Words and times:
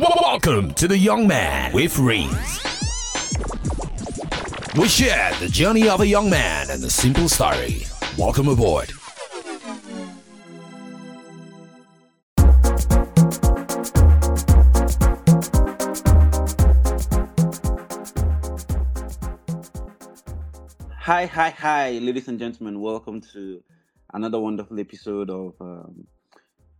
Welcome 0.00 0.74
to 0.74 0.86
the 0.86 0.96
Young 0.96 1.26
Man 1.26 1.72
with 1.72 1.98
Rinz. 1.98 2.62
We 4.76 4.86
share 4.86 5.34
the 5.40 5.48
journey 5.48 5.88
of 5.88 6.00
a 6.00 6.06
young 6.06 6.30
man 6.30 6.70
and 6.70 6.80
the 6.80 6.88
simple 6.88 7.28
story. 7.28 7.82
Welcome 8.16 8.46
aboard. 8.46 8.92
Hi, 21.00 21.26
hi, 21.26 21.50
hi, 21.50 21.98
ladies 21.98 22.28
and 22.28 22.38
gentlemen. 22.38 22.80
Welcome 22.80 23.20
to 23.32 23.60
another 24.14 24.38
wonderful 24.38 24.78
episode 24.78 25.28
of 25.28 25.54
um, 25.60 26.06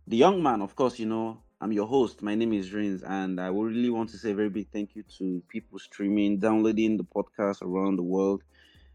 The 0.07 0.15
Young 0.15 0.41
Man. 0.41 0.61
Of 0.61 0.73
course, 0.77 0.97
you 0.99 1.05
know, 1.05 1.43
I'm 1.61 1.73
your 1.73 1.87
host. 1.87 2.21
My 2.21 2.35
name 2.35 2.53
is 2.53 2.71
Rinz, 2.73 3.03
and 3.03 3.39
I 3.39 3.47
really 3.47 3.89
want 3.89 4.09
to 4.11 4.17
say 4.17 4.31
a 4.31 4.35
very 4.35 4.49
big 4.49 4.69
thank 4.71 4.95
you 4.95 5.03
to 5.17 5.43
people 5.49 5.77
streaming, 5.79 6.39
downloading 6.39 6.97
the 6.97 7.03
podcast 7.03 7.61
around 7.61 7.97
the 7.97 8.03
world. 8.03 8.43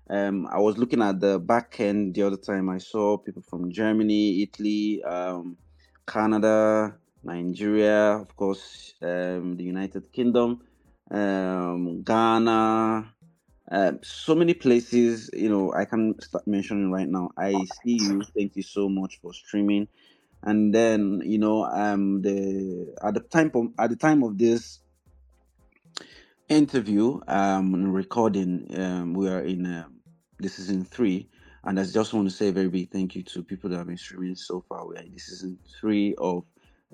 Um, 0.09 0.46
I 0.46 0.59
was 0.59 0.78
looking 0.78 1.02
at 1.02 1.20
the 1.20 1.38
back 1.38 1.80
end 1.80 2.14
the 2.14 2.22
other 2.22 2.36
time. 2.38 2.70
I 2.70 2.78
saw 2.78 3.19
people 3.19 3.42
from 3.42 3.70
Germany, 3.70 4.42
Italy, 4.42 5.02
um, 5.05 5.58
Canada, 6.06 6.96
Nigeria, 7.22 8.16
of 8.19 8.34
course, 8.36 8.94
um, 9.02 9.56
the 9.56 9.64
United 9.64 10.10
Kingdom, 10.12 10.62
um, 11.10 12.02
Ghana, 12.02 13.12
uh, 13.70 13.92
so 14.02 14.34
many 14.34 14.55
places. 14.55 15.30
You 15.34 15.48
know, 15.50 15.72
I 15.74 15.84
can 15.84 16.20
start 16.20 16.46
mentioning 16.46 16.91
right 16.91 17.08
now. 17.08 17.30
I 17.36 17.64
see 17.66 17.98
you. 17.98 18.27
Thank 18.36 18.56
you 18.56 18.62
so 18.62 18.88
much 18.88 19.20
for 19.20 19.33
streaming. 19.34 19.88
And 20.45 20.75
then, 20.75 21.23
you 21.25 21.39
know, 21.39 21.65
um, 21.65 22.23
the 22.23 22.95
at 23.03 23.15
the 23.15 23.21
time 23.21 23.51
of, 23.55 23.69
at 23.79 23.91
the 23.91 23.97
time 23.97 24.23
of 24.23 24.39
this 24.39 24.80
interview, 26.48 27.20
um, 27.28 27.92
recording, 27.92 28.69
um, 28.78 29.14
we 29.14 29.28
are 29.28 29.41
in 29.41 29.67
um, 29.67 29.97
the 30.39 30.48
season 30.48 30.84
three, 30.84 31.28
and 31.64 31.81
I 31.81 31.84
just 31.84 32.14
want 32.14 32.28
to 32.28 32.34
say 32.34 32.48
a 32.48 32.53
very 32.53 32.69
big 32.69 32.91
thank 32.91 33.17
you 33.17 33.23
to 33.25 33.42
people 33.42 33.70
that 33.70 33.78
have 33.78 33.89
been 33.89 33.97
streaming 33.97 34.36
so 34.36 34.64
far. 34.69 34.86
We 34.86 34.97
are 34.97 35.03
in 35.03 35.12
the 35.14 35.19
season 35.19 35.59
three 35.81 36.14
of 36.19 36.45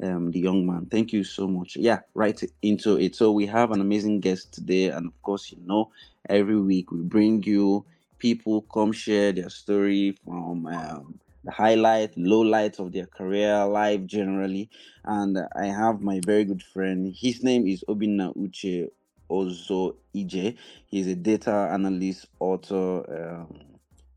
um, 0.03 0.31
the 0.31 0.41
young 0.41 0.67
man. 0.67 0.87
Thank 0.87 1.13
you 1.13 1.25
so 1.25 1.49
much. 1.49 1.77
Yeah, 1.77 2.01
right 2.15 2.41
into 2.63 2.99
it. 2.99 3.17
So 3.17 3.33
we 3.33 3.47
have 3.47 3.73
an 3.73 3.81
amazing 3.81 4.21
guest 4.21 4.55
today, 4.55 4.89
and 4.91 5.07
of 5.07 5.23
course, 5.23 5.53
you 5.53 5.59
know, 5.67 5.91
every 6.29 6.61
week 6.61 6.93
we 6.93 7.03
bring 7.03 7.43
you 7.43 7.85
people 8.19 8.63
come 8.73 8.93
share 8.93 9.33
their 9.33 9.51
story 9.51 10.17
from 10.25 10.67
um, 10.67 11.19
the 11.45 11.51
highlight, 11.51 12.17
low 12.17 12.41
lights 12.41 12.79
of 12.79 12.93
their 12.93 13.07
career, 13.07 13.65
life 13.67 14.05
generally. 14.07 14.69
And 15.05 15.39
I 15.57 15.67
have 15.67 16.01
my 16.01 16.21
very 16.27 16.45
good 16.45 16.63
friend. 16.63 17.15
His 17.17 17.43
name 17.43 17.67
is 17.67 17.85
Obinna 17.89 18.35
Uche 18.37 18.89
Ozo 19.31 19.95
Ije. 20.15 20.57
He's 20.87 21.07
a 21.09 21.15
data 21.17 21.71
analyst, 21.73 22.27
author, 22.41 23.39
um, 23.41 23.61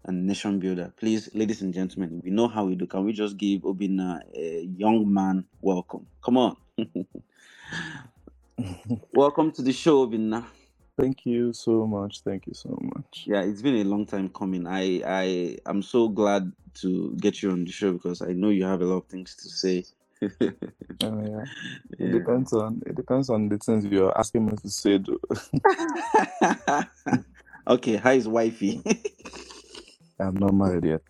and 0.06 0.28
nation 0.28 0.60
builder. 0.60 0.94
Please, 0.98 1.30
ladies 1.34 1.62
and 1.62 1.74
gentlemen, 1.74 2.22
we 2.24 2.30
know 2.32 2.48
how 2.48 2.66
we 2.66 2.76
do. 2.76 2.86
Can 2.88 3.06
we 3.06 3.14
just 3.14 3.38
give 3.38 3.62
Obinna 3.62 4.20
a 4.36 4.68
young 4.78 5.12
man 5.14 5.46
welcome? 5.62 6.08
Come 6.24 6.38
on. 6.38 6.56
welcome 9.14 9.52
to 9.54 9.62
the 9.62 9.72
show, 9.74 10.08
Obinna. 10.08 10.46
Thank 10.98 11.26
you 11.26 11.54
so 11.54 11.88
much. 11.88 12.22
Thank 12.22 12.48
you 12.48 12.54
so 12.54 12.78
much. 12.82 13.26
Yeah, 13.26 13.42
it's 13.42 13.62
been 13.62 13.76
a 13.76 13.84
long 13.84 14.06
time 14.06 14.30
coming. 14.30 14.68
I 14.68 15.02
I 15.06 15.58
am 15.66 15.82
so 15.82 16.08
glad 16.08 16.52
to 16.76 17.16
get 17.20 17.42
you 17.42 17.52
on 17.52 17.66
the 17.66 17.72
show 17.72 17.94
because 17.94 18.22
I 18.22 18.34
know 18.34 18.50
you 18.50 18.66
have 18.66 18.82
a 18.82 18.86
lot 18.86 18.98
of 18.98 19.06
things 19.08 19.36
to 19.38 19.50
say. 19.50 19.86
Oh, 21.04 21.22
yeah. 21.22 21.44
It 22.00 22.12
depends 22.12 22.54
on 22.54 22.82
it 22.86 22.96
depends 22.96 23.30
on 23.30 23.50
the 23.50 23.58
things 23.58 23.86
you're 23.86 24.18
asking 24.18 24.46
me 24.46 24.54
to 24.62 24.70
say. 24.70 25.00
Though. 25.00 25.20
okay, 27.68 27.98
how 27.98 28.12
is 28.12 28.28
wifey? 28.28 28.82
I'm 30.20 30.36
not 30.36 30.54
married 30.54 30.86
yet. 30.86 31.02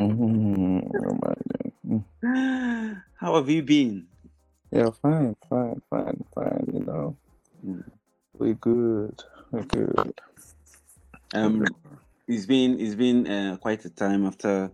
Mhm, 0.00 0.92
not 1.00 1.22
married 1.22 1.52
yet. 1.64 2.04
Mm. 2.24 3.02
how 3.16 3.36
have 3.36 3.48
you 3.48 3.62
been? 3.62 4.06
Yeah, 4.72 4.90
fine, 5.02 5.36
fine, 5.48 5.80
fine, 5.90 6.24
fine. 6.34 6.68
You 6.72 6.80
know, 6.84 7.16
Mm. 7.64 7.84
we 8.38 8.54
good. 8.54 9.22
We're 9.50 9.64
good. 9.64 10.20
Um, 11.34 11.64
it's 12.28 12.46
been 12.46 12.80
it's 12.80 12.94
been 12.94 13.26
uh, 13.26 13.56
quite 13.56 13.84
a 13.84 13.90
time 13.90 14.26
after 14.26 14.70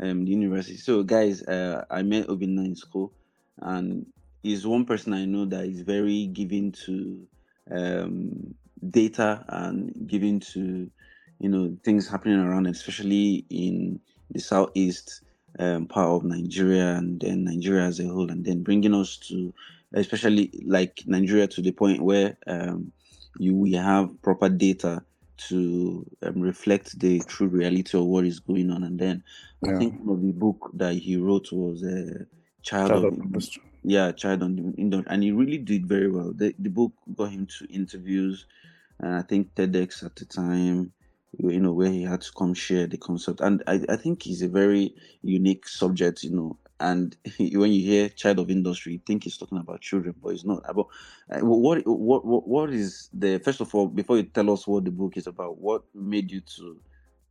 um 0.00 0.24
the 0.24 0.30
university. 0.32 0.76
So, 0.76 1.02
guys, 1.04 1.42
uh, 1.42 1.84
I 1.90 2.02
met 2.02 2.28
Obinna 2.28 2.64
in 2.64 2.76
school, 2.76 3.12
and 3.58 4.06
he's 4.42 4.66
one 4.66 4.86
person 4.86 5.12
I 5.14 5.24
know 5.26 5.44
that 5.46 5.66
is 5.66 5.82
very 5.82 6.26
given 6.26 6.72
to 6.86 7.26
um 7.70 8.54
data 8.90 9.44
and 9.48 10.08
given 10.08 10.40
to 10.40 10.90
you 11.38 11.48
know 11.48 11.76
things 11.84 12.08
happening 12.08 12.40
around, 12.40 12.66
especially 12.66 13.44
in 13.50 14.00
the 14.30 14.40
southeast 14.40 15.22
um, 15.60 15.86
part 15.86 16.08
of 16.08 16.24
Nigeria 16.24 16.96
and 16.96 17.20
then 17.20 17.44
Nigeria 17.44 17.84
as 17.84 18.00
a 18.00 18.06
whole, 18.08 18.30
and 18.30 18.44
then 18.44 18.62
bringing 18.62 18.94
us 18.94 19.16
to 19.28 19.54
especially 19.94 20.50
like 20.66 21.02
Nigeria 21.06 21.46
to 21.48 21.62
the 21.62 21.72
point 21.72 22.02
where 22.02 22.36
um, 22.46 22.92
you 23.38 23.54
we 23.54 23.72
have 23.72 24.20
proper 24.22 24.48
data 24.48 25.02
to 25.48 26.06
um, 26.22 26.40
reflect 26.40 26.98
the 26.98 27.20
true 27.20 27.48
reality 27.48 27.98
of 27.98 28.04
what 28.04 28.24
is 28.24 28.40
going 28.40 28.70
on. 28.70 28.84
And 28.84 28.98
then 28.98 29.24
I 29.66 29.72
think 29.72 29.94
one 30.00 30.16
of 30.16 30.22
the 30.22 30.32
book 30.32 30.70
that 30.74 30.94
he 30.94 31.16
wrote 31.16 31.50
was 31.52 31.82
uh, 31.82 32.24
Child, 32.62 32.88
Child 32.90 33.04
of 33.04 33.36
of 33.36 33.48
yeah, 33.82 34.12
Child 34.12 34.42
on 34.42 34.56
the 34.56 35.04
and 35.08 35.22
he 35.22 35.32
really 35.32 35.58
did 35.58 35.86
very 35.86 36.10
well. 36.10 36.32
The 36.32 36.54
the 36.58 36.70
book 36.70 36.92
got 37.14 37.30
him 37.32 37.46
to 37.58 37.66
interviews, 37.66 38.46
and 39.00 39.16
I 39.16 39.22
think 39.22 39.54
TEDx 39.54 40.04
at 40.04 40.14
the 40.16 40.24
time, 40.24 40.92
you 41.38 41.60
know, 41.60 41.72
where 41.72 41.90
he 41.90 42.02
had 42.04 42.20
to 42.20 42.32
come 42.32 42.54
share 42.54 42.86
the 42.86 42.98
concept. 42.98 43.40
And 43.40 43.62
I, 43.66 43.80
I 43.88 43.96
think 43.96 44.22
he's 44.22 44.42
a 44.42 44.48
very 44.48 44.94
unique 45.22 45.66
subject, 45.66 46.22
you 46.22 46.30
know. 46.30 46.58
And 46.82 47.16
when 47.40 47.72
you 47.72 47.82
hear 47.82 48.10
child 48.10 48.40
of 48.40 48.50
industry, 48.50 48.94
you 48.94 49.00
think 49.06 49.24
he's 49.24 49.38
talking 49.38 49.58
about 49.58 49.82
children, 49.82 50.16
but 50.22 50.30
it's 50.30 50.44
not. 50.44 50.62
About 50.68 50.88
uh, 51.32 51.40
what 51.40 51.82
what 51.86 52.26
what 52.26 52.48
what 52.48 52.70
is 52.70 53.10
the 53.14 53.38
first 53.38 53.62
of 53.62 53.74
all 53.74 53.88
before 53.88 54.18
you 54.18 54.24
tell 54.24 54.50
us 54.52 54.66
what 54.68 54.84
the 54.86 54.92
book 54.92 55.16
is 55.16 55.28
about? 55.28 55.58
What 55.58 55.84
made 55.94 56.32
you 56.32 56.42
to 56.58 56.80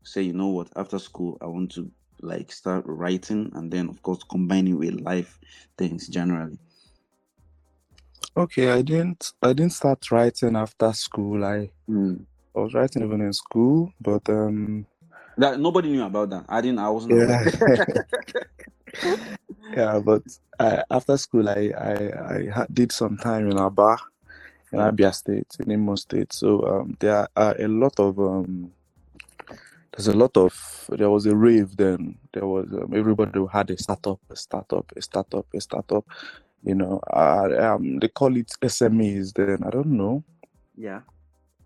say, 0.03 0.23
you 0.23 0.33
know 0.33 0.49
what, 0.49 0.69
after 0.77 0.99
school 0.99 1.37
I 1.41 1.47
want 1.47 1.73
to 1.73 1.91
like 2.21 2.51
start 2.53 2.85
writing, 2.87 3.51
and 3.55 3.71
then 3.71 3.89
of 3.89 4.01
course 4.03 4.23
combining 4.29 4.79
with 4.79 5.01
life 5.01 5.39
things 5.77 6.09
generally. 6.09 6.59
Okay, 8.37 8.71
I 8.71 8.81
didn't 8.83 9.33
I 9.43 9.53
didn't 9.53 9.73
start 9.73 10.11
writing 10.11 10.55
after 10.57 10.93
school. 10.93 11.45
I 11.45 11.71
Mm. 11.89 12.25
I 12.55 12.59
was 12.59 12.73
writing 12.73 13.03
even 13.03 13.21
in 13.21 13.33
school, 13.33 13.93
but 14.01 14.29
um 14.29 14.87
That 15.37 15.59
nobody 15.59 15.89
knew 15.89 16.03
about 16.05 16.29
that. 16.31 16.45
I 16.49 16.61
didn't. 16.61 16.79
I 16.79 16.89
wasn't 16.89 17.17
yeah. 17.17 17.45
yeah, 19.75 19.99
but 20.03 20.23
I, 20.59 20.83
after 20.91 21.17
school, 21.17 21.49
I 21.49 21.71
I, 21.77 22.61
I 22.61 22.65
did 22.73 22.91
some 22.91 23.17
time 23.17 23.51
in 23.51 23.57
Aba, 23.59 23.97
in 24.73 24.79
Abia 24.79 25.13
State, 25.13 25.55
in 25.59 25.71
Imo 25.71 25.95
State. 25.95 26.33
So 26.33 26.63
um, 26.67 26.97
there 26.99 27.27
are 27.35 27.55
a 27.59 27.67
lot 27.67 27.99
of 27.99 28.19
um, 28.19 28.71
there's 29.95 30.07
a 30.07 30.17
lot 30.17 30.37
of 30.37 30.85
there 30.89 31.09
was 31.09 31.25
a 31.27 31.35
rave 31.35 31.77
then. 31.77 32.17
There 32.33 32.47
was 32.47 32.67
um, 32.73 32.93
everybody 32.95 33.31
who 33.35 33.47
had 33.47 33.71
a 33.71 33.77
startup, 33.77 34.19
a 34.29 34.35
startup, 34.35 34.91
a 34.95 35.01
startup, 35.01 35.47
a 35.53 35.61
startup. 35.61 36.05
You 36.63 36.75
know, 36.75 36.99
uh, 37.13 37.75
um, 37.75 37.99
they 37.99 38.09
call 38.09 38.37
it 38.37 38.51
SMEs 38.61 39.33
then. 39.33 39.63
I 39.65 39.69
don't 39.71 39.87
know. 39.97 40.23
yeah. 40.77 41.01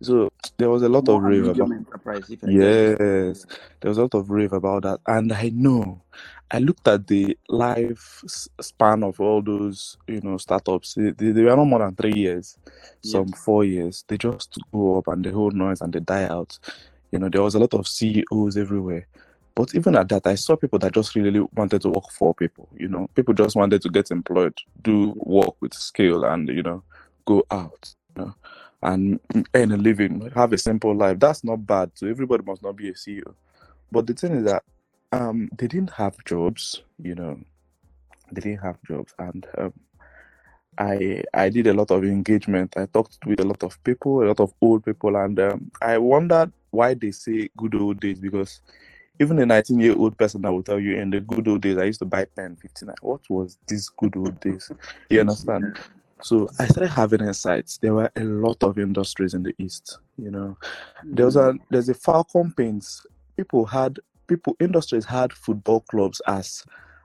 So 0.05 0.29
there 0.57 0.69
was 0.69 0.83
a 0.83 0.89
lot 0.89 1.09
of 1.09 1.21
More 1.21 1.29
rave 1.29 1.47
about. 1.47 1.71
enterprise. 1.71 2.29
If 2.29 2.43
I 2.43 2.47
get 2.47 2.75
it. 2.75 2.99
Yes, 2.99 3.45
there 3.81 3.89
was 3.89 3.97
a 3.97 4.03
lot 4.03 4.13
of 4.15 4.29
rave 4.29 4.53
about 4.53 4.83
that, 4.83 4.99
and 5.07 5.31
I 5.33 5.49
know. 5.53 6.01
I 6.51 6.59
looked 6.59 6.87
at 6.87 7.07
the 7.07 7.37
life 7.49 8.23
span 8.61 9.03
of 9.03 9.19
all 9.19 9.41
those, 9.41 9.97
you 10.07 10.21
know, 10.21 10.37
startups. 10.37 10.93
They, 10.93 11.11
they, 11.11 11.31
they 11.31 11.43
were 11.43 11.55
not 11.55 11.65
more 11.65 11.79
than 11.79 11.95
three 11.95 12.13
years, 12.13 12.57
some 13.01 13.29
four 13.29 13.65
years. 13.65 14.05
They 14.07 14.17
just 14.17 14.57
go 14.71 14.99
up 14.99 15.07
and 15.07 15.25
the 15.25 15.31
whole 15.31 15.51
noise 15.51 15.81
and 15.81 15.91
they 15.91 15.99
die 16.01 16.25
out. 16.27 16.57
You 17.11 17.19
know, 17.19 17.29
there 17.29 17.41
was 17.41 17.55
a 17.55 17.59
lot 17.59 17.73
of 17.73 17.87
CEOs 17.87 18.57
everywhere. 18.57 19.07
But 19.55 19.73
even 19.73 19.95
at 19.95 20.09
that, 20.09 20.27
I 20.27 20.35
saw 20.35 20.55
people 20.55 20.79
that 20.79 20.93
just 20.93 21.15
really 21.15 21.39
wanted 21.55 21.81
to 21.81 21.89
work 21.89 22.11
for 22.11 22.33
people. 22.35 22.69
You 22.77 22.89
know, 22.89 23.07
people 23.15 23.33
just 23.33 23.55
wanted 23.55 23.81
to 23.81 23.89
get 23.89 24.11
employed, 24.11 24.53
do 24.83 25.13
work 25.17 25.55
with 25.61 25.73
skill, 25.73 26.25
and 26.25 26.47
you 26.49 26.61
know, 26.61 26.83
go 27.25 27.43
out. 27.51 27.93
You 28.15 28.25
know, 28.25 28.35
and 28.85 29.19
earn 29.55 29.71
a 29.71 29.77
living, 29.77 30.31
have 30.35 30.53
a 30.53 30.57
simple 30.57 30.95
life. 30.95 31.19
That's 31.19 31.43
not 31.43 31.65
bad. 31.65 31.91
So 31.95 32.07
everybody 32.07 32.43
must 32.43 32.61
not 32.61 32.75
be 32.75 32.89
a 32.89 32.93
CEO. 32.93 33.33
But 33.91 34.05
the 34.05 34.13
thing 34.13 34.33
is 34.33 34.43
that 34.45 34.63
um, 35.11 35.49
they 35.57 35.67
didn't 35.67 35.91
have 35.91 36.15
jobs. 36.23 36.83
You 37.01 37.15
know, 37.15 37.39
they 38.31 38.41
didn't 38.41 38.61
have 38.61 38.77
jobs, 38.87 39.13
and 39.17 39.45
um, 39.57 39.73
I 40.77 41.23
I 41.33 41.49
did 41.49 41.67
a 41.67 41.73
lot 41.73 41.89
of 41.89 42.03
engagement. 42.03 42.75
I 42.77 42.85
talked 42.85 43.17
with 43.25 43.39
a 43.39 43.45
lot 43.45 43.63
of 43.63 43.83
people, 43.83 44.23
a 44.23 44.27
lot 44.27 44.39
of 44.39 44.53
old 44.61 44.85
people, 44.85 45.15
and 45.15 45.39
um, 45.39 45.71
I 45.81 45.97
wondered 45.97 46.51
why 46.69 46.93
they 46.93 47.11
say 47.11 47.49
good 47.57 47.73
old 47.73 47.99
days 47.99 48.19
because 48.19 48.61
even 49.19 49.39
a 49.39 49.45
19 49.45 49.79
year 49.79 49.95
old 49.97 50.17
person 50.17 50.41
that 50.41 50.51
will 50.51 50.63
tell 50.63 50.79
you 50.79 50.97
in 50.97 51.09
the 51.09 51.21
good 51.21 51.47
old 51.47 51.61
days, 51.61 51.77
I 51.77 51.85
used 51.85 51.99
to 51.99 52.05
buy 52.05 52.25
pen 52.25 52.55
59. 52.57 52.95
What 53.01 53.21
was 53.29 53.57
this 53.67 53.89
good 53.89 54.15
old 54.15 54.39
days? 54.41 54.69
You 55.09 55.21
understand? 55.21 55.79
So 56.21 56.49
I 56.59 56.67
started 56.67 56.91
having 56.91 57.21
insights. 57.21 57.77
There 57.77 57.93
were 57.93 58.11
a 58.15 58.23
lot 58.23 58.63
of 58.63 58.79
industries 58.79 59.33
in 59.33 59.43
the 59.43 59.53
east. 59.57 59.99
You 60.17 60.31
know, 60.31 60.57
there 61.03 61.25
was 61.25 61.35
a 61.35 61.39
mm-hmm. 61.39 61.63
there's 61.69 61.89
a 61.89 61.93
Falcon 61.93 62.53
Paints. 62.53 63.05
People 63.37 63.65
had 63.65 63.99
people 64.27 64.55
industries 64.59 65.05
had 65.05 65.33
football 65.33 65.81
clubs 65.81 66.21
as 66.27 66.63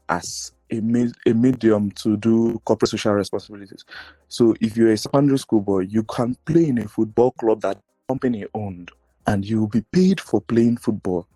as 0.09 0.53
a, 0.71 0.81
med, 0.81 1.13
a 1.27 1.33
medium 1.33 1.91
to 1.93 2.17
do 2.17 2.61
corporate 2.65 2.91
social 2.91 3.13
responsibilities. 3.13 3.85
So 4.29 4.55
if 4.61 4.77
you're 4.77 4.93
a 4.93 4.97
secondary 4.97 5.39
school 5.39 5.61
boy, 5.61 5.81
you 5.81 6.05
can 6.05 6.37
play 6.45 6.69
in 6.69 6.79
a 6.79 6.89
football 6.89 7.33
club 7.33 7.63
that 7.63 7.79
company 8.09 8.47
owned, 8.55 8.91
and 9.27 9.45
you'll 9.45 9.67
be 9.69 9.83
paid 9.93 10.21
for 10.21 10.41
playing 10.41 10.77
football. 10.77 11.27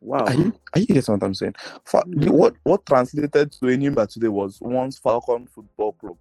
Wow. 0.00 0.24
Are 0.26 0.34
you, 0.34 0.52
are 0.74 0.80
you 0.80 0.86
getting 0.86 1.14
what 1.14 1.24
I'm 1.24 1.34
saying? 1.34 1.54
Fa- 1.84 2.04
the- 2.06 2.32
what 2.32 2.54
what 2.64 2.86
translated 2.86 3.52
to 3.52 3.66
Enyimba 3.66 4.08
today 4.08 4.28
was 4.28 4.58
once 4.60 4.98
Falcon 4.98 5.46
Football 5.46 5.92
Club. 5.92 6.16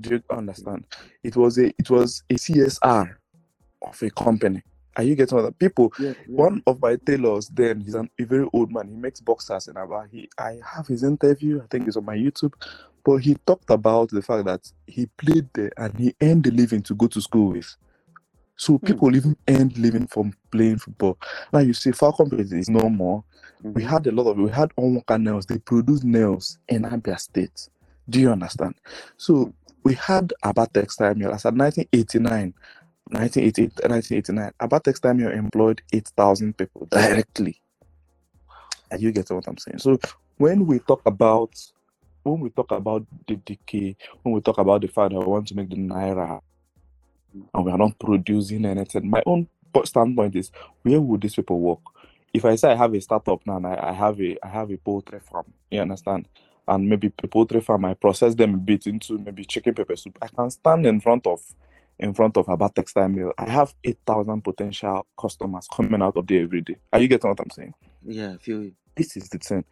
Do 0.00 0.10
you 0.10 0.22
understand? 0.30 0.84
It 1.22 1.36
was 1.36 1.58
a 1.58 1.66
it 1.78 1.90
was 1.90 2.22
a 2.30 2.34
CSR 2.34 3.14
of 3.82 4.02
a 4.02 4.10
company. 4.10 4.62
Are 4.96 5.02
you 5.02 5.14
getting 5.16 5.36
what 5.36 5.58
people? 5.58 5.92
Yes, 5.98 6.14
One 6.26 6.62
of 6.66 6.80
my 6.80 6.96
tailors 6.96 7.48
then, 7.48 7.80
he's 7.80 7.94
an, 7.94 8.08
a 8.18 8.24
very 8.24 8.48
old 8.52 8.70
man. 8.72 8.88
He 8.88 8.94
makes 8.94 9.20
boxers 9.20 9.66
in 9.66 9.76
Aba. 9.76 10.06
He 10.10 10.28
I 10.38 10.60
have 10.74 10.86
his 10.86 11.02
interview. 11.02 11.60
I 11.62 11.66
think 11.66 11.88
it's 11.88 11.96
on 11.96 12.04
my 12.04 12.16
YouTube. 12.16 12.52
But 13.04 13.16
he 13.16 13.34
talked 13.46 13.70
about 13.70 14.10
the 14.10 14.22
fact 14.22 14.46
that 14.46 14.72
he 14.86 15.06
played 15.18 15.48
there 15.52 15.72
and 15.76 15.96
he 15.98 16.14
earned 16.22 16.46
a 16.46 16.50
living 16.50 16.82
to 16.82 16.94
go 16.94 17.06
to 17.08 17.20
school 17.20 17.52
with. 17.52 17.76
So 18.56 18.78
hmm. 18.78 18.86
people 18.86 19.14
even 19.14 19.36
earned 19.48 19.76
living 19.76 20.06
from 20.06 20.32
playing 20.50 20.78
football. 20.78 21.18
Now 21.52 21.58
you 21.60 21.74
see, 21.74 21.92
Falcon 21.92 22.30
is 22.38 22.68
no 22.68 22.88
more. 22.88 23.24
We 23.62 23.82
mm-hmm. 23.82 23.90
had 23.90 24.06
a 24.06 24.12
lot 24.12 24.30
of 24.30 24.36
we 24.36 24.50
had 24.50 24.70
Onwaka 24.76 25.20
nails. 25.20 25.46
They 25.46 25.58
produce 25.58 26.04
nails 26.04 26.58
in 26.68 26.82
Abia 26.82 27.18
State. 27.18 27.68
Do 28.08 28.20
you 28.20 28.30
understand? 28.30 28.74
So 29.16 29.44
hmm. 29.44 29.50
We 29.84 29.94
had 29.94 30.32
Aba 30.42 30.66
Textile 30.72 31.14
Mill 31.14 31.32
as 31.34 31.44
at 31.44 31.54
1989, 31.54 32.54
1988, 33.10 33.90
1989. 33.90 34.52
Aba 34.60 34.80
Textile 34.80 35.14
Mill 35.14 35.30
employed 35.30 35.82
8,000 35.92 36.56
people 36.56 36.86
directly. 36.90 37.60
And 38.90 39.02
you 39.02 39.12
get 39.12 39.30
what 39.30 39.46
I'm 39.46 39.58
saying? 39.58 39.78
So 39.78 39.98
when 40.38 40.66
we 40.66 40.78
talk 40.80 41.02
about 41.06 41.54
when 42.22 42.40
we 42.40 42.48
talk 42.50 42.72
about 42.72 43.04
the 43.28 43.36
decay, 43.36 43.96
when 44.22 44.34
we 44.34 44.40
talk 44.40 44.56
about 44.58 44.80
the 44.80 44.88
fact 44.88 45.12
that 45.12 45.20
we 45.20 45.26
want 45.26 45.46
to 45.48 45.54
make 45.54 45.68
the 45.68 45.76
naira 45.76 46.40
and 47.52 47.64
we 47.64 47.70
are 47.70 47.78
not 47.78 47.98
producing 47.98 48.64
anything, 48.64 49.10
my 49.10 49.22
own 49.26 49.46
standpoint 49.84 50.34
is 50.34 50.50
where 50.82 51.00
would 51.00 51.20
these 51.20 51.34
people 51.34 51.60
work? 51.60 51.80
If 52.32 52.44
I 52.44 52.56
say 52.56 52.72
I 52.72 52.76
have 52.76 52.94
a 52.94 53.00
startup 53.00 53.46
now 53.46 53.56
and 53.56 53.66
I, 53.66 53.90
I 53.90 53.92
have 53.92 54.20
a 54.20 54.38
I 54.42 54.48
have 54.48 54.70
a 54.70 54.76
poultry 54.78 55.20
farm, 55.20 55.52
you 55.70 55.80
understand? 55.80 56.26
And 56.66 56.88
maybe 56.88 57.10
poultry 57.10 57.60
farm, 57.60 57.84
I 57.84 57.94
process 57.94 58.34
them 58.34 58.54
a 58.54 58.58
bit 58.58 58.86
into 58.86 59.18
maybe 59.18 59.44
chicken 59.44 59.74
pepper 59.74 59.96
soup. 59.96 60.18
I 60.22 60.28
can 60.28 60.50
stand 60.50 60.86
in 60.86 61.00
front 61.00 61.26
of 61.26 61.40
in 61.98 62.12
front 62.12 62.36
of 62.36 62.48
Aba 62.48 62.70
textile 62.74 63.08
mill. 63.08 63.32
I 63.38 63.48
have 63.50 63.74
eight 63.84 63.98
thousand 64.06 64.42
potential 64.42 65.06
customers 65.18 65.68
coming 65.72 66.02
out 66.02 66.16
of 66.16 66.26
there 66.26 66.42
every 66.42 66.60
day. 66.62 66.76
Are 66.92 67.00
you 67.00 67.08
getting 67.08 67.30
what 67.30 67.40
I'm 67.40 67.50
saying? 67.50 67.74
Yeah, 68.04 68.32
I 68.32 68.36
feel 68.38 68.62
it. 68.62 68.74
This 68.96 69.16
is 69.16 69.28
the 69.28 69.38
thing. 69.38 69.64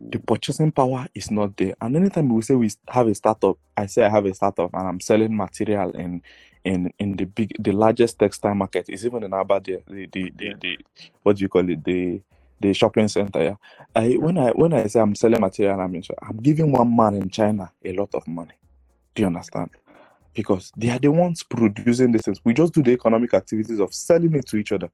The 0.00 0.18
purchasing 0.18 0.72
power 0.72 1.06
is 1.14 1.30
not 1.30 1.56
there. 1.56 1.74
And 1.80 1.94
anytime 1.94 2.34
we 2.34 2.42
say 2.42 2.54
we 2.54 2.70
have 2.88 3.06
a 3.06 3.14
startup, 3.14 3.58
I 3.76 3.86
say 3.86 4.04
I 4.04 4.08
have 4.08 4.24
a 4.24 4.34
startup 4.34 4.70
and 4.72 4.88
I'm 4.88 5.00
selling 5.00 5.36
material 5.36 5.90
in 5.92 6.22
in 6.64 6.92
in 6.98 7.16
the 7.16 7.24
big 7.24 7.52
the 7.58 7.72
largest 7.72 8.18
textile 8.18 8.54
market 8.54 8.88
is 8.88 9.04
even 9.04 9.22
in 9.24 9.32
Aba 9.32 9.60
there, 9.64 9.80
the 9.86 10.06
the, 10.06 10.32
the, 10.36 10.54
the 10.60 10.78
what 11.22 11.36
do 11.36 11.42
you 11.42 11.48
call 11.48 11.68
it? 11.68 11.84
The 11.84 12.22
the 12.60 12.72
shopping 12.72 13.08
center. 13.08 13.42
Yeah. 13.42 13.54
I 13.94 14.12
when 14.14 14.38
I 14.38 14.50
when 14.50 14.72
I 14.72 14.86
say 14.86 15.00
I'm 15.00 15.14
selling 15.14 15.40
material, 15.40 15.80
I'm 15.80 16.02
I'm 16.22 16.36
giving 16.36 16.70
one 16.72 16.94
man 16.94 17.14
in 17.14 17.30
China 17.30 17.72
a 17.84 17.92
lot 17.92 18.14
of 18.14 18.26
money. 18.28 18.52
Do 19.14 19.22
you 19.22 19.26
understand? 19.26 19.70
Because 20.34 20.72
they 20.76 20.90
are 20.90 20.98
the 20.98 21.10
ones 21.10 21.42
producing 21.42 22.12
this. 22.12 22.22
things. 22.22 22.40
We 22.44 22.54
just 22.54 22.72
do 22.72 22.82
the 22.82 22.92
economic 22.92 23.34
activities 23.34 23.80
of 23.80 23.92
selling 23.92 24.34
it 24.34 24.46
to 24.48 24.58
each 24.58 24.72
other. 24.72 24.90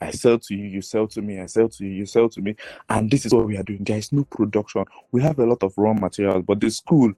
I 0.00 0.10
sell 0.10 0.38
to 0.38 0.54
you, 0.54 0.66
you 0.66 0.82
sell 0.82 1.06
to 1.06 1.22
me, 1.22 1.40
I 1.40 1.46
sell 1.46 1.68
to 1.68 1.84
you, 1.84 1.90
you 1.90 2.06
sell 2.06 2.28
to 2.28 2.42
me. 2.42 2.56
And 2.90 3.10
this 3.10 3.24
is 3.24 3.32
what 3.32 3.46
we 3.46 3.56
are 3.56 3.62
doing. 3.62 3.84
There 3.84 3.96
is 3.96 4.12
no 4.12 4.24
production. 4.24 4.84
We 5.12 5.22
have 5.22 5.38
a 5.38 5.46
lot 5.46 5.62
of 5.62 5.72
raw 5.78 5.94
materials, 5.94 6.44
but 6.46 6.60
the 6.60 6.70
school, 6.70 7.12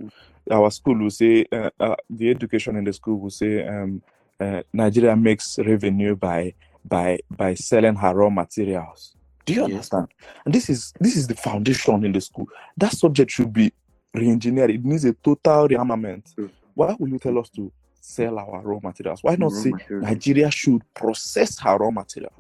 our 0.51 0.71
school 0.71 0.99
will 0.99 1.11
say, 1.11 1.47
uh, 1.51 1.71
uh, 1.81 1.97
the 2.09 2.31
education 2.31 2.77
in 2.77 2.85
the 2.85 2.93
school 2.93 3.19
will 3.19 3.31
say, 3.31 3.67
um, 3.67 4.03
uh, 4.39 4.63
Nigeria 4.73 5.17
makes 5.17 5.59
revenue 5.59 6.15
by 6.15 6.55
by 6.85 7.19
by 7.31 7.55
selling 7.55 7.97
her 7.97 8.15
raw 8.15 8.31
materials. 8.31 9.16
Do 9.47 9.55
you 9.55 9.65
understand? 9.65 10.09
And 10.45 10.55
this 10.55 10.69
is 10.69 10.93
this 11.01 11.17
is 11.17 11.29
the 11.29 11.37
foundation 11.37 12.05
in 12.05 12.13
the 12.13 12.21
school. 12.21 12.47
That 12.77 12.93
subject 12.93 13.31
should 13.31 13.53
be 13.53 13.73
re-engineered. 14.13 14.71
It 14.71 14.85
needs 14.85 15.05
a 15.05 15.13
total 15.15 15.69
rearmament. 15.69 16.35
True. 16.35 16.51
Why 16.75 16.95
will 16.99 17.09
you 17.09 17.19
tell 17.19 17.39
us 17.39 17.49
to 17.51 17.73
sell 18.01 18.39
our 18.39 18.61
raw 18.63 18.81
materials? 18.83 19.23
Why 19.23 19.37
not 19.37 19.53
Raw 19.53 19.63
say 19.63 19.71
materials. 19.71 20.05
Nigeria 20.05 20.51
should 20.51 20.83
process 20.95 21.59
her 21.61 21.77
raw 21.79 21.91
materials? 21.91 22.35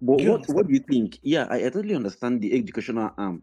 But 0.00 0.20
what 0.20 0.20
understand? 0.20 0.56
what 0.56 0.66
do 0.68 0.74
you 0.74 0.80
think? 0.80 1.18
Yeah, 1.22 1.46
I, 1.50 1.56
I 1.66 1.70
totally 1.70 1.96
understand 1.96 2.40
the 2.40 2.52
educational 2.56 3.10
arm, 3.18 3.42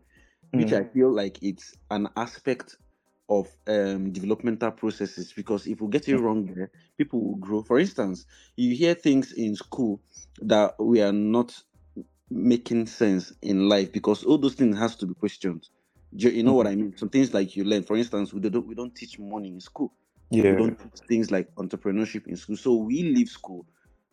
which 0.52 0.70
Mm. 0.70 0.82
I 0.82 0.84
feel 0.94 1.12
like 1.12 1.38
it's 1.42 1.76
an 1.90 2.08
aspect 2.16 2.78
of 3.30 3.48
um, 3.68 4.12
developmental 4.12 4.72
processes 4.72 5.34
because 5.34 5.66
if 5.68 5.82
we 5.82 5.88
get 5.90 6.08
it 6.08 6.18
wrong 6.18 6.46
there, 6.46 6.70
people 6.98 7.22
will 7.22 7.38
grow. 7.38 7.64
For 7.64 7.80
instance, 7.80 8.26
you 8.58 8.76
hear 8.76 8.94
things 8.94 9.32
in 9.34 9.56
school 9.56 10.02
that 10.42 10.76
we 10.80 11.02
are 11.02 11.14
not 11.14 11.58
making 12.32 12.88
sense 12.88 13.34
in 13.44 13.70
life 13.70 13.92
because 13.94 14.24
all 14.24 14.40
those 14.40 14.56
things 14.56 14.78
has 14.80 14.96
to 14.98 15.08
be 15.08 15.16
questioned. 15.16 15.70
You 16.14 16.32
you 16.32 16.44
know 16.44 16.54
what 16.54 16.68
I 16.68 16.76
mean? 16.76 16.98
Some 16.98 17.10
things 17.10 17.34
like 17.34 17.56
you 17.58 17.66
learn. 17.66 17.84
For 17.84 17.98
instance, 17.98 18.34
we 18.34 18.42
don't 18.42 18.68
we 18.68 18.76
don't 18.76 18.96
teach 18.96 19.20
money 19.20 19.50
in 19.50 19.62
school. 19.62 19.94
Yeah. 20.32 20.52
We 20.52 20.56
don't 20.58 20.78
teach 20.80 21.02
things 21.08 21.32
like 21.32 21.54
entrepreneurship 21.58 22.28
in 22.28 22.38
school. 22.38 22.58
So 22.58 22.76
we 22.76 23.04
leave 23.04 23.30
school 23.30 23.68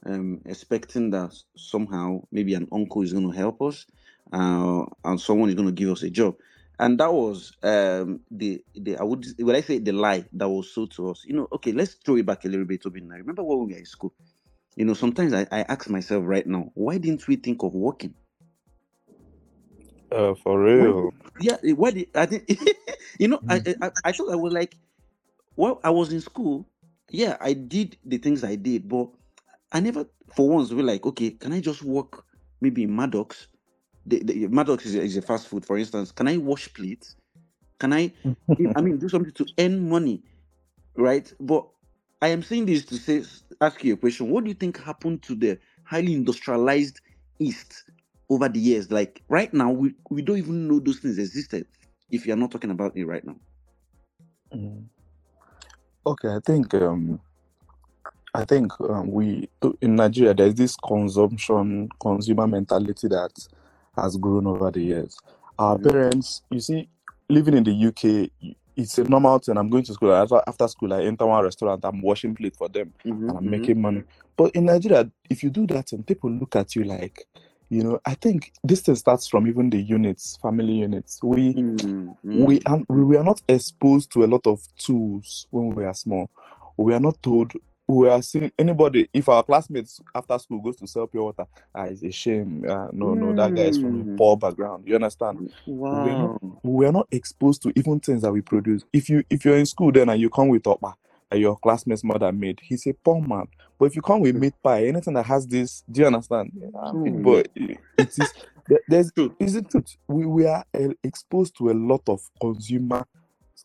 um, 0.07 0.43
expecting 0.47 1.11
that 1.11 1.35
somehow 1.57 2.23
maybe 2.33 2.55
an 2.55 2.69
uncle 2.73 3.03
is 3.03 3.15
going 3.15 3.31
to 3.31 3.37
help 3.37 3.63
us 3.63 3.87
uh, 4.33 4.85
and 5.05 5.21
someone 5.21 5.51
is 5.51 5.57
going 5.57 5.69
to 5.69 5.73
give 5.75 5.91
us 5.91 6.03
a 6.05 6.11
job. 6.11 6.37
And 6.81 6.99
that 7.01 7.13
was 7.13 7.53
um, 7.65 8.21
the 8.31 8.65
the 8.75 8.99
I 8.99 9.05
would 9.05 9.27
would 9.41 9.57
I 9.57 9.63
say 9.63 9.79
the 9.81 9.93
lie 9.93 10.27
that 10.35 10.49
was 10.49 10.73
sold 10.73 10.93
to 10.93 11.11
us. 11.11 11.25
You 11.27 11.37
know, 11.37 11.49
okay, 11.55 11.73
let's 11.73 11.95
throw 11.95 12.17
it 12.17 12.27
back 12.27 12.45
a 12.45 12.49
little 12.49 12.67
bit, 12.67 12.83
Tobin. 12.83 13.11
I 13.13 13.17
remember 13.19 13.45
when 13.45 13.61
we 13.67 13.75
were 13.75 13.79
in 13.81 13.87
school. 13.87 14.15
You 14.79 14.87
know, 14.87 14.95
sometimes 14.95 15.35
I, 15.35 15.43
I 15.53 15.63
ask 15.63 15.91
myself 15.91 16.25
right 16.27 16.47
now, 16.47 16.71
why 16.77 16.99
didn't 16.99 17.29
we 17.29 17.37
think 17.37 17.65
of 17.65 17.75
walking? 17.75 18.15
Uh, 20.13 20.35
for 20.43 20.61
Why 20.75 20.95
real. 20.95 21.13
yeah, 21.39 21.57
eh, 21.65 21.73
why 21.73 21.93
did 21.93 22.09
I 22.15 22.27
think 22.27 22.51
you 23.19 23.29
know 23.29 23.43
I, 23.49 23.61
Mm. 23.61 23.77
I 23.83 23.93
I 24.05 24.13
thought 24.13 24.33
I 24.33 24.37
was 24.37 24.53
like 24.53 24.77
well 25.57 25.81
I 25.85 25.91
was 25.91 26.13
in 26.13 26.21
school, 26.21 26.69
yeah, 27.11 27.37
I 27.41 27.55
did 27.55 27.99
the 28.05 28.19
things 28.19 28.45
I 28.45 28.57
did, 28.57 28.89
but 28.89 29.09
I 29.73 29.81
never 29.81 30.07
for 30.35 30.49
once 30.49 30.73
were 30.73 30.83
like, 30.85 31.07
okay, 31.07 31.31
can 31.33 31.53
I 31.53 31.61
just 31.61 31.83
walk 31.83 32.25
maybe 32.61 32.85
in 32.85 32.95
Maddox? 32.97 33.49
The, 34.07 34.23
the 34.25 34.49
Maddox 34.49 34.87
is 34.87 34.97
a, 34.97 35.03
is 35.03 35.17
a 35.19 35.23
fast 35.23 35.49
food, 35.49 35.67
for 35.67 35.79
instance. 35.79 36.13
Can 36.13 36.29
I 36.29 36.39
wash 36.39 36.73
plates? 36.75 37.17
Can 37.81 37.93
I 37.95 38.13
I 38.77 38.81
mean 38.83 38.99
do 38.99 39.09
something 39.09 39.33
to 39.35 39.49
earn 39.59 39.89
money? 39.89 40.23
Right? 40.97 41.33
But 41.41 41.67
I 42.21 42.29
am 42.29 42.43
saying 42.43 42.67
this 42.67 42.85
to 42.87 42.97
say 42.97 43.23
ask 43.61 43.83
you 43.85 43.95
a 43.95 43.97
question. 43.97 44.31
What 44.31 44.45
do 44.45 44.49
you 44.49 44.55
think 44.55 44.83
happened 44.83 45.23
to 45.23 45.35
the 45.35 45.59
highly 45.85 46.15
industrialized 46.15 47.01
East 47.39 47.85
over 48.29 48.49
the 48.49 48.59
years? 48.59 48.91
Like 48.91 49.23
right 49.29 49.53
now, 49.55 49.71
we, 49.71 49.95
we 50.11 50.23
don't 50.23 50.39
even 50.39 50.67
know 50.69 50.81
those 50.81 50.99
things 50.99 51.19
existed 51.19 51.67
if 52.11 52.27
you're 52.27 52.37
not 52.37 52.51
talking 52.51 52.71
about 52.71 52.97
it 52.97 53.05
right 53.05 53.25
now. 53.25 53.37
Mm. 54.53 54.85
Okay, 56.07 56.29
I 56.29 56.41
think 56.45 56.75
um, 56.75 57.21
I 58.35 58.45
think 58.45 58.73
um, 58.81 59.11
we 59.11 59.49
in 59.81 59.97
Nigeria 59.97 60.35
there's 60.35 60.55
this 60.55 60.77
consumption 60.77 61.89
consumer 62.01 62.47
mentality 62.47 63.09
that 63.09 63.33
has 63.97 64.17
grown 64.17 64.47
over 64.47 64.71
the 64.71 64.81
years. 64.81 65.19
Our 65.59 65.79
parents, 65.79 66.43
you 66.51 66.61
see, 66.61 66.89
living 67.29 67.55
in 67.55 67.65
the 67.65 67.87
UK, 67.87 68.31
it's 68.79 68.99
a 68.99 69.05
normal 69.05 69.41
thing. 69.41 69.59
I'm 69.59 69.71
going 69.71 69.85
to 69.85 69.95
school 69.95 70.15
after, 70.15 70.43
after 70.49 70.69
school. 70.69 70.95
I 70.95 71.05
enter 71.05 71.27
one 71.27 71.45
restaurant. 71.45 71.85
I'm 71.85 72.03
washing 72.03 72.37
plate 72.37 72.57
for 72.57 72.71
them, 72.71 72.95
Mhm, 73.07 73.29
and 73.29 73.39
I'm 73.39 73.51
mhm. 73.51 73.51
making 73.51 73.83
money. 73.83 74.05
But 74.37 74.53
in 74.53 74.67
Nigeria, 74.67 75.11
if 75.31 75.45
you 75.45 75.51
do 75.51 75.67
that, 75.69 75.93
and 75.93 76.07
people 76.07 76.31
look 76.33 76.57
at 76.57 76.77
you 76.77 76.85
like, 76.85 77.27
you 77.71 77.85
know, 77.85 78.01
I 78.07 78.15
think 78.17 78.53
this 78.65 78.83
thing 78.83 78.97
starts 78.97 79.29
from 79.29 79.49
even 79.49 79.71
the 79.71 79.83
units, 79.83 80.39
family 80.43 80.75
units. 80.75 81.21
We 81.25 81.57
Mm, 81.57 82.17
we 82.35 82.61
are 82.67 82.81
we 82.89 83.05
were 83.05 83.25
not 83.25 83.43
exposed 83.49 84.13
to 84.15 84.25
a 84.25 84.29
lot 84.29 84.47
of 84.47 84.61
tools 84.79 85.49
when 85.51 85.71
we 85.75 85.85
are 85.85 85.95
small. 85.95 86.31
We 86.79 86.95
are 86.95 87.01
not 87.01 87.23
told 87.23 87.53
we 87.89 88.09
are 88.09 88.21
seeing 88.23 88.53
anybody 88.59 89.09
if 89.15 89.29
our 89.29 89.43
classmates 89.43 90.01
after 90.15 90.39
school 90.39 90.61
goes 90.61 90.77
to 90.77 90.87
sell 90.87 91.07
pure 91.07 91.25
water, 91.25 91.47
ah, 91.75 91.85
it's 91.85 92.03
a 92.03 92.11
shame. 92.13 92.65
Uh, 92.69 92.89
no, 92.93 93.15
no, 93.15 93.33
that 93.35 93.55
guy 93.55 93.63
is 93.63 93.79
from 93.79 94.01
a 94.01 94.05
Mm. 94.05 94.17
poor 94.19 94.37
background. 94.37 94.85
You 94.87 94.97
understand? 94.97 95.51
we're, 95.67 96.15
not 96.17 96.43
we 96.63 96.87
were 96.87 96.93
not 96.93 97.09
exposed 97.11 97.63
to 97.63 97.73
even 97.77 97.99
things 98.01 98.23
that 98.23 98.33
we 98.33 98.43
produce. 98.43 98.85
If 98.93 99.09
you 99.09 99.25
if 99.31 99.45
you're 99.45 99.57
in 99.57 99.67
school 99.67 99.91
then 99.91 100.11
and 100.11 100.21
you 100.21 100.29
come 100.29 100.49
with 100.49 100.63
okpa 100.65 100.95
that 101.31 101.39
your 101.39 101.57
classmate's 101.57 102.05
mother 102.05 102.31
made, 102.31 102.61
he's 102.63 102.87
a 102.87 102.93
poor 102.93 103.21
man. 103.21 103.47
But 103.79 103.87
if 103.87 103.97
you 103.97 104.03
come 104.03 104.21
with 104.21 104.35
meat 104.37 104.55
pie, 104.63 104.87
anything 104.87 105.15
that 105.15 105.25
has 105.27 105.47
this, 105.47 105.83
do 105.91 106.01
you 106.03 106.07
understand? 106.07 106.53
But 107.23 107.49
it 107.57 107.79
is 108.19 108.33
There- 108.69 108.81
There's 108.87 109.11
is 109.39 109.57
it 109.57 109.71
truth? 109.71 109.97
We 110.09 110.27
we 110.27 110.47
are 110.47 110.63
uh, 110.79 110.89
exposed 111.03 111.57
to 111.57 111.71
a 111.71 111.73
lot 111.75 112.03
of 112.09 112.21
consumer 112.41 113.07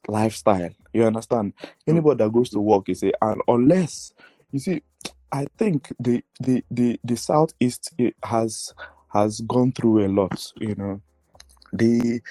lifestyle. 0.08 0.72
You 0.94 1.06
understand? 1.06 1.54
Hmm. 1.88 1.92
Anybody 1.92 2.24
that 2.24 2.34
goes 2.34 2.52
to 2.52 2.60
work 2.60 2.90
is 2.90 3.04
a 3.04 3.12
and 3.24 3.42
unless 3.48 4.14
you 4.52 4.60
see, 4.60 4.84
I 5.32 5.48
think 5.58 5.94
the 6.00 6.24
the 6.42 6.64
the 6.72 7.00
the 7.04 7.18
southeast 7.18 7.94
it 7.98 8.16
has 8.26 8.74
has 9.14 9.42
gone 9.42 9.74
through 9.74 10.06
a 10.06 10.10
lot. 10.10 10.54
You 10.60 10.76
know, 10.76 11.02
the 11.74 12.22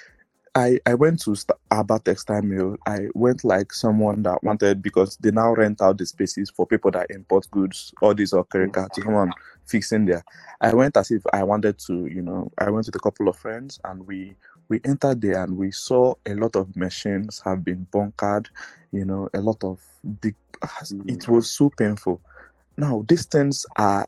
I 0.54 0.78
I 0.87 0.95
went 0.95 1.21
to 1.23 1.35
St- 1.35 1.59
Aba 1.71 1.99
Textile 2.00 2.42
Mill. 2.42 2.76
I 2.87 3.09
went 3.14 3.42
like 3.45 3.73
someone 3.73 4.23
that 4.25 4.42
wanted 4.45 4.83
because 4.83 5.16
they 5.16 5.31
now 5.31 5.54
rent 5.54 5.81
out 5.81 5.99
the 5.99 6.07
spaces 6.07 6.50
for 6.50 6.66
people 6.66 6.90
that 6.92 7.07
import 7.11 7.49
goods, 7.50 7.92
all 8.02 8.14
these 8.14 8.33
okerika 8.33 8.90
to 8.92 9.00
come 9.00 9.14
and 9.14 9.33
fix 9.66 9.92
in 9.92 10.04
there. 10.04 10.25
I 10.61 10.75
went 10.75 10.97
as 10.99 11.11
if 11.11 11.23
I 11.33 11.42
wanted 11.45 11.78
to, 11.87 12.07
you 12.07 12.23
know, 12.23 12.50
I 12.59 12.71
went 12.71 12.87
with 12.87 12.95
a 12.97 13.00
couple 13.00 13.28
of 13.28 13.37
friends 13.37 13.81
and 13.85 14.07
we 14.07 14.35
we 14.73 14.81
entered 14.85 15.21
there 15.21 15.45
and 15.45 15.55
we 15.55 15.71
saw 15.71 16.14
a 16.25 16.35
lot 16.35 16.57
of 16.57 16.75
machines 16.75 17.43
have 17.45 17.62
been 17.62 17.87
bunkered, 17.93 18.49
you 18.91 19.05
know, 19.05 19.29
a 19.35 19.41
lot 19.41 19.62
of 19.62 19.79
big 20.23 20.35
it 21.07 21.29
was 21.29 21.50
so 21.50 21.71
painful. 21.76 22.23
Now 22.79 23.05
these 23.07 23.26
things 23.26 23.67
are 23.76 24.07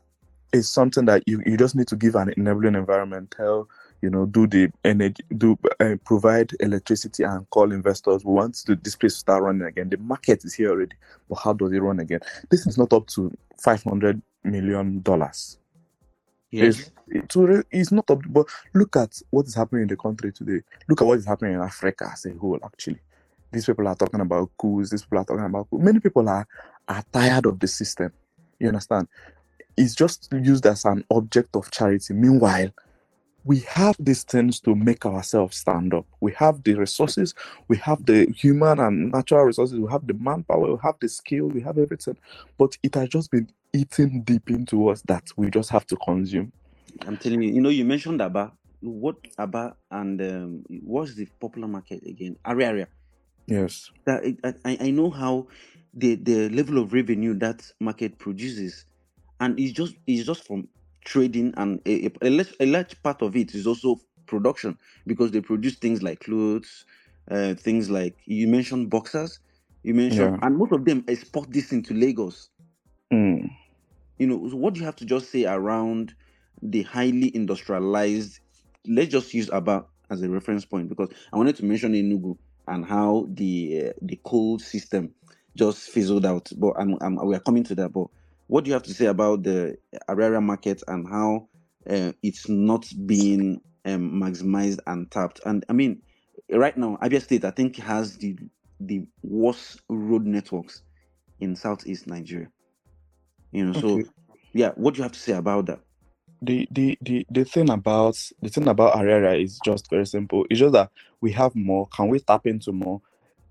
is 0.53 0.67
something 0.67 1.05
that 1.05 1.21
you, 1.27 1.39
you 1.45 1.55
just 1.55 1.75
need 1.75 1.87
to 1.89 1.95
give 1.95 2.15
an 2.15 2.33
enabling 2.35 2.73
environment, 2.73 3.29
tell 3.37 3.69
you 4.01 4.09
know, 4.09 4.25
do 4.25 4.47
the 4.47 4.71
energy, 4.83 5.23
do 5.37 5.55
uh, 5.79 5.97
provide 6.03 6.51
electricity 6.59 7.21
and 7.21 7.47
call 7.51 7.71
investors. 7.71 8.25
We 8.25 8.33
want 8.33 8.55
to, 8.65 8.75
this 8.75 8.95
place 8.95 9.13
to 9.13 9.19
start 9.19 9.43
running 9.43 9.67
again. 9.67 9.89
The 9.89 9.97
market 9.97 10.45
is 10.45 10.55
here 10.55 10.71
already, 10.71 10.95
but 11.29 11.35
how 11.35 11.53
does 11.53 11.73
it 11.73 11.79
run 11.79 11.99
again? 11.99 12.21
This 12.49 12.65
is 12.65 12.75
not 12.75 12.91
up 12.91 13.05
to 13.09 13.31
five 13.61 13.83
hundred 13.83 14.19
million 14.43 15.03
dollars. 15.03 15.59
Yes. 16.55 16.91
It's, 17.07 17.35
it's, 17.71 17.91
not 17.91 18.09
up, 18.09 18.21
but 18.29 18.47
look 18.73 18.95
at 18.95 19.21
what 19.29 19.45
is 19.45 19.55
happening 19.55 19.83
in 19.83 19.87
the 19.87 19.97
country 19.97 20.31
today. 20.31 20.61
Look 20.87 21.01
at 21.01 21.07
what 21.07 21.19
is 21.19 21.25
happening 21.25 21.53
in 21.53 21.61
Africa 21.61 22.09
as 22.11 22.25
a 22.25 22.31
whole. 22.31 22.59
Actually, 22.63 22.99
these 23.51 23.65
people 23.65 23.87
are 23.87 23.95
talking 23.95 24.21
about 24.21 24.49
coups. 24.57 24.89
These 24.89 25.03
people 25.03 25.19
are 25.19 25.25
talking 25.25 25.45
about 25.45 25.69
coups. 25.69 25.83
Many 25.83 25.99
people 25.99 26.27
are 26.29 26.47
are 26.87 27.03
tired 27.11 27.45
of 27.45 27.59
the 27.59 27.67
system. 27.67 28.11
You 28.59 28.69
understand? 28.69 29.07
It's 29.77 29.93
just 29.93 30.31
used 30.31 30.65
as 30.65 30.85
an 30.85 31.03
object 31.11 31.55
of 31.55 31.69
charity. 31.71 32.13
Meanwhile, 32.13 32.69
we 33.45 33.59
have 33.61 33.95
these 33.99 34.23
things 34.23 34.59
to 34.61 34.75
make 34.75 35.05
ourselves 35.05 35.57
stand 35.57 35.93
up. 35.93 36.05
We 36.19 36.33
have 36.33 36.63
the 36.63 36.73
resources, 36.73 37.35
we 37.67 37.77
have 37.77 38.05
the 38.05 38.25
human 38.35 38.79
and 38.79 39.11
natural 39.11 39.43
resources, 39.43 39.79
we 39.79 39.89
have 39.91 40.05
the 40.07 40.15
manpower, 40.15 40.73
we 40.73 40.79
have 40.81 40.95
the 40.99 41.07
skill, 41.07 41.45
we 41.47 41.61
have 41.61 41.77
everything. 41.77 42.17
But 42.57 42.75
it 42.81 42.95
has 42.95 43.07
just 43.09 43.31
been 43.31 43.47
eating 43.71 44.23
deep 44.23 44.49
into 44.49 44.89
us 44.89 45.03
that 45.03 45.25
we 45.37 45.51
just 45.51 45.69
have 45.69 45.85
to 45.87 45.95
consume. 45.97 46.51
I'm 47.05 47.17
telling 47.17 47.43
you, 47.43 47.51
you 47.53 47.61
know, 47.61 47.69
you 47.69 47.85
mentioned 47.85 48.21
Aba. 48.21 48.51
What 48.81 49.17
Aba 49.37 49.75
and 49.91 50.21
um, 50.21 50.63
what's 50.83 51.15
the 51.15 51.27
popular 51.39 51.67
market 51.67 52.03
again? 52.05 52.37
Ariaria. 52.45 52.87
Yes. 53.47 53.91
That 54.05 54.23
I 54.65 54.77
I 54.79 54.89
know 54.91 55.09
how 55.09 55.47
the 55.93 56.15
the 56.15 56.49
level 56.49 56.79
of 56.79 56.93
revenue 56.93 57.33
that 57.35 57.63
market 57.79 58.17
produces, 58.17 58.85
and 59.39 59.59
it's 59.59 59.71
just 59.71 59.95
it's 60.07 60.25
just 60.25 60.45
from 60.45 60.67
trading 61.05 61.53
and 61.57 61.81
a, 61.87 62.07
a, 62.07 62.11
a 62.23 62.31
large- 62.31 62.55
a 62.61 62.67
large 62.67 63.01
part 63.03 63.21
of 63.23 63.35
it 63.37 63.55
is 63.55 63.67
also 63.67 64.01
production 64.27 64.77
because 65.07 65.31
they 65.31 65.41
produce 65.41 65.77
things 65.77 66.03
like 66.03 66.21
clothes, 66.21 66.85
uh, 67.31 67.55
things 67.55 67.89
like 67.91 68.17
you 68.25 68.47
mentioned 68.47 68.89
boxers, 68.91 69.39
you 69.83 69.93
mentioned, 69.95 70.33
Yeah. 70.33 70.39
and 70.41 70.57
most 70.57 70.73
of 70.73 70.85
them 70.85 71.05
export 71.07 71.51
this 71.51 71.71
into 71.73 71.93
Lagos. 71.95 72.49
Mm. 73.13 73.49
you 74.17 74.27
know 74.27 74.49
so 74.49 74.55
what 74.55 74.73
do 74.73 74.79
you 74.79 74.85
have 74.85 74.95
to 74.97 75.05
just 75.05 75.31
say 75.31 75.45
around 75.45 76.13
the 76.61 76.83
highly 76.83 77.35
industrialized 77.35 78.39
let's 78.87 79.11
just 79.11 79.33
use 79.33 79.49
Aba 79.49 79.85
as 80.09 80.21
a 80.21 80.29
reference 80.29 80.65
point 80.65 80.89
because 80.89 81.09
I 81.33 81.37
wanted 81.37 81.55
to 81.57 81.65
mention 81.65 81.93
Enugu 81.93 82.37
and 82.67 82.85
how 82.85 83.27
the 83.29 83.87
uh, 83.89 83.93
the 84.01 84.19
coal 84.25 84.59
system 84.59 85.13
just 85.57 85.89
fizzled 85.89 86.25
out 86.25 86.49
but 86.57 86.73
I'm, 86.77 86.97
I'm, 87.01 87.15
we 87.27 87.35
are 87.35 87.39
coming 87.41 87.63
to 87.65 87.75
that 87.75 87.89
but 87.93 88.07
what 88.47 88.63
do 88.63 88.69
you 88.69 88.73
have 88.73 88.83
to 88.83 88.93
say 88.93 89.05
about 89.07 89.43
the 89.43 89.77
Ariaria 90.09 90.41
market 90.43 90.83
and 90.87 91.07
how 91.09 91.47
uh, 91.89 92.11
it's 92.23 92.49
not 92.49 92.85
being 93.05 93.61
um, 93.85 94.13
maximized 94.21 94.79
and 94.87 95.09
tapped 95.11 95.41
and 95.45 95.65
I 95.69 95.73
mean 95.73 96.01
right 96.51 96.75
now 96.77 96.97
Abia 97.01 97.21
State 97.21 97.45
I 97.45 97.51
think 97.51 97.77
has 97.77 98.17
the 98.17 98.37
the 98.79 99.05
worst 99.23 99.81
road 99.89 100.25
networks 100.25 100.81
in 101.39 101.55
southeast 101.55 102.07
Nigeria 102.07 102.49
you 103.51 103.65
know 103.65 103.73
so 103.73 104.01
yeah 104.53 104.71
what 104.75 104.93
do 104.93 104.99
you 104.99 105.03
have 105.03 105.11
to 105.13 105.19
say 105.19 105.33
about 105.33 105.67
that 105.67 105.79
the 106.41 106.67
the 106.71 106.97
the 107.01 107.25
the 107.29 107.45
thing 107.45 107.69
about 107.69 108.17
the 108.41 108.49
thing 108.49 108.67
about 108.67 108.93
Ariaria 108.95 109.41
is 109.43 109.59
just 109.59 109.89
very 109.89 110.05
simple. 110.05 110.45
It's 110.49 110.59
just 110.59 110.73
that 110.73 110.91
we 111.21 111.31
have 111.31 111.55
more. 111.55 111.87
Can 111.87 112.09
we 112.09 112.19
tap 112.19 112.45
into 112.45 112.71
more? 112.71 113.01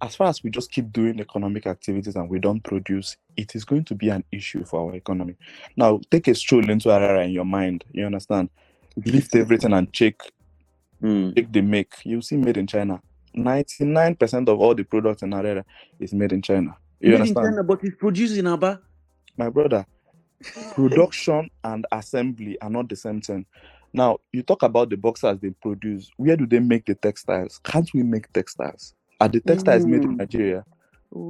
As 0.03 0.17
far 0.17 0.29
as 0.29 0.43
we 0.45 0.51
just 0.51 0.71
keep 0.71 0.93
doing 0.93 1.21
economic 1.21 1.67
activities 1.67 2.17
and 2.17 2.29
we 2.31 2.39
don't 2.39 2.63
produce, 2.63 3.17
it 3.37 3.55
is 3.57 3.65
going 3.65 3.85
to 3.87 3.95
be 3.95 4.11
an 4.11 4.25
issue 4.33 4.65
for 4.65 4.81
our 4.91 4.97
economy. 4.97 5.37
Now, 5.77 6.01
take 6.11 6.29
a 6.29 6.35
stroll 6.35 6.69
into 6.71 6.89
Ariaria 6.91 7.25
in 7.27 7.31
your 7.33 7.47
mind. 7.47 7.85
You 7.93 8.07
understand? 8.07 8.51
Lift 9.05 9.35
everything 9.37 9.73
and 9.75 9.93
check 9.93 10.17
Mm. 11.03 11.39
check 11.39 11.53
the 11.53 11.63
make. 11.63 11.95
You 12.05 12.23
see, 12.23 12.37
made 12.37 12.57
in 12.59 12.67
China. 12.67 13.01
Ninety-nine 13.35 14.17
percent 14.17 14.49
of 14.49 14.61
all 14.61 14.75
the 14.75 14.85
products 14.85 15.23
in 15.23 15.31
Ariaria 15.31 15.65
is 16.01 16.15
made 16.15 16.33
in 16.33 16.43
China. 16.43 16.77
You 17.01 17.15
Made 17.15 17.25
in 17.27 17.37
understand, 17.37 17.37
China, 17.37 17.65
but 17.65 17.81
it's 17.85 17.97
produced 17.97 18.37
in 18.39 18.47
Aba. 18.49 18.81
my 19.39 19.51
brother? 19.51 19.85
production 20.75 21.51
and 21.65 21.87
assembly 21.93 22.61
are 22.63 22.71
not 22.71 22.89
the 22.89 22.97
same 22.97 23.21
thing. 23.21 23.47
Now, 23.95 24.19
you 24.33 24.43
talk 24.43 24.63
about 24.65 24.91
the 24.91 24.97
boxers 24.97 25.39
they 25.41 25.51
produce. 25.51 26.11
Where 26.17 26.37
do 26.37 26.47
they 26.47 26.61
make 26.61 26.87
the 26.87 26.95
textiles? 26.97 27.61
Can't 27.65 27.91
we 27.95 28.03
make 28.05 28.33
textiles? 28.33 28.95
Are 29.25 29.29
the 29.31 29.43
is 29.77 29.87
made 29.87 30.05
in 30.05 30.11
Mm. 30.13 30.19
Nigeria? 30.19 30.65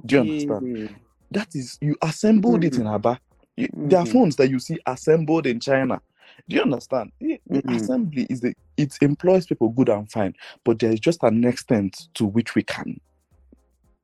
Do 0.06 0.16
you 0.16 0.20
understand? 0.22 0.66
That 1.30 1.48
is, 1.54 1.78
you 1.80 1.96
assembled 2.02 2.64
it 2.64 2.78
in 2.78 2.86
Aba. 2.86 3.20
You, 3.56 3.68
There 3.84 4.00
are 4.00 4.06
Mhm. 4.06 4.12
phones 4.12 4.36
that 4.36 4.50
you 4.50 4.58
see 4.60 4.78
assembled 4.86 5.46
in 5.46 5.60
China. 5.60 6.02
Do 6.48 6.56
you 6.56 6.62
understand? 6.62 7.12
The 7.20 7.64
assembly 7.68 8.26
is 8.30 8.40
the 8.42 8.54
it 8.76 8.96
employs 9.02 9.46
people 9.46 9.70
good 9.70 9.90
and 9.90 10.10
fine, 10.10 10.34
but 10.64 10.80
there 10.80 10.92
is 10.92 11.00
just 11.00 11.22
an 11.24 11.44
extent 11.44 12.08
to 12.14 12.26
which 12.26 12.54
we 12.56 12.62
can 12.64 13.00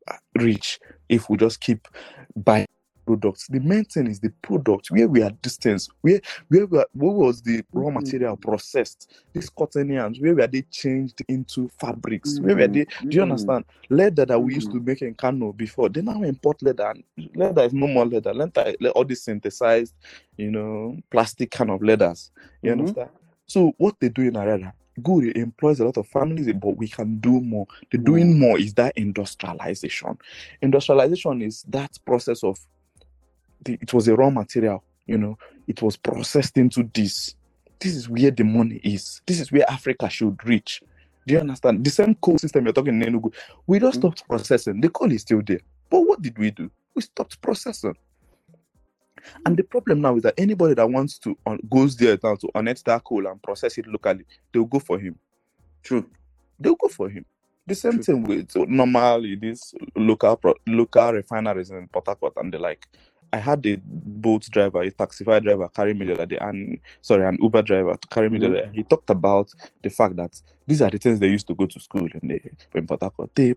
uh, 0.09 0.17
reach 0.37 0.81
if 1.09 1.31
we 1.31 1.37
just 1.39 1.61
keep 1.61 1.89
buying 2.37 2.67
products. 3.11 3.47
The 3.49 3.61
main 3.61 3.85
thing 3.85 4.07
is 4.07 4.21
the 4.21 4.31
product 4.43 4.91
where 4.91 5.09
we 5.09 5.23
are 5.23 5.31
distance, 5.43 5.89
where 6.03 6.21
where 6.49 6.67
we 6.67 6.79
are, 6.79 6.87
where 6.93 7.11
was 7.13 7.43
the 7.43 7.63
raw 7.73 7.91
Mhm. 7.91 7.95
material 7.95 8.37
processed? 8.37 9.13
These 9.33 9.51
cotton 9.51 9.91
yarns, 9.91 10.21
where 10.21 10.35
were 10.35 10.47
they 10.47 10.63
changed 10.71 11.23
into 11.29 11.69
fabrics? 11.81 12.39
Where 12.41 12.57
were 12.57 12.69
Mhm. 12.69 12.73
they? 12.73 12.85
Do 12.85 13.17
you 13.17 13.21
Mhm. 13.21 13.23
understand? 13.23 13.65
Leather 13.89 14.27
that 14.27 14.39
we 14.41 14.55
used 14.55 14.71
to 14.73 14.81
make 14.81 15.03
in 15.03 15.15
Kano 15.15 15.53
before, 15.53 15.89
they 15.89 16.03
now 16.03 16.23
import 16.23 16.63
leather. 16.63 16.95
Leather 17.35 17.63
is 17.65 17.73
no 17.73 17.87
more 17.89 18.07
leather. 18.07 18.33
Leather, 18.35 18.75
le- 18.81 18.91
all 18.91 19.05
these 19.05 19.23
synthesized, 19.23 19.95
you 20.37 20.51
know, 20.51 20.97
plastic 21.11 21.51
kind 21.51 21.71
of 21.71 21.83
leathers. 21.83 22.31
You 22.63 22.73
understand? 22.73 23.11
So 23.47 23.73
what 23.79 23.97
they 24.01 24.09
do 24.09 24.23
in 24.23 24.35
Ariaria, 24.35 24.73
good, 25.03 25.25
it 25.25 25.37
employs 25.37 25.81
a 25.81 25.85
lot 25.85 25.97
of 25.97 26.07
families, 26.07 26.47
but 26.53 26.77
we 26.77 26.87
can 26.89 27.19
do 27.19 27.41
more. 27.41 27.67
The 27.91 27.99
doing 27.99 28.39
more 28.39 28.59
is 28.59 28.75
that 28.75 28.93
industrialization. 28.97 30.19
Industrialization 30.63 31.43
is 31.43 31.65
that 31.69 31.91
process 32.05 32.45
of 32.45 32.59
the, 33.65 33.79
it 33.81 33.95
was 33.95 34.09
a 34.09 34.17
raw 34.17 34.31
material, 34.31 34.85
you 35.07 35.19
know, 35.19 35.39
it 35.69 35.83
was 35.83 35.97
processed 35.97 36.57
into 36.59 36.89
this. 36.95 37.35
This 37.81 37.95
is 37.97 38.09
where 38.09 38.31
the 38.31 38.45
money 38.45 38.81
is. 38.85 39.23
This 39.27 39.41
is 39.41 39.53
where 39.53 39.71
Africa 39.71 40.11
should 40.11 40.45
reach. 40.47 40.83
Do 41.27 41.35
you 41.35 41.41
understand? 41.41 41.85
The 41.85 41.91
same 41.91 42.15
coal 42.17 42.39
system 42.39 42.65
you're 42.65 42.73
talking 42.75 43.03
in 43.03 43.13
Enugu, 43.15 43.35
we 43.67 43.81
just 43.81 43.99
Mhm. 43.99 44.01
stopped 44.01 44.29
processing. 44.29 44.81
The 44.81 44.91
coal 44.91 45.13
is 45.13 45.23
still 45.23 45.43
there. 45.43 45.61
But 45.91 46.03
what 46.03 46.23
did 46.23 46.39
we 46.39 46.51
do? 46.53 46.71
We 46.95 47.03
stopped 47.03 47.41
processing. 47.43 47.95
And 49.47 49.57
the 49.57 49.65
problem 49.65 50.01
now 50.03 50.17
is 50.17 50.25
that 50.25 50.35
anybody 50.39 50.75
that 50.75 50.91
wants 50.91 51.19
to 51.21 51.39
uh, 51.47 51.57
goes 51.71 51.97
there 51.97 52.19
now 52.23 52.37
to 52.37 52.51
unearth 52.55 52.85
that 52.85 53.05
coal 53.05 53.27
and 53.27 53.43
process 53.43 53.79
it 53.79 53.87
locally, 53.89 54.25
they'll 54.53 54.65
go 54.67 54.79
for 54.81 54.99
him. 54.99 55.19
True. 55.83 56.09
They'll 56.59 56.77
go 56.77 56.89
for 56.89 57.09
him. 57.11 57.27
The 57.67 57.75
same 57.77 57.95
True. 57.95 58.03
thing 58.03 58.25
with 58.25 58.51
so 58.53 58.65
normally 58.65 59.37
these 59.37 59.75
local 59.97 60.37
pro, 60.37 60.55
local 60.69 61.13
refineries 61.15 61.71
in 61.71 61.89
Port 61.89 62.07
Harcourt 62.07 62.35
and 62.37 62.53
the 62.53 62.59
like. 62.59 62.87
I 63.33 63.39
had 63.39 63.67
a 63.67 63.79
Bolt 63.85 64.49
driver, 64.51 64.83
a 64.83 64.91
taxify 64.93 65.43
driver 65.43 65.69
carry 65.71 65.95
me 65.95 66.07
the 66.07 66.15
other 66.15 66.27
day, 66.27 66.39
and 66.41 66.79
sorry, 67.03 67.27
an 67.27 67.39
Uber 67.43 67.63
driver 67.63 67.97
to 67.97 68.09
carry 68.09 68.31
me 68.31 68.39
the 68.41 68.47
Mhm. 68.47 68.51
other 68.51 68.63
day. 68.63 68.71
He 68.75 68.85
talked 68.85 69.11
about 69.11 69.51
the 69.83 69.91
fact 69.91 70.17
that 70.17 70.41
these 70.67 70.83
are 70.83 70.91
the 70.91 70.99
things 70.99 71.21
they 71.21 71.29
used 71.29 71.47
to 71.49 71.55
go 71.57 71.67
to 71.67 71.81
school 71.81 72.09
in 72.23 72.29
the 72.29 72.41
in 72.75 72.87
Port 72.87 73.03
Harcourt. 73.03 73.31
They 73.35 73.55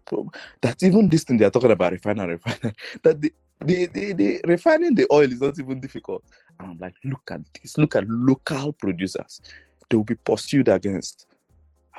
that 0.62 0.84
even 0.84 1.10
this 1.10 1.26
thing 1.26 1.38
they 1.38 1.46
are 1.46 1.52
talking 1.52 1.72
about 1.72 1.94
refinery, 1.94 2.34
refinery 2.46 2.76
that 3.04 3.22
the 3.22 3.34
the, 3.62 3.88
the, 3.88 4.14
the 4.14 4.42
refining 4.46 4.96
the 4.96 5.08
oil 5.12 5.32
is 5.32 5.42
not 5.42 5.60
even 5.60 5.80
difficult. 5.82 6.24
And 6.60 6.72
I'm 6.72 6.80
like, 6.80 6.96
look 7.06 7.24
at 7.32 7.42
this, 7.62 7.78
look 7.78 7.96
at 7.96 8.08
local 8.10 8.74
producers. 8.74 9.42
They 9.90 9.98
will 9.98 10.06
be 10.06 10.16
pursued 10.16 10.70
against. 10.70 11.28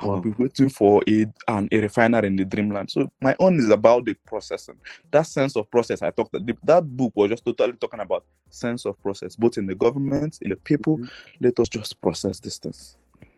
I 0.01 0.05
will 0.05 0.21
be 0.21 0.31
waiting 0.37 0.69
for 0.69 1.01
a 1.07 1.25
an, 1.47 1.69
a 1.71 1.79
refiner 1.79 2.19
in 2.25 2.35
the 2.35 2.45
dreamland. 2.45 2.91
So 2.91 3.09
my 3.21 3.35
own 3.39 3.57
is 3.59 3.69
about 3.69 4.05
the 4.05 4.13
processing. 4.25 4.75
That 5.11 5.23
sense 5.27 5.55
of 5.55 5.69
process 5.71 6.01
I 6.01 6.11
talked 6.11 6.33
that 6.33 6.57
that 6.63 6.83
book 6.83 7.13
was 7.15 7.29
just 7.29 7.45
totally 7.45 7.73
talking 7.73 8.01
about 8.01 8.25
sense 8.49 8.85
of 8.85 9.01
process, 9.01 9.35
both 9.35 9.57
in 9.57 9.65
the 9.67 9.75
government, 9.75 10.39
in 10.41 10.49
the 10.49 10.55
people. 10.57 10.97
Mhm. 10.97 11.09
Let 11.39 11.59
us 11.59 11.69
just 11.69 12.01
process 12.01 12.39
this 12.39 12.57
thing. 12.57 12.73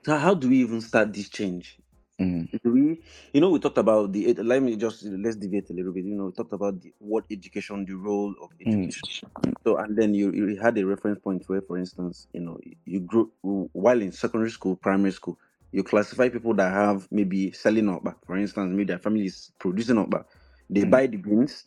So 0.05 0.17
how 0.17 0.33
do 0.33 0.49
we 0.49 0.57
even 0.61 0.81
start 0.81 1.13
this 1.13 1.29
change? 1.29 1.77
Mm. 2.19 2.47
We, 2.63 3.01
you 3.33 3.41
know, 3.41 3.51
we 3.51 3.59
talked 3.59 3.77
about 3.77 4.11
the. 4.11 4.33
Let 4.33 4.63
me 4.63 4.75
just 4.75 5.03
let's 5.03 5.35
deviate 5.35 5.69
a 5.69 5.73
little 5.73 5.91
bit. 5.93 6.05
You 6.05 6.15
know, 6.15 6.25
we 6.25 6.31
talked 6.31 6.53
about 6.53 6.81
the, 6.81 6.91
what 6.97 7.25
education, 7.29 7.85
the 7.85 7.93
role 7.93 8.33
of 8.41 8.49
Mm. 8.65 8.67
education. 8.67 9.29
So, 9.63 9.77
and 9.77 9.95
then 9.95 10.15
you 10.15 10.31
you 10.31 10.59
had 10.59 10.77
a 10.79 10.85
reference 10.85 11.19
point 11.19 11.43
where, 11.47 11.61
for 11.61 11.77
instance, 11.77 12.27
you 12.33 12.41
know, 12.41 12.57
you 12.85 13.01
grew 13.01 13.31
while 13.41 14.01
in 14.01 14.11
secondary 14.11 14.49
school, 14.49 14.75
primary 14.75 15.11
school, 15.11 15.37
you 15.71 15.83
classify 15.83 16.29
people 16.29 16.53
that 16.55 16.71
have 16.71 17.07
maybe 17.11 17.51
selling 17.51 17.85
okpa. 17.85 18.15
For 18.25 18.37
instance, 18.37 18.69
maybe 18.71 18.85
their 18.85 18.99
family 18.99 19.25
is 19.25 19.51
producing 19.59 19.97
okpa. 19.97 20.25
They 20.69 20.83
Mm. 20.83 20.91
buy 20.91 21.07
the 21.07 21.17
beans, 21.17 21.65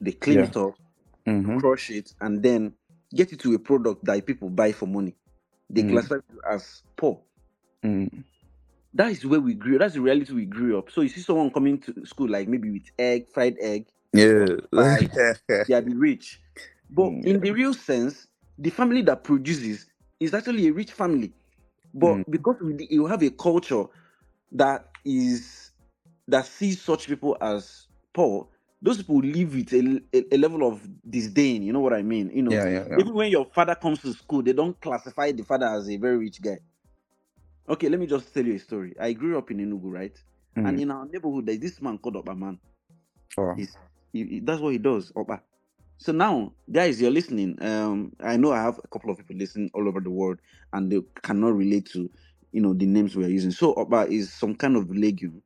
they 0.00 0.12
clean 0.12 0.40
Yeah. 0.40 0.46
it 0.46 0.56
up, 0.56 0.74
Mm-hmm. 1.28 1.58
crush 1.58 1.90
it, 1.90 2.12
and 2.20 2.42
then 2.42 2.74
get 3.14 3.32
it 3.32 3.40
to 3.40 3.54
a 3.54 3.58
product 3.58 4.04
that 4.04 4.26
people 4.26 4.50
buy 4.50 4.72
for 4.72 4.86
money. 4.86 5.16
They 5.70 5.82
Mm. 5.82 5.90
classify 5.90 6.16
you 6.32 6.40
as 6.50 6.82
poor. 6.96 7.22
Mm. 7.84 8.24
That 8.94 9.12
is 9.12 9.24
where 9.26 9.40
we 9.40 9.54
grew. 9.54 9.78
That's 9.78 9.94
the 9.94 10.00
reality 10.02 10.34
we 10.34 10.46
grew 10.46 10.78
up. 10.78 10.90
So 10.90 11.02
you 11.02 11.08
see 11.08 11.22
someone 11.22 11.50
coming 11.50 11.78
to 11.80 12.06
school 12.06 12.28
like 12.30 12.48
maybe 12.48 12.70
with 12.70 12.90
egg, 12.98 13.28
fried 13.32 13.56
egg, 13.60 13.86
Yeah. 14.12 14.56
They 15.66 15.74
are 15.74 15.80
the 15.80 15.94
rich. 15.94 16.40
But 16.90 17.14
Mm. 17.14 17.24
in 17.24 17.40
the 17.40 17.52
real 17.52 17.74
sense, 17.74 18.26
the 18.58 18.70
family 18.70 19.02
that 19.02 19.24
produces 19.24 19.86
is 20.20 20.34
actually 20.34 20.68
a 20.68 20.72
rich 20.72 20.92
family. 20.92 21.32
But 21.94 22.18
Mm. 22.18 22.24
because 22.30 22.56
we, 22.62 22.86
you 22.90 23.06
have 23.06 23.22
a 23.22 23.30
culture 23.30 23.84
that 24.52 24.88
is 25.04 25.72
that 26.28 26.46
sees 26.46 26.82
such 26.82 27.06
people 27.08 27.36
as 27.40 27.88
poor, 28.14 28.48
those 28.82 28.98
people 28.98 29.18
live 29.20 29.54
with 29.54 29.72
a, 29.72 30.02
a, 30.14 30.36
a 30.36 30.38
level 30.38 30.66
of 30.68 30.82
disdain. 31.08 31.62
You 31.62 31.72
know 31.72 31.80
what 31.80 31.92
I 31.94 32.02
mean? 32.02 32.30
You 32.34 32.42
know, 32.42 32.62
yeah, 32.62 32.68
yeah, 32.68 32.84
yeah. 32.90 32.98
even 32.98 33.14
when 33.14 33.30
your 33.30 33.46
father 33.46 33.74
comes 33.74 34.00
to 34.02 34.12
school, 34.14 34.42
they 34.42 34.52
don't 34.52 34.80
classify 34.80 35.32
the 35.32 35.44
father 35.44 35.66
as 35.66 35.90
a 35.90 35.96
very 35.96 36.18
rich 36.18 36.40
guy. 36.42 36.58
Okay, 37.68 37.88
let 37.88 38.00
me 38.00 38.06
just 38.06 38.32
tell 38.34 38.44
you 38.46 38.54
a 38.56 38.58
story. 38.58 38.94
I 39.00 39.12
grew 39.14 39.38
up 39.38 39.50
in 39.50 39.58
Enugu, 39.58 39.92
right? 39.92 40.16
And 40.64 40.78
Mm. 40.78 40.80
in 40.80 40.90
our 40.90 41.06
neighborhood, 41.06 41.46
there's 41.46 41.60
this 41.60 41.82
man 41.82 41.98
called 41.98 42.16
Okpa 42.16 42.36
Man. 42.38 42.58
Wow. 43.36 43.62
He, 44.12 44.24
he- 44.24 44.40
that's 44.40 44.60
what 44.60 44.72
he 44.72 44.78
does, 44.78 45.12
Okpa. 45.12 45.40
So 46.02 46.12
now, 46.12 46.54
guys, 46.72 47.00
you're 47.00 47.12
listening. 47.12 47.58
Um, 47.62 48.12
I 48.20 48.36
know 48.38 48.52
I 48.52 48.62
have 48.62 48.80
a 48.84 48.88
couple 48.88 49.10
of 49.10 49.18
people 49.18 49.36
listening 49.36 49.70
all 49.74 49.88
over 49.88 50.00
the 50.00 50.10
world, 50.10 50.40
and 50.72 50.92
they 50.92 51.00
cannot 51.22 51.54
relate 51.56 51.90
to, 51.92 52.10
you 52.52 52.62
know, 52.62 52.74
the 52.74 52.86
names 52.86 53.16
we 53.16 53.24
are 53.26 53.30
using. 53.30 53.52
So 53.52 53.74
Okpa 53.76 54.08
is 54.10 54.32
some 54.34 54.56
kind 54.56 54.76
of 54.76 54.90
legume, 54.90 55.42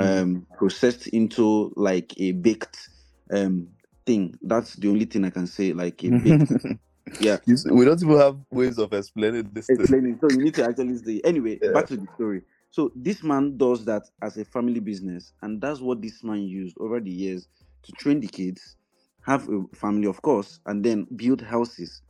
Mm. 0.00 0.22
um, 0.22 0.48
processed 0.58 1.08
into 1.08 1.72
like 1.76 2.14
a 2.18 2.32
baked, 2.32 2.90
um, 3.32 3.68
thing. 4.06 4.34
That's 4.42 4.74
the 4.76 4.88
only 4.88 5.06
thing 5.06 5.24
I 5.26 5.30
can 5.30 5.46
say. 5.48 5.72
Like 5.74 6.04
a 6.04 6.10
baked, 6.10 6.56
yeah. 7.18 7.38
See, 7.46 7.70
we 7.70 7.84
don't 7.84 8.02
even 8.02 8.18
have 8.18 8.38
ways 8.50 8.78
of 8.78 8.92
explaining 8.94 9.50
this. 9.52 9.70
thing. 9.70 9.86
explaining. 9.86 10.18
So 10.20 10.30
you 10.30 10.40
need 10.42 10.56
to 10.56 10.64
actually 10.64 10.98
say. 10.98 11.22
Anyway, 11.24 11.60
Yeah. 11.62 11.70
back 11.70 11.88
to 11.88 11.96
the 11.98 12.08
story. 12.16 12.42
So 12.70 12.92
this 12.96 13.22
man 13.24 13.58
does 13.58 13.84
that 13.86 14.04
as 14.22 14.38
a 14.38 14.44
family 14.46 14.80
business, 14.80 15.32
and 15.42 15.60
that's 15.62 15.80
what 15.80 16.02
this 16.02 16.24
man 16.24 16.42
used 16.42 16.76
over 16.80 17.00
the 17.00 17.10
years 17.10 17.48
to 17.84 17.92
train 17.94 18.20
the 18.20 18.28
kids, 18.28 18.76
have 19.24 19.48
a 19.48 19.64
family, 19.74 20.06
of 20.06 20.20
course, 20.22 20.60
and 20.66 20.84
then 20.84 21.06
build 21.16 21.40
houses. 21.40 22.02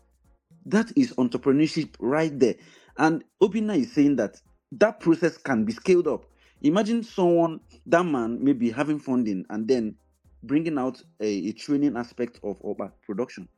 That 0.66 0.92
is 0.96 1.12
entrepreneurship 1.14 1.94
right 2.00 2.36
there. 2.38 2.54
And 2.96 3.24
Obinna 3.40 3.76
is 3.76 3.92
saying 3.92 4.16
that 4.16 4.40
that 4.72 5.00
process 5.00 5.36
can 5.36 5.64
be 5.64 5.72
scaled 5.72 6.08
up. 6.08 6.24
Imagine 6.62 7.02
someone, 7.02 7.60
that 7.86 8.04
man, 8.04 8.42
maybe 8.42 8.70
having 8.70 8.98
funding 8.98 9.44
and 9.50 9.68
then 9.68 9.94
bringing 10.42 10.78
out 10.78 11.02
a, 11.20 11.48
a 11.48 11.52
training 11.52 11.96
aspect 11.96 12.40
of 12.42 12.60
Okpa 12.62 12.92
production. 13.02 13.48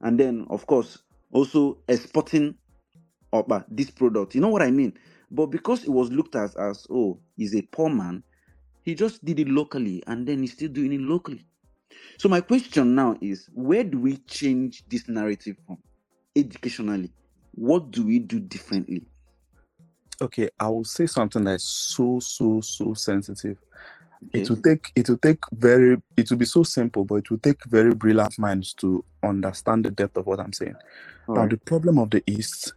And 0.00 0.18
then, 0.18 0.46
of 0.50 0.66
course, 0.66 0.98
also 1.32 1.78
exporting 1.88 2.54
Okpa, 3.32 3.64
this 3.68 3.90
product. 3.90 4.34
You 4.34 4.40
know 4.40 4.48
what 4.48 4.62
I 4.62 4.70
mean? 4.70 4.94
But 5.30 5.46
because 5.46 5.84
it 5.84 5.90
was 5.90 6.10
looked 6.10 6.36
at 6.36 6.56
as, 6.56 6.86
oh, 6.90 7.18
he's 7.36 7.54
a 7.54 7.62
poor 7.62 7.90
man, 7.90 8.22
he 8.82 8.94
just 8.94 9.24
did 9.24 9.38
it 9.40 9.48
locally 9.48 10.02
and 10.06 10.26
then 10.26 10.40
he's 10.40 10.52
still 10.52 10.68
doing 10.68 10.92
it 10.92 11.00
locally. 11.00 11.44
So 12.18 12.28
my 12.28 12.40
question 12.42 12.94
now 12.94 13.16
is 13.20 13.48
where 13.52 13.84
do 13.84 14.00
we 14.00 14.18
change 14.18 14.84
this 14.88 15.08
narrative 15.08 15.56
from 15.66 15.78
educationally? 16.36 17.12
What 17.52 17.90
do 17.90 18.06
we 18.06 18.18
do 18.20 18.40
differently? 18.40 19.06
okay, 20.22 20.50
I 20.60 20.68
will 20.68 20.84
say 20.84 21.06
something 21.06 21.44
that's 21.44 21.64
so 21.64 22.20
so 22.20 22.60
so 22.62 22.94
sensitive. 22.94 23.58
It 24.32 24.50
will 24.50 24.58
take 24.58 24.92
it 24.96 25.08
will 25.08 25.18
take 25.18 25.40
very 25.52 25.98
it 26.16 26.30
will 26.30 26.38
be 26.38 26.46
so 26.46 26.62
simple, 26.64 27.04
but 27.04 27.16
it 27.16 27.30
will 27.30 27.38
take 27.38 27.64
very 27.66 27.94
brilliant 27.94 28.38
minds 28.38 28.74
to 28.74 29.04
understand 29.22 29.84
the 29.84 29.90
depth 29.90 30.16
of 30.18 30.26
what 30.26 30.40
I'm 30.40 30.52
saying. 30.52 30.76
All 31.28 31.36
now, 31.36 31.42
right. 31.42 31.50
the 31.50 31.58
problem 31.58 31.98
of 31.98 32.10
the 32.10 32.22
East, 32.26 32.74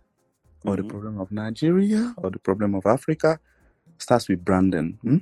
or 0.65 0.77
the 0.77 0.83
Mhm. 0.83 0.89
problem 0.89 1.19
of 1.19 1.31
Nigeria, 1.31 2.13
or 2.17 2.31
the 2.31 2.39
problem 2.39 2.75
of 2.75 2.85
Africa, 2.85 3.39
starts 3.99 4.29
with 4.29 4.45
branding. 4.45 4.99
hmm? 5.03 5.17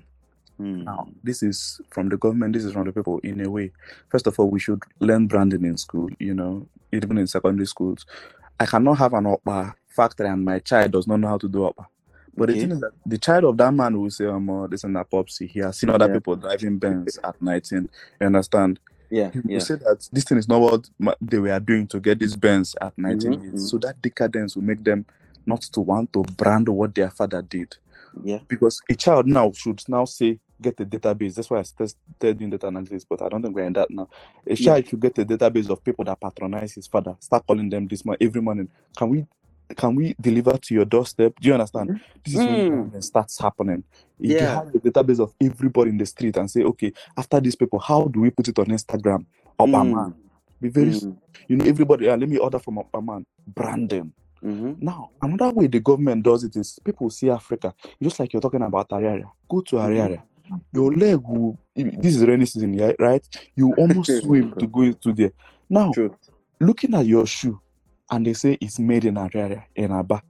Mm. 0.59 0.83
Now, 0.85 1.07
this 1.23 1.43
is 1.43 1.81
from 1.89 2.09
the 2.09 2.17
government, 2.17 2.53
this 2.53 2.63
is 2.63 2.71
from 2.73 2.85
the 2.85 2.93
people 2.93 3.19
in 3.19 3.45
a 3.45 3.49
way. 3.49 3.71
First 4.09 4.27
of 4.27 4.39
all, 4.39 4.49
we 4.49 4.59
should 4.59 4.81
learn 4.99 5.27
branding 5.27 5.65
in 5.65 5.77
school, 5.77 6.09
you 6.19 6.33
know, 6.33 6.67
even 6.93 7.17
in 7.17 7.27
secondary 7.27 7.67
schools. 7.67 8.05
I 8.59 8.65
cannot 8.65 8.97
have 8.99 9.13
an 9.13 9.25
Okpa 9.25 9.73
factory 9.89 10.27
and 10.27 10.45
my 10.45 10.59
child 10.59 10.91
does 10.91 11.07
not 11.07 11.19
know 11.19 11.27
how 11.27 11.37
to 11.37 11.49
do 11.49 11.59
Okpa. 11.59 11.85
But 12.37 12.49
the 12.49 12.55
thing 12.59 12.71
is 12.71 12.81
that 12.81 12.91
the 13.05 13.17
child 13.17 13.45
of 13.45 13.57
that 13.57 13.73
man 13.73 13.99
will 13.99 14.09
say, 14.09 14.25
um, 14.25 14.49
uh, 14.49 14.67
this 14.67 14.83
and 14.83 14.95
that 14.95 15.09
popsy. 15.09 15.47
He 15.47 15.59
has 15.59 15.77
seen 15.77 15.89
other 15.89 16.07
Yeah. 16.07 16.13
people 16.15 16.35
driving 16.35 16.77
Benz 16.77 17.17
at 17.23 17.41
19. 17.41 17.89
You 18.19 18.27
understand? 18.27 18.79
Yeah, 19.09 19.31
He 19.31 19.39
will 19.39 19.51
yeah. 19.51 19.59
say 19.59 19.75
that 19.75 20.09
this 20.11 20.23
thing 20.25 20.37
is 20.37 20.47
not 20.47 20.59
what 20.59 20.89
they 21.21 21.37
were 21.37 21.59
doing 21.59 21.87
to 21.87 21.99
get 21.99 22.19
this 22.19 22.35
Benz 22.35 22.75
at 22.81 22.97
19 22.97 23.33
Mhm, 23.33 23.43
years. 23.43 23.53
mhm. 23.63 23.67
So 23.69 23.77
that 23.79 24.01
decadence 24.01 24.55
will 24.55 24.63
make 24.63 24.83
them 24.83 25.05
not 25.45 25.61
to 25.61 25.79
want 25.81 26.11
to 26.13 26.23
brand 26.37 26.67
what 26.67 26.93
their 26.95 27.09
father 27.09 27.41
did 27.41 27.77
Yeah. 28.23 28.39
because 28.49 28.81
a 28.89 28.95
child 28.95 29.27
now 29.27 29.51
should 29.53 29.81
now 29.87 30.03
say 30.05 30.39
get 30.65 30.82
a 30.82 30.86
database. 30.86 31.36
That's 31.36 31.49
why 31.51 31.60
I 31.60 31.63
started 31.63 32.39
doing 32.39 32.51
data 32.51 32.67
analysis, 32.69 33.06
but 33.10 33.21
I 33.23 33.30
don't 33.30 33.43
think 33.43 33.56
we're 33.56 33.65
in 33.65 33.73
that 33.75 33.91
now. 33.91 34.10
A 34.47 34.56
Yeah. 34.56 34.65
child 34.65 34.89
should 34.89 35.01
get 35.01 35.19
a 35.19 35.25
database 35.25 35.69
of 35.71 35.84
people 35.86 36.06
that 36.06 36.19
patronize 36.21 36.73
his 36.75 36.88
father. 36.88 37.15
Start 37.21 37.45
calling 37.47 37.69
them 37.69 37.88
this 37.88 38.06
morning 38.06 38.28
every 38.28 38.41
morning. 38.41 38.69
Can 38.97 39.10
we 39.12 39.28
can 39.78 39.95
we 39.95 40.15
deliver 40.21 40.58
to 40.58 40.75
your 40.75 40.86
doorstep? 40.86 41.34
Do 41.41 41.47
you 41.49 41.56
understand? 41.56 41.91
This 42.25 42.36
is 42.36 42.47
when 42.47 42.62
Mm. 42.62 42.67
branding 42.67 43.04
starts 43.04 43.39
happening. 43.39 43.84
If 44.19 44.41
you 44.41 44.47
have 44.47 44.67
a 44.75 44.80
database 44.80 45.21
of 45.21 45.34
everybody 45.41 45.91
in 45.91 45.99
the 45.99 46.08
street 46.08 46.38
and 46.38 46.51
say, 46.51 46.63
okay, 46.63 46.93
after 47.17 47.39
these 47.41 47.56
people, 47.58 47.80
how 47.80 48.06
do 48.08 48.21
we 48.21 48.32
put 48.32 48.49
it 48.49 48.60
on 48.60 48.67
Instagram? 48.67 49.25
Okpa 49.60 49.86
Mm. 49.86 50.15
Be 50.62 50.69
very 50.69 50.91
Mm. 50.91 51.17
you 51.49 51.58
know, 51.58 51.65
everybody, 51.65 52.10
uh, 52.10 52.17
let 52.17 52.30
me 52.30 52.38
order 52.38 52.60
from 52.60 52.78
Okpa 52.78 53.06
man. 53.06 53.25
Branding. 53.47 54.13
Mhm. 54.43 54.82
Now, 54.82 55.12
another 55.21 55.51
way 55.54 55.67
the 55.67 55.80
government 55.82 56.23
does 56.23 56.43
it 56.45 56.56
is 56.58 56.80
people 56.86 57.10
see 57.12 57.30
Africa, 57.32 57.73
just 58.01 58.19
like 58.19 58.34
you're 58.34 58.41
talking 58.41 58.62
about 58.63 58.89
Ariaria. 58.89 59.32
Go 59.49 59.62
to 59.62 59.78
Mhm. 59.78 59.82
Ariaria. 59.82 60.23
Your 60.73 60.93
leg 60.93 61.19
will, 61.23 61.60
this 61.75 62.15
is 62.17 62.25
rainy 62.25 62.45
season, 62.47 62.77
right? 62.99 63.25
You 63.55 63.73
almost 63.73 64.19
swim 64.21 64.53
to 64.60 64.67
go 64.67 64.81
into 64.84 65.13
there. 65.13 65.31
Now, 65.69 65.93
True. 65.93 66.17
looking 66.62 66.95
at 66.95 67.05
your 67.05 67.25
shoe, 67.27 67.60
and 68.12 68.25
they 68.25 68.34
say 68.34 68.58
it's 68.62 68.79
made 68.79 69.05
in 69.05 69.15
Ariaria, 69.15 69.63
in 69.75 69.91
Aba, 69.91 70.21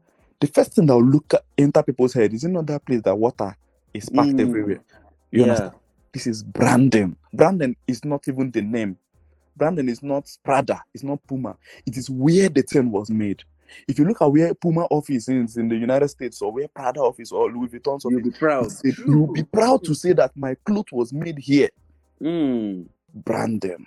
the 0.41 0.47
first 0.47 0.73
thing 0.75 0.88
that 0.88 0.95
will 0.95 1.06
look 1.06 1.34
at, 1.34 1.43
enter 1.58 1.84
people's 1.84 2.13
head 2.13 2.34
is 2.34 2.43
it 2.43 2.49
not 2.49 2.67
that 2.67 2.86
place 2.86 3.01
that 3.04 3.15
water 3.17 3.56
is 3.93 4.10
packed 4.10 4.39
Mm. 4.39 4.39
everywhere? 4.39 4.82
You 5.32 5.43
Yeah. 5.43 5.43
understand? 5.43 5.73
This 6.13 6.28
is 6.28 6.43
branding. 6.43 7.17
Branding 7.34 7.75
is 7.88 8.06
not 8.06 8.28
even 8.28 8.51
the 8.51 8.62
name. 8.62 8.97
Branding 9.58 9.89
is 9.89 10.04
not 10.04 10.30
Prada, 10.43 10.82
it's 10.93 11.04
not 11.04 11.19
Puma. 11.28 11.58
It 11.86 11.97
is 11.97 12.10
where 12.10 12.49
the 12.49 12.63
thing 12.63 12.91
was 12.91 13.10
made. 13.12 13.43
If 13.88 13.99
you 13.99 14.06
look 14.06 14.21
at 14.21 14.32
where 14.32 14.54
Puma 14.54 14.82
office 14.89 15.28
is 15.30 15.58
in 15.58 15.67
the 15.69 15.75
United 15.75 16.08
States 16.10 16.41
or 16.41 16.51
where 16.51 16.67
Prada 16.67 16.99
office 17.01 17.32
or 17.32 17.51
Louis 17.51 17.67
Vuitton's 17.67 18.06
You'll 18.10 18.21
be 18.21 18.32
proud. 18.32 18.67
you'll 19.08 19.34
be 19.34 19.43
proud 19.43 19.84
to 19.86 19.93
say 19.95 20.13
that 20.13 20.32
my 20.36 20.56
clothes 20.65 20.91
was 20.91 21.13
made 21.13 21.38
here. 21.38 21.69
Mm. 22.21 22.88
them. 23.25 23.86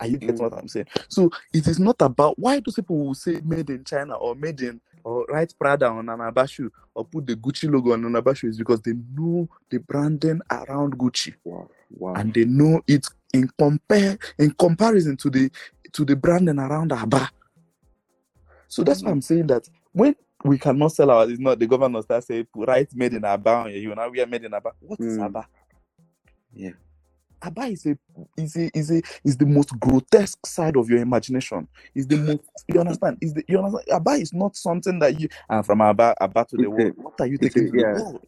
Are 0.00 0.06
you 0.06 0.16
getting 0.18 0.36
Mm. 0.36 0.40
what 0.40 0.54
I'm 0.54 0.68
saying? 0.68 0.86
So 1.08 1.30
it 1.52 1.66
is 1.66 1.78
not 1.78 1.96
about 2.00 2.38
why 2.38 2.60
do 2.60 2.70
people 2.70 2.96
will 2.98 3.14
say 3.14 3.40
made 3.44 3.68
in 3.70 3.84
China 3.84 4.14
or 4.14 4.34
made 4.34 4.60
in 4.60 4.80
or 5.04 5.24
write 5.28 5.54
Prada 5.58 5.86
on 5.86 6.08
an 6.08 6.18
Abashu 6.18 6.70
or 6.94 7.04
put 7.04 7.26
the 7.26 7.34
Gucci 7.36 7.70
logo 7.70 7.92
on 7.92 8.04
an 8.04 8.12
Abashu 8.12 8.48
is 8.48 8.58
because 8.58 8.80
they 8.82 8.92
know 9.16 9.48
the 9.70 9.78
branding 9.78 10.40
around 10.50 10.96
Gucci 10.98 11.34
Wow. 11.44 11.68
Wow. 11.90 12.14
and 12.14 12.32
they 12.34 12.44
know 12.44 12.80
it 12.86 13.06
in 13.32 13.48
compare 13.58 14.18
in 14.38 14.50
comparison 14.52 15.16
to 15.16 15.30
the 15.30 15.50
to 15.92 16.04
the 16.04 16.14
branding 16.16 16.58
around 16.58 16.92
Aba. 16.92 17.30
So 18.68 18.84
that's 18.84 19.02
why 19.04 19.12
I'm 19.12 19.22
saying 19.22 19.48
that 19.48 19.68
when 19.92 20.16
we 20.44 20.58
cannot 20.58 20.92
sell 20.92 21.10
our 21.10 21.30
it's 21.30 21.40
not 21.40 21.58
the 21.58 21.66
government 21.68 22.06
that 22.08 22.24
say 22.24 22.46
right 22.56 22.88
made 22.94 23.14
in 23.14 23.24
Aba 23.24 23.50
on 23.50 23.72
you 23.72 23.94
now 23.94 24.08
we 24.08 24.20
are 24.22 24.26
made 24.26 24.44
in 24.44 24.54
Aba. 24.54 24.72
What 24.80 25.00
is 25.04 25.18
Mm. 25.18 25.24
Aba? 25.24 25.48
yeah. 26.54 26.72
Aba 27.42 27.62
is 27.66 27.86
a 27.86 27.98
is 28.36 28.56
a 28.56 28.70
is 28.78 28.90
a 28.90 29.02
is 29.24 29.36
the 29.36 29.46
most 29.46 29.78
grotesque 29.80 30.46
side 30.46 30.76
of 30.76 30.90
your 30.90 31.00
imagination. 31.00 31.68
Is 31.94 32.06
the 32.06 32.16
most 32.18 32.40
you 32.68 32.80
understand? 32.80 33.18
Is 33.20 33.34
the 33.34 33.44
you 33.48 33.58
understand? 33.58 33.86
Aba 33.92 34.12
is 34.12 34.32
not 34.34 34.56
something 34.56 34.98
that 35.00 35.20
you 35.20 35.28
and 35.48 35.64
from 35.64 35.80
Aba 35.82 36.14
Abba 36.20 36.46
to 36.50 36.58
the 36.58 36.68
world. 36.70 36.94
What 36.96 37.14
are 37.20 37.26
you 37.26 37.38
taking 37.38 37.66
to 37.68 37.78
yeah. 37.78 37.94
the 37.94 38.02
world? 38.04 38.26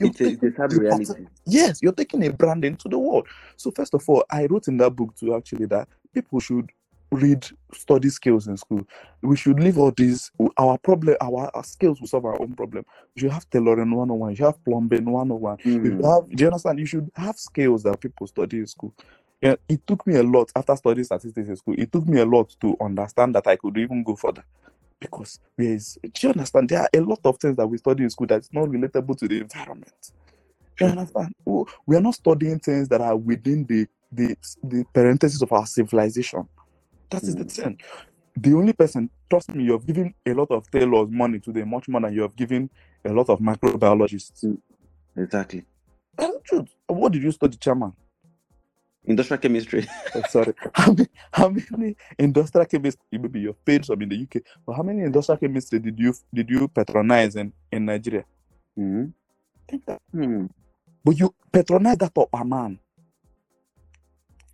You're 0.00 0.10
It's 0.10 0.20
a, 0.20 0.26
it's 0.26 0.40
taking 0.40 0.48
a 0.48 0.68
the 0.68 0.78
reality. 0.80 1.26
Yes, 1.46 1.80
you're 1.82 1.92
taking 1.92 2.26
a 2.26 2.32
brand 2.32 2.64
into 2.64 2.88
the 2.88 2.98
world. 2.98 3.28
So 3.56 3.70
first 3.70 3.94
of 3.94 4.08
all, 4.08 4.24
I 4.30 4.46
wrote 4.46 4.68
in 4.68 4.76
that 4.78 4.90
book 4.90 5.14
too 5.16 5.34
actually 5.34 5.66
that 5.66 5.88
people 6.14 6.40
should 6.40 6.70
read 7.12 7.46
study 7.74 8.10
skills 8.10 8.48
in 8.48 8.56
school. 8.56 8.82
We 9.22 9.36
should 9.36 9.60
leave 9.60 9.78
all 9.78 9.92
these 9.92 10.30
our 10.58 10.78
problem, 10.78 11.16
our, 11.20 11.50
our 11.54 11.64
skills 11.64 12.00
will 12.00 12.08
solve 12.08 12.26
our 12.26 12.40
own 12.40 12.54
problem. 12.54 12.84
You 13.16 13.22
should 13.22 13.32
have 13.32 13.48
tailoring 13.50 13.90
101, 13.92 14.30
you 14.30 14.36
should 14.36 14.46
have 14.46 14.64
plumbing 14.64 15.06
101. 15.10 15.58
You 15.82 15.92
should 15.92 16.00
Mm. 16.00 16.04
have 16.04 16.30
do 16.36 16.44
you 16.44 16.48
understand? 16.48 16.78
You 16.80 16.86
should 16.86 17.10
have 17.16 17.38
skills 17.38 17.82
that 17.84 18.00
people 18.00 18.26
study 18.26 18.58
in 18.58 18.66
school. 18.66 18.94
Yeah, 19.42 19.56
it 19.68 19.86
took 19.86 20.06
me 20.06 20.16
a 20.16 20.22
lot 20.24 20.50
after 20.56 20.76
studying 20.76 21.04
statistics 21.04 21.48
in 21.48 21.56
school. 21.56 21.74
It 21.78 21.92
took 21.92 22.06
me 22.08 22.20
a 22.20 22.26
lot 22.26 22.54
to 22.60 22.76
understand 22.80 23.34
that 23.36 23.46
I 23.46 23.56
could 23.56 23.78
even 23.78 24.02
go 24.04 24.16
further. 24.16 24.44
Because 25.00 25.40
there 25.58 25.74
is 25.74 25.98
do 26.02 26.10
you 26.28 26.30
understand? 26.30 26.70
There 26.70 26.80
are 26.80 26.90
a 26.94 27.00
lot 27.00 27.20
of 27.24 27.38
things 27.38 27.56
that 27.56 27.66
we 27.68 27.78
study 27.78 28.04
in 28.04 28.10
school 28.10 28.26
that's 28.28 28.52
not 28.52 28.68
relatable 28.68 29.18
to 29.18 29.28
the 29.28 29.40
environment. 29.40 30.12
You 30.80 30.88
understand? 30.88 31.34
We 31.86 31.96
are 31.96 32.00
not 32.02 32.14
studying 32.16 32.60
things 32.60 32.88
that 32.90 33.00
are 33.02 33.16
within 33.16 33.66
the 33.66 33.86
the, 34.12 34.36
the 34.62 34.84
parentheses 34.94 35.42
of 35.42 35.52
our 35.52 35.66
civilization. 35.66 36.48
That 37.10 37.22
is 37.24 37.36
the 37.36 37.44
Mm. 37.44 37.52
thing. 37.52 37.80
The 38.36 38.54
only 38.54 38.72
person, 38.74 39.10
trust 39.30 39.54
me, 39.54 39.64
you 39.64 39.72
have 39.72 39.86
given 39.86 40.14
a 40.26 40.34
lot 40.34 40.50
of 40.50 40.70
tailors 40.70 41.08
money 41.10 41.40
to 41.40 41.52
today, 41.52 41.64
much 41.64 41.88
more 41.88 42.00
than 42.02 42.14
you 42.14 42.22
have 42.22 42.36
given 42.36 42.70
a 43.04 43.12
lot 43.12 43.28
of 43.30 43.40
microbiologists. 43.40 44.44
Mm. 44.44 44.58
Exactly. 45.16 45.64
That's 46.16 46.34
the 46.34 46.40
truth. 46.44 46.68
What 46.88 47.12
did 47.12 47.22
you 47.24 47.32
study, 47.32 47.56
Chairman? 47.58 47.92
Industrial 49.04 49.40
chemistry. 49.40 49.86
Oh, 50.14 50.22
sorry. 50.28 50.54
How 50.74 50.92
many, 50.92 51.08
how 51.32 51.48
many 51.76 51.96
industrial 52.18 52.66
chemists? 52.66 53.02
Maybe 53.12 53.40
you've 53.40 53.64
paid 53.64 53.84
some 53.84 54.00
in 54.02 54.08
the 54.10 54.16
UK, 54.16 54.42
but 54.66 54.74
how 54.74 54.82
many 54.84 55.02
industrial 55.02 55.38
chemists 55.38 55.70
did 55.70 55.98
you 55.98 56.14
did 56.34 56.50
you 56.50 56.68
patronize 56.68 57.36
in, 57.36 57.52
in 57.72 57.84
Nigeria? 57.86 58.24
Mhm. 58.78 59.12
Think 59.68 59.86
that. 59.86 60.00
Mm. 60.14 60.50
But 61.04 61.18
you 61.18 61.34
patronize 61.52 61.98
that 61.98 62.14
okpa 62.14 62.46
man. 62.48 62.78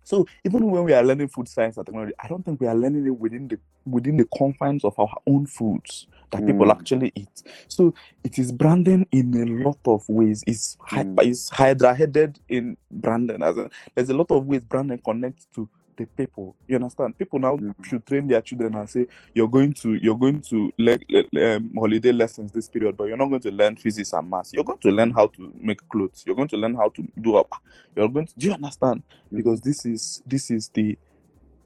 So 0.05 0.25
even 0.45 0.71
when 0.71 0.85
we 0.85 0.93
are 0.93 1.03
learning 1.03 1.29
food 1.29 1.49
science 1.49 1.77
and 1.77 1.85
technology, 1.85 2.13
I 2.23 2.29
don't 2.29 2.45
think 2.45 2.61
we 2.61 2.67
are 2.67 2.75
learning 2.75 3.07
it 3.07 3.17
within 3.19 3.49
the 3.49 3.59
within 3.85 4.17
the 4.17 4.27
confines 4.37 4.85
of 4.85 4.97
our 4.99 5.15
own 5.27 5.47
foods 5.47 6.07
that 6.31 6.45
people 6.45 6.67
Mm. 6.67 6.71
actually 6.71 7.11
eat. 7.15 7.43
So 7.67 7.93
it 8.23 8.39
is 8.39 8.51
branding 8.51 9.07
in 9.11 9.33
a 9.35 9.45
lot 9.67 9.79
of 9.85 10.07
ways. 10.09 10.43
It's 10.47 10.77
Mm. 10.91 11.23
it's 11.23 11.49
hydra 11.49 11.95
headed 11.95 12.39
in 12.49 12.77
branding. 12.91 13.43
As 13.43 13.57
in, 13.57 13.69
there's 13.95 14.09
a 14.09 14.15
lot 14.15 14.31
of 14.31 14.45
ways 14.47 14.63
branding 14.63 14.99
connects 15.05 15.47
to 15.55 15.69
the 15.97 16.05
people. 16.05 16.55
You 16.67 16.75
understand? 16.75 17.17
People 17.17 17.39
now 17.39 17.57
Mm. 17.57 17.73
should 17.85 18.05
train 18.05 18.27
their 18.27 18.41
children 18.41 18.75
and 18.75 18.89
say 18.89 19.07
you're 19.33 19.47
going 19.47 19.73
to 19.73 19.93
you're 19.95 20.17
going 20.17 20.41
to 20.41 20.71
le- 20.77 20.97
le- 21.09 21.55
um, 21.55 21.71
holiday 21.75 22.11
lessons 22.11 22.51
this 22.51 22.69
period, 22.69 22.97
but 22.97 23.05
you're 23.05 23.17
not 23.17 23.27
going 23.29 23.41
to 23.41 23.51
learn 23.51 23.75
physics 23.75 24.13
and 24.13 24.29
maths. 24.29 24.53
You're 24.53 24.63
going 24.63 24.79
to 24.79 24.91
learn 24.91 25.11
how 25.11 25.27
to 25.27 25.53
make 25.59 25.87
clothes. 25.89 26.23
You're 26.25 26.35
going 26.35 26.49
to 26.49 26.57
learn 26.57 26.75
how 26.75 26.89
to 26.89 27.07
do 27.21 27.37
up. 27.37 27.51
You're 27.95 28.09
going 28.09 28.27
to 28.27 28.33
do 28.37 28.47
you 28.47 28.53
understand? 28.53 29.03
Mm. 29.31 29.37
Because 29.37 29.61
this 29.61 29.85
is 29.85 30.21
this 30.25 30.51
is 30.51 30.69
the 30.69 30.97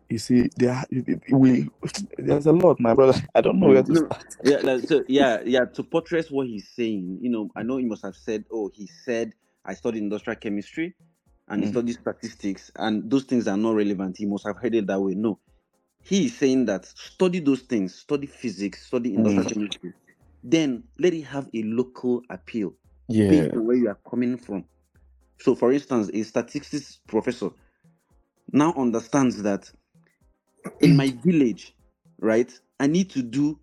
you 0.09 0.17
see 0.17 0.49
there 0.57 0.83
we 1.31 1.69
there's 2.17 2.47
a 2.47 2.51
lot, 2.51 2.79
my 2.79 2.93
brother. 2.93 3.21
I 3.35 3.41
don't 3.41 3.59
know 3.59 3.67
where 3.67 3.83
to 3.83 3.95
start. 3.95 4.25
yeah, 4.43 4.57
like, 4.63 4.87
so 4.87 5.03
yeah, 5.07 5.39
yeah. 5.45 5.65
To 5.65 5.83
portray 5.83 6.23
what 6.29 6.47
he's 6.47 6.67
saying, 6.69 7.19
you 7.21 7.29
know, 7.29 7.49
I 7.55 7.63
know 7.63 7.77
he 7.77 7.85
must 7.85 8.03
have 8.03 8.15
said, 8.15 8.45
"Oh, 8.51 8.71
he 8.73 8.87
said 9.05 9.33
I 9.65 9.75
studied 9.75 10.01
industrial 10.01 10.39
chemistry, 10.39 10.95
and 11.49 11.63
he 11.63 11.67
Mm. 11.67 11.69
studied 11.69 11.99
statistics, 11.99 12.71
and 12.77 13.09
those 13.11 13.25
things 13.25 13.47
are 13.47 13.57
not 13.57 13.75
relevant." 13.75 14.17
He 14.17 14.25
must 14.27 14.45
have 14.47 14.57
heard 14.57 14.75
it 14.75 14.87
that 14.87 15.01
way. 15.01 15.15
No, 15.15 15.39
he 16.03 16.25
is 16.25 16.37
saying 16.37 16.65
that 16.67 16.85
study 16.85 17.39
those 17.39 17.61
things, 17.63 17.95
study 17.95 18.27
physics, 18.27 18.87
study 18.87 19.15
industrial 19.15 19.47
Mm. 19.47 19.55
chemistry, 19.55 19.93
then 20.43 20.85
let 20.99 21.13
it 21.13 21.23
have 21.23 21.49
a 21.53 21.63
local 21.63 22.23
appeal 22.29 22.75
Yeah. 23.09 23.27
based 23.27 23.49
on 23.55 23.65
where 23.65 23.77
you 23.77 23.89
are 23.89 23.99
coming 24.09 24.37
from. 24.37 24.65
So, 25.39 25.55
for 25.55 25.73
instance, 25.73 26.09
a 26.13 26.23
statistics 26.23 26.99
professor 27.07 27.51
now 28.53 28.73
understands 28.75 29.43
that 29.43 29.71
in 30.81 30.95
my 30.95 31.11
village, 31.23 31.75
right, 32.19 32.51
I 32.79 32.87
need 32.87 33.09
to 33.11 33.23
do 33.23 33.59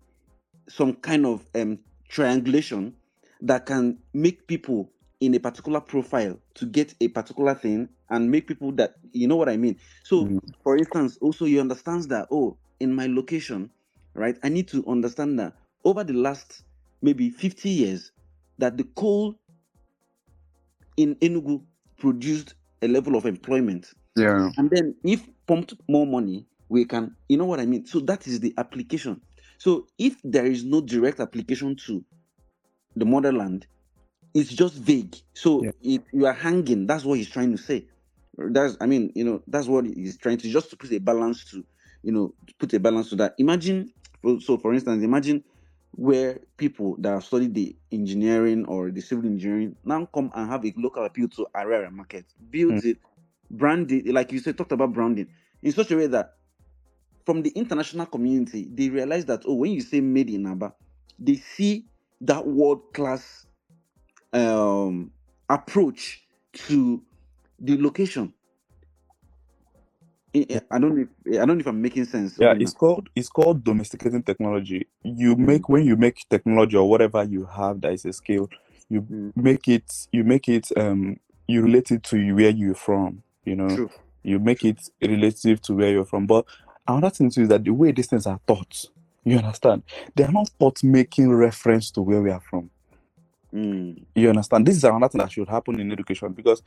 some 0.69 0.95
kind 0.95 1.25
of 1.25 1.45
um, 1.55 1.79
triangulation 2.09 2.95
that 3.41 3.65
can 3.67 3.99
make 4.13 4.47
people 4.47 4.91
in 5.19 5.33
a 5.35 5.39
particular 5.39 5.79
profile 5.81 6.37
to 6.55 6.65
get 6.65 6.93
a 7.01 7.07
particular 7.07 7.55
thing 7.55 7.89
and 8.09 8.29
make 8.29 8.47
people 8.47 8.71
that 8.73 8.95
you 9.11 9.27
know 9.27 9.35
what 9.35 9.49
I 9.49 9.57
mean. 9.57 9.77
So, 10.03 10.25
Mm. 10.25 10.39
for 10.63 10.77
instance, 10.77 11.17
also 11.21 11.45
you 11.45 11.59
understand 11.59 12.03
that 12.09 12.27
oh, 12.31 12.57
in 12.79 12.93
my 12.93 13.07
location, 13.07 13.69
right, 14.13 14.37
I 14.43 14.49
need 14.49 14.67
to 14.69 14.85
understand 14.87 15.39
that 15.39 15.53
over 15.83 16.03
the 16.03 16.13
last 16.13 16.63
maybe 17.01 17.29
50 17.29 17.69
years, 17.69 18.11
that 18.59 18.77
the 18.77 18.83
coal 18.95 19.35
in 20.97 21.15
Enugu 21.15 21.63
produced 21.97 22.55
a 22.81 22.87
level 22.87 23.15
of 23.15 23.25
employment 23.25 23.93
Yeah. 24.15 24.49
and 24.57 24.69
then 24.69 24.95
if 25.03 25.27
pumped 25.47 25.73
more 25.87 26.05
money 26.05 26.45
we 26.69 26.85
can 26.85 27.15
you 27.29 27.37
know 27.37 27.45
what 27.45 27.59
i 27.59 27.65
mean 27.65 27.85
so 27.85 27.99
that 27.99 28.27
is 28.27 28.39
the 28.39 28.53
application 28.57 29.21
so 29.57 29.87
if 29.97 30.17
there 30.23 30.45
is 30.45 30.63
no 30.63 30.81
direct 30.81 31.19
application 31.19 31.75
to 31.75 32.03
the 32.95 33.05
motherland 33.05 33.67
it's 34.37 34.49
just 34.53 34.75
vague. 34.75 35.15
So 35.33 35.63
Yeah. 35.63 35.71
you 35.81 36.25
are 36.25 36.33
hanging 36.33 36.87
that's 36.87 37.03
what 37.03 37.17
he's 37.17 37.29
trying 37.29 37.51
to 37.51 37.57
say. 37.57 37.87
That's 38.37 38.77
i 38.79 38.85
mean 38.85 39.11
you 39.15 39.23
know 39.23 39.41
that's 39.47 39.67
what 39.67 39.85
he's 39.85 40.17
trying 40.17 40.37
to 40.37 40.49
just 40.49 40.69
to 40.69 40.77
put 40.77 40.91
a 40.91 40.99
balance 40.99 41.43
to 41.51 41.65
you 42.03 42.11
know 42.11 42.33
put 42.59 42.73
a 42.73 42.79
balance 42.79 43.09
to 43.09 43.15
that. 43.17 43.33
Imagine 43.39 43.91
so- 44.39 44.57
for 44.57 44.73
instance 44.73 45.03
imagine 45.03 45.43
where 45.91 46.39
people 46.57 46.95
that 46.99 47.11
have 47.11 47.23
studied 47.23 47.53
the 47.55 47.75
engineering 47.91 48.65
or 48.65 48.91
the 48.91 49.01
civil 49.01 49.25
engineering 49.25 49.75
now 49.83 50.05
come 50.13 50.31
and 50.35 50.49
have 50.49 50.63
a 50.65 50.73
local 50.77 51.03
appeal 51.05 51.27
to 51.29 51.47
Ariaria 51.55 51.91
market. 51.91 52.25
Builds 52.51 52.83
hmm. 52.83 52.89
it 52.89 52.97
brand 53.49 53.91
it 53.91 54.05
like 54.07 54.31
you 54.31 54.39
said 54.39 54.57
talked 54.57 54.71
about 54.73 54.93
branding 54.93 55.27
in 55.63 55.71
such 55.71 55.89
a 55.91 55.97
way 55.97 56.07
that 56.07 56.33
from 57.25 57.41
the 57.41 57.49
international 57.51 58.05
community 58.05 58.67
they 58.73 58.89
realize 58.89 59.25
that 59.25 59.41
oh 59.47 59.55
when 59.55 59.71
you 59.71 59.81
say 59.81 60.01
made 60.01 60.29
in 60.29 60.45
aba 60.45 60.73
they 61.19 61.35
see 61.35 61.85
that 62.21 62.45
world 62.45 62.81
class 62.93 63.46
um 64.33 65.11
approach 65.49 66.27
to 66.53 67.03
the 67.59 67.77
location 67.77 68.33
I- 70.35 70.61
don't 70.79 70.95
know 70.95 71.03
if, 71.03 71.41
I 71.41 71.45
don't 71.45 71.57
know 71.57 71.61
if 71.61 71.67
I'm 71.67 71.81
making 71.81 72.05
sense. 72.05 72.39
Yeah, 72.39 72.53
it's 72.59 72.73
called 72.73 73.09
it's 73.15 73.29
called 73.29 73.63
domesticating 73.63 74.23
technology. 74.23 74.87
You 75.03 75.37
Mm. 75.39 75.47
make 75.47 75.69
when 75.69 75.85
you 75.85 75.95
make 75.95 76.25
technology 76.29 76.77
or 76.77 76.89
whatever 76.89 77.23
you 77.23 77.45
have 77.45 77.81
that 77.81 77.93
is 77.93 78.05
a 78.05 78.13
skill, 78.13 78.49
you 78.89 79.07
Mm. 79.11 79.33
make 79.35 79.67
it 79.69 79.85
you 80.11 80.25
make 80.25 80.49
it 80.49 80.67
um 80.77 81.17
you 81.47 81.61
relate 81.63 81.91
it 81.91 82.03
to 82.03 82.35
where 82.35 82.49
you're 82.49 82.75
from. 82.75 83.23
You 83.45 83.55
know, 83.55 83.79
True. 83.79 83.91
you 84.23 84.39
make 84.39 84.65
it 84.65 84.81
relative 85.01 85.61
to 85.63 85.75
where 85.75 85.91
you're 85.91 86.05
from. 86.05 86.27
But 86.27 86.45
another 86.87 87.11
thing 87.11 87.31
too 87.31 87.43
is 87.43 87.49
that 87.49 87.63
the 87.63 87.71
way 87.71 87.93
these 87.93 88.07
things 88.07 88.27
are 88.27 88.41
taught, 88.47 88.85
you 89.23 89.37
understand, 89.37 89.83
they 90.15 90.25
are 90.25 90.31
not 90.33 90.49
taught 90.59 90.83
making 90.83 91.33
reference 91.33 91.89
to 91.91 92.01
where 92.01 92.21
we 92.21 92.31
are 92.31 92.41
from. 92.49 92.69
Mm. 93.57 94.05
You 94.15 94.29
understand? 94.29 94.65
This 94.67 94.77
is 94.77 94.83
another 94.83 95.07
thing 95.09 95.19
that 95.19 95.31
should 95.31 95.49
happen 95.49 95.79
in 95.79 95.91
education 95.91 96.31
because 96.33 96.61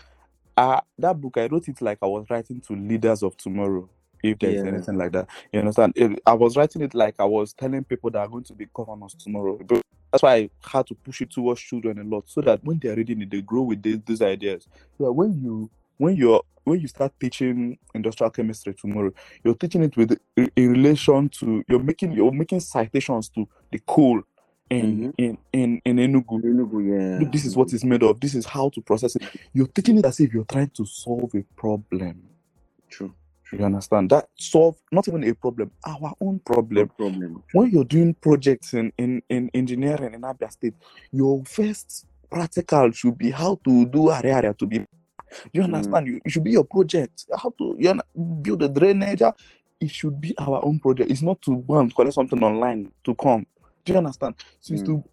uh, 0.56 0.80
that 0.98 1.20
book 1.20 1.36
I 1.36 1.46
wrote 1.46 1.68
it 1.68 1.80
like 1.80 1.98
I 2.02 2.06
was 2.06 2.26
writing 2.30 2.60
to 2.62 2.74
leaders 2.74 3.22
of 3.22 3.36
tomorrow, 3.36 3.88
if 4.22 4.38
there 4.40 4.50
is 4.50 4.62
Yeah. 4.62 4.68
anything 4.70 4.96
like 4.98 5.12
that. 5.12 5.28
You 5.52 5.60
understand? 5.60 5.92
It- 5.96 6.20
I 6.26 6.34
was 6.34 6.56
writing 6.56 6.82
it 6.82 6.94
like 6.94 7.14
I 7.18 7.24
was 7.24 7.52
telling 7.52 7.84
people 7.84 8.10
that 8.10 8.18
are 8.18 8.28
going 8.28 8.44
to 8.44 8.54
be 8.54 8.66
governors 8.74 9.14
tomorrow. 9.14 9.58
But 9.64 9.82
that's 10.12 10.22
why 10.22 10.34
I 10.34 10.50
had 10.64 10.86
to 10.88 10.94
push 10.96 11.20
it 11.22 11.30
towards 11.30 11.60
children 11.60 11.98
a 11.98 12.04
lot, 12.04 12.28
so 12.28 12.40
that 12.40 12.64
when 12.64 12.78
they 12.80 12.88
are 12.88 12.96
reading 12.96 13.22
it, 13.22 13.30
they 13.30 13.42
grow 13.42 13.62
with 13.62 13.82
these, 13.82 14.00
these 14.04 14.22
ideas. 14.22 14.66
So 14.98 15.04
that 15.04 15.12
when 15.12 15.40
you 15.40 15.70
when 15.98 16.16
you're 16.16 16.42
when 16.64 16.80
you 16.80 16.88
start 16.88 17.12
teaching 17.20 17.78
industrial 17.94 18.30
chemistry 18.30 18.74
tomorrow, 18.74 19.12
you're 19.44 19.54
teaching 19.54 19.82
it 19.84 19.96
with 19.96 20.18
in 20.36 20.72
relation 20.72 21.28
to 21.28 21.62
you're 21.68 21.82
making 21.82 22.12
you're 22.12 22.32
making 22.32 22.60
citations 22.60 23.28
to 23.30 23.48
the 23.72 23.78
coal 23.86 24.22
in 24.70 25.00
Mhm. 25.00 25.14
in 25.18 25.38
in 25.52 25.82
in 25.86 25.96
Enugu. 25.98 26.40
Enugu, 26.42 26.80
yeah. 27.22 27.30
This 27.32 27.46
is 27.46 27.56
what 27.56 27.72
it's 27.74 27.84
made 27.84 28.04
of. 28.04 28.20
This 28.20 28.34
is 28.36 28.46
how 28.46 28.70
to 28.70 28.82
process 28.82 29.16
it. 29.16 29.22
You're 29.54 29.68
teaching 29.68 29.98
it 29.98 30.06
as 30.06 30.20
if 30.20 30.34
you're 30.34 30.46
trying 30.46 30.70
to 30.74 30.86
solve 30.86 31.34
a 31.36 31.44
problem. 31.56 32.22
True. 32.90 33.12
You 33.52 33.64
understand? 33.64 34.10
That 34.10 34.28
solve 34.36 34.76
not 34.92 35.08
even 35.08 35.24
a 35.24 35.34
problem, 35.34 35.72
our 35.86 36.14
own 36.20 36.40
problem. 36.40 36.88
problem. 36.90 37.42
When 37.52 37.70
you're 37.70 37.84
doing 37.84 38.14
projects 38.14 38.74
in, 38.74 38.92
in, 38.98 39.22
in 39.30 39.50
engineering 39.54 40.14
in 40.14 40.22
Abia 40.22 40.52
State, 40.52 40.74
your 41.12 41.44
first 41.46 42.06
practical 42.30 42.92
should 42.92 43.18
be 43.18 43.30
how 43.32 43.56
to 43.64 43.86
do 43.86 44.10
Ariaria 44.10 44.56
to 44.58 44.66
be. 44.66 44.86
You 45.52 45.62
understand? 45.62 46.06
You, 46.08 46.20
it 46.24 46.32
should 46.32 46.44
be 46.44 46.52
your 46.52 46.64
project. 46.64 47.26
How 47.36 47.50
to 47.58 47.76
you 47.78 47.94
know, 47.94 48.02
build 48.42 48.62
a 48.62 48.68
drainage. 48.68 49.22
It 49.80 49.90
should 49.90 50.20
be 50.20 50.34
our 50.38 50.64
own 50.64 50.80
project. 50.80 51.10
It's 51.10 51.22
not 51.22 51.42
to 51.42 51.56
go 51.68 51.78
and 51.80 51.94
collect 51.94 52.14
something 52.14 52.42
online 52.42 52.92
to 53.04 53.14
come. 53.16 53.46
Do 53.84 53.92
you 53.92 53.98
understand? 53.98 54.34
So 54.60 54.74
it's 54.74 54.82
Mm. 54.82 54.86
to 54.86 55.04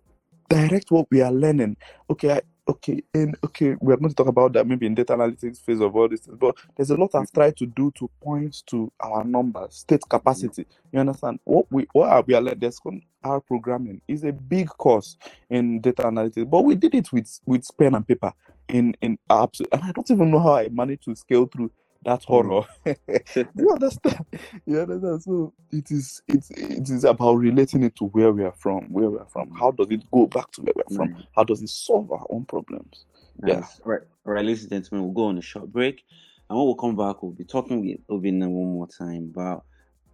direct 0.49 0.91
what 0.91 1.07
we 1.11 1.21
are 1.21 1.31
learning. 1.31 1.77
Okay, 2.09 2.33
I, 2.33 2.41
okay, 2.69 3.01
and 3.13 3.35
okay, 3.45 3.75
we're 3.81 3.97
going 3.97 4.09
to 4.09 4.15
talk 4.15 4.27
about 4.27 4.53
that 4.53 4.67
maybe 4.67 4.85
in 4.85 4.95
data 4.95 5.13
analytics 5.15 5.61
phase 5.61 5.81
of 5.81 5.95
all 5.95 6.07
this, 6.09 6.27
but 6.27 6.55
there's 6.75 6.91
a 6.91 6.95
lot 6.97 7.15
I've 7.15 7.31
tried 7.31 7.57
to 7.57 7.65
do 7.65 7.91
to 7.97 8.09
point 8.21 8.63
to 8.67 8.91
our 8.99 9.23
numbers, 9.23 9.75
state 9.75 10.01
capacity. 10.09 10.65
You 10.91 10.99
understand? 11.01 11.39
What 11.45 11.67
we 11.71 11.87
what 11.93 12.09
are 12.09 12.23
we 12.25 12.33
are 12.35 12.41
learning? 12.41 12.59
There's 12.59 12.79
our 13.23 13.41
programming 13.41 14.01
is 14.07 14.23
a 14.23 14.31
big 14.33 14.67
course 14.69 15.17
in 15.49 15.81
data 15.81 16.03
analytics, 16.03 16.49
but 16.49 16.63
we 16.63 16.75
did 16.75 16.95
it 16.95 17.11
with 17.11 17.39
with 17.45 17.67
pen 17.77 17.95
and 17.95 18.07
paper 18.07 18.33
in 18.69 18.95
in 19.01 19.17
apps, 19.29 19.61
and 19.71 19.83
I 19.83 19.91
don't 19.91 20.09
even 20.11 20.31
know 20.31 20.39
how 20.39 20.55
I 20.57 20.69
managed 20.69 21.03
to 21.05 21.15
scale 21.15 21.45
through 21.47 21.71
that 22.03 22.23
horror. 22.23 22.65
you 22.85 23.71
understand? 23.71 24.25
You 24.65 24.81
understand? 24.81 25.23
So 25.23 25.53
it 25.71 25.91
is 25.91 26.21
it's 26.27 26.49
it 26.51 26.89
is 26.89 27.03
about 27.03 27.35
relating 27.35 27.83
it 27.83 27.95
to 27.97 28.05
where 28.05 28.31
we 28.31 28.43
are 28.43 28.53
from, 28.53 28.85
where 28.91 29.09
we 29.09 29.17
are 29.17 29.27
from. 29.27 29.51
How 29.51 29.71
does 29.71 29.87
it 29.89 30.09
go 30.11 30.27
back 30.27 30.51
to 30.53 30.61
where 30.61 30.73
we're 30.75 30.95
from? 30.95 31.09
Mm. 31.15 31.27
How 31.35 31.43
does 31.43 31.61
it 31.61 31.69
solve 31.69 32.11
our 32.11 32.25
own 32.29 32.45
problems? 32.45 33.05
Yeah. 33.45 33.59
Nice. 33.59 33.81
Right, 33.85 34.01
all 34.25 34.33
right, 34.33 34.45
ladies 34.45 34.63
and 34.63 34.71
gentlemen, 34.71 35.05
we'll 35.05 35.13
go 35.13 35.25
on 35.25 35.37
a 35.37 35.41
short 35.41 35.71
break. 35.71 36.03
And 36.49 36.57
when 36.57 36.67
we 36.67 36.75
come 36.79 36.95
back, 36.95 37.21
we'll 37.21 37.33
be 37.33 37.43
talking 37.43 37.81
with 37.85 38.07
Obinna 38.07 38.47
one 38.49 38.73
more 38.73 38.87
time 38.87 39.31
about 39.33 39.65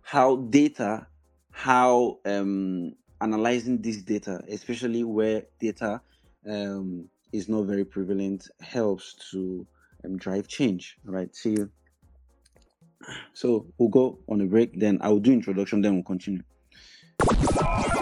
how 0.01 0.37
data, 0.37 1.07
how 1.51 2.19
um 2.25 2.93
analyzing 3.21 3.81
this 3.81 3.97
data, 4.01 4.41
especially 4.49 5.03
where 5.03 5.43
data 5.59 6.01
um 6.49 7.07
is 7.31 7.49
not 7.49 7.63
very 7.65 7.85
prevalent, 7.85 8.47
helps 8.61 9.15
to 9.31 9.65
um, 10.05 10.17
drive 10.17 10.47
change. 10.47 10.97
All 11.07 11.13
right, 11.13 11.33
see 11.35 11.51
you. 11.51 11.69
So 13.33 13.67
we'll 13.77 13.89
go 13.89 14.19
on 14.29 14.41
a 14.41 14.45
break, 14.45 14.79
then 14.79 14.97
I 15.01 15.09
will 15.09 15.19
do 15.19 15.33
introduction, 15.33 15.81
then 15.81 15.95
we'll 15.95 16.03
continue. 16.03 16.43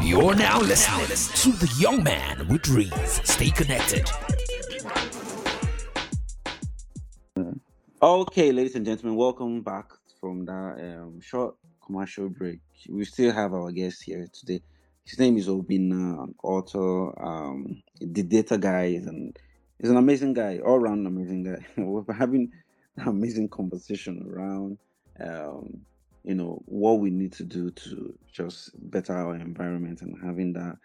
You're 0.04 0.36
now 0.36 0.60
listening 0.60 1.08
to 1.08 1.66
the 1.66 1.72
young 1.80 2.04
man 2.04 2.48
with 2.48 2.64
dreams. 2.64 3.22
Stay 3.24 3.50
connected. 3.50 4.10
Okay, 8.02 8.52
ladies 8.52 8.76
and 8.76 8.86
gentlemen, 8.86 9.16
welcome 9.16 9.62
back 9.62 9.92
from 10.20 10.46
that 10.46 10.98
um, 10.98 11.22
short 11.22 11.56
commercial 11.86 12.30
break. 12.30 12.60
We 12.90 13.06
still 13.06 13.32
have 13.32 13.54
our 13.54 13.72
guest 13.72 14.04
here 14.04 14.28
today. 14.34 14.62
His 15.04 15.20
name 15.20 15.38
is 15.38 15.48
Obinna, 15.48 16.24
an 16.24 16.36
author, 16.44 17.24
um, 17.24 17.84
the 18.00 18.24
data 18.24 18.58
guy, 18.58 19.02
and 19.06 19.38
he's 19.82 19.89
an 19.91 19.98
amazing 19.98 20.34
guy, 20.34 20.60
all 20.60 20.80
round 20.80 21.08
amazing 21.08 21.44
guy. 21.44 21.65
We're 21.78 22.13
having 22.13 22.52
an 22.98 23.08
amazing 23.08 23.50
conversation 23.50 24.24
around, 24.30 24.78
um, 25.20 25.82
you 26.24 26.36
know, 26.36 26.62
what 26.65 27.00
we 27.00 27.10
need 27.10 27.34
to 27.34 27.44
do 27.44 27.72
to 27.72 28.17
just 28.32 28.72
better 28.91 29.13
our 29.13 29.36
environment 29.36 30.02
and 30.02 30.15
having 30.24 30.54
that 30.54 30.78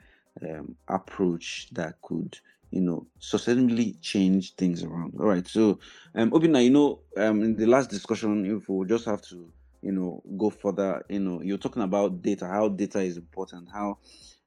um, 0.43 0.77
approach 0.89 1.69
that 1.73 1.95
could, 2.03 2.39
you 2.71 2.81
know, 2.81 3.07
sustainably 3.21 4.01
change 4.01 4.55
things 4.55 4.83
around. 4.83 5.15
All 5.21 5.27
right, 5.27 5.47
so 5.47 5.79
um, 6.15 6.31
Obinna, 6.31 6.65
you 6.65 6.71
know, 6.71 7.01
um, 7.17 7.43
in 7.43 7.57
the 7.57 7.67
last 7.67 7.91
discussion, 7.91 8.47
if 8.47 8.69
we 8.69 8.87
just 8.87 9.05
have 9.05 9.23
to, 9.23 9.53
you 9.83 9.93
know, 9.93 10.23
go 10.39 10.51
further, 10.51 11.05
you 11.09 11.21
know, 11.21 11.43
you're 11.43 11.59
talking 11.59 11.83
about 11.83 12.23
data, 12.23 12.47
how 12.47 12.69
data 12.69 13.01
is 13.01 13.17
important, 13.19 13.69
how, 13.73 13.99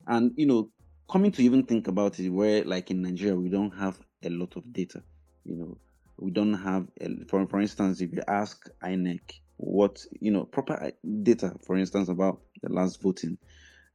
and 0.08 0.34
you 0.36 0.46
know, 0.48 0.70
coming 1.10 1.32
to 1.32 1.44
even 1.44 1.64
think 1.64 1.88
about 1.88 2.20
it, 2.20 2.30
where 2.30 2.64
like 2.64 2.92
in 2.92 3.02
Nigeria 3.02 3.36
we 3.36 3.50
don't 3.50 3.72
have 3.72 4.00
a 4.24 4.30
lot 4.30 4.56
of 4.56 4.72
data, 4.74 5.02
you 5.46 5.56
know, 5.56 5.78
we 6.18 6.32
don't 6.32 6.54
have, 6.54 6.88
a, 7.02 7.26
for 7.28 7.46
for 7.48 7.62
instance, 7.62 8.02
if 8.02 8.12
you 8.14 8.22
ask 8.28 8.70
INEC 8.84 9.22
what 9.58 10.06
you 10.20 10.32
know 10.32 10.44
proper 10.46 10.92
data, 11.24 11.54
for 11.66 11.78
instance, 11.78 12.10
about 12.10 12.42
the 12.62 12.70
last 12.72 13.02
voting, 13.02 13.38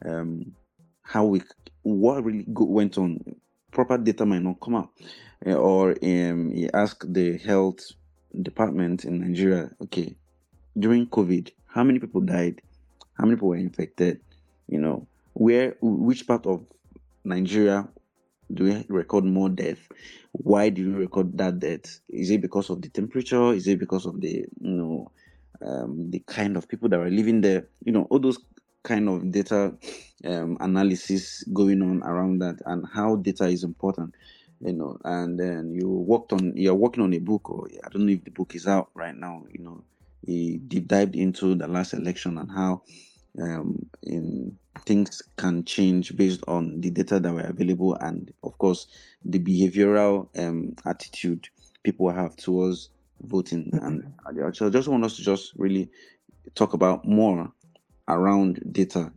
um, 0.05 0.53
how 1.03 1.25
we 1.25 1.43
what 1.83 2.25
really 2.25 2.47
go, 2.53 2.65
went 2.65 2.97
on, 2.99 3.19
proper 3.71 3.99
data 3.99 4.25
might 4.27 4.43
not 4.43 4.61
come 4.61 4.75
out, 4.77 4.91
Uh, 5.47 5.53
or 5.55 5.91
um, 6.03 6.51
you 6.55 6.71
ask 6.73 7.05
the 7.09 7.37
health 7.39 7.81
department 8.43 9.05
in 9.05 9.21
Nigeria, 9.21 9.71
okay, 9.83 10.15
during 10.79 11.07
COVID, 11.07 11.51
how 11.67 11.85
many 11.85 11.99
people 11.99 12.21
died? 12.21 12.63
How 13.19 13.25
many 13.25 13.37
people 13.37 13.49
were 13.49 13.57
infected? 13.57 14.21
You 14.69 14.81
know, 14.81 15.07
where, 15.35 15.77
which 15.81 16.27
part 16.27 16.47
of 16.47 16.67
Nigeria 17.25 17.89
do 18.53 18.65
we 18.65 18.85
record 18.89 19.25
more 19.25 19.49
death? 19.49 19.79
Why 20.33 20.69
do 20.69 20.87
we 20.87 20.93
record 20.95 21.37
that 21.39 21.59
death? 21.61 22.01
Is 22.09 22.31
it 22.31 22.41
because 22.41 22.71
of 22.71 22.83
the 22.83 22.89
temperature? 22.89 23.53
Is 23.53 23.67
it 23.67 23.79
because 23.79 24.07
of 24.07 24.21
the, 24.21 24.29
you 24.29 24.47
know, 24.61 25.11
um, 25.65 26.11
the 26.11 26.21
kind 26.27 26.57
of 26.57 26.69
people 26.69 26.89
that 26.89 27.01
are 27.01 27.11
living 27.11 27.41
there? 27.41 27.69
You 27.85 27.93
know, 27.93 28.07
all 28.11 28.19
those 28.19 28.39
kind 28.83 29.09
of 29.09 29.31
data 29.31 29.75
um, 30.25 30.57
analysis 30.61 31.43
going 31.53 31.83
on 31.83 32.03
around 32.03 32.39
that 32.41 32.57
and 32.67 32.85
how 32.93 33.17
data 33.17 33.47
is 33.47 33.65
important 33.65 34.15
you 34.61 34.73
know 34.73 34.97
and 35.05 35.39
then 35.39 35.73
you 35.75 35.89
worked 35.89 36.33
on 36.33 36.53
you're 36.57 36.75
working 36.75 37.03
on 37.03 37.13
a 37.15 37.19
book 37.19 37.51
or 37.51 37.67
i 37.85 37.89
don't 37.89 38.07
know 38.07 38.13
if 38.13 38.25
the 38.25 38.31
book 38.31 38.55
is 38.55 38.67
out 38.67 38.91
right 38.95 39.17
now 39.17 39.43
you 39.51 39.63
know 39.63 39.83
he 40.25 40.59
deep 40.69 40.87
dived 40.89 41.17
into 41.17 41.55
the 41.55 41.67
last 41.67 41.93
election 41.93 42.39
and 42.39 42.51
how 42.51 42.83
um, 43.43 43.79
in 44.03 44.57
things 44.87 45.23
can 45.37 45.65
change 45.65 46.17
based 46.17 46.43
on 46.49 46.81
the 46.81 46.91
data 46.91 47.21
that 47.21 47.33
were 47.33 47.41
available 47.43 47.97
and 47.97 48.33
of 48.45 48.57
course 48.59 48.89
the 49.25 49.39
behavioral 49.39 50.29
um, 50.39 50.75
attitude 50.87 51.49
people 51.85 52.11
have 52.11 52.37
towards 52.37 52.91
voting 53.23 53.71
and 53.83 54.05
so 54.57 54.67
i 54.67 54.71
just 54.71 54.89
want 54.89 55.05
us 55.05 55.17
to 55.17 55.23
just 55.23 55.53
really 55.57 55.91
talk 56.55 56.75
about 56.75 57.07
more 57.07 57.53
around 58.09 58.61
data 58.73 59.13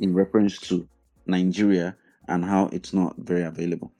in 0.00 0.14
reference 0.14 0.58
to 0.60 0.88
nigeria 1.26 1.96
and 2.28 2.44
how 2.44 2.66
it's 2.72 2.92
not 2.94 3.14
very 3.18 3.42
available 3.44 3.92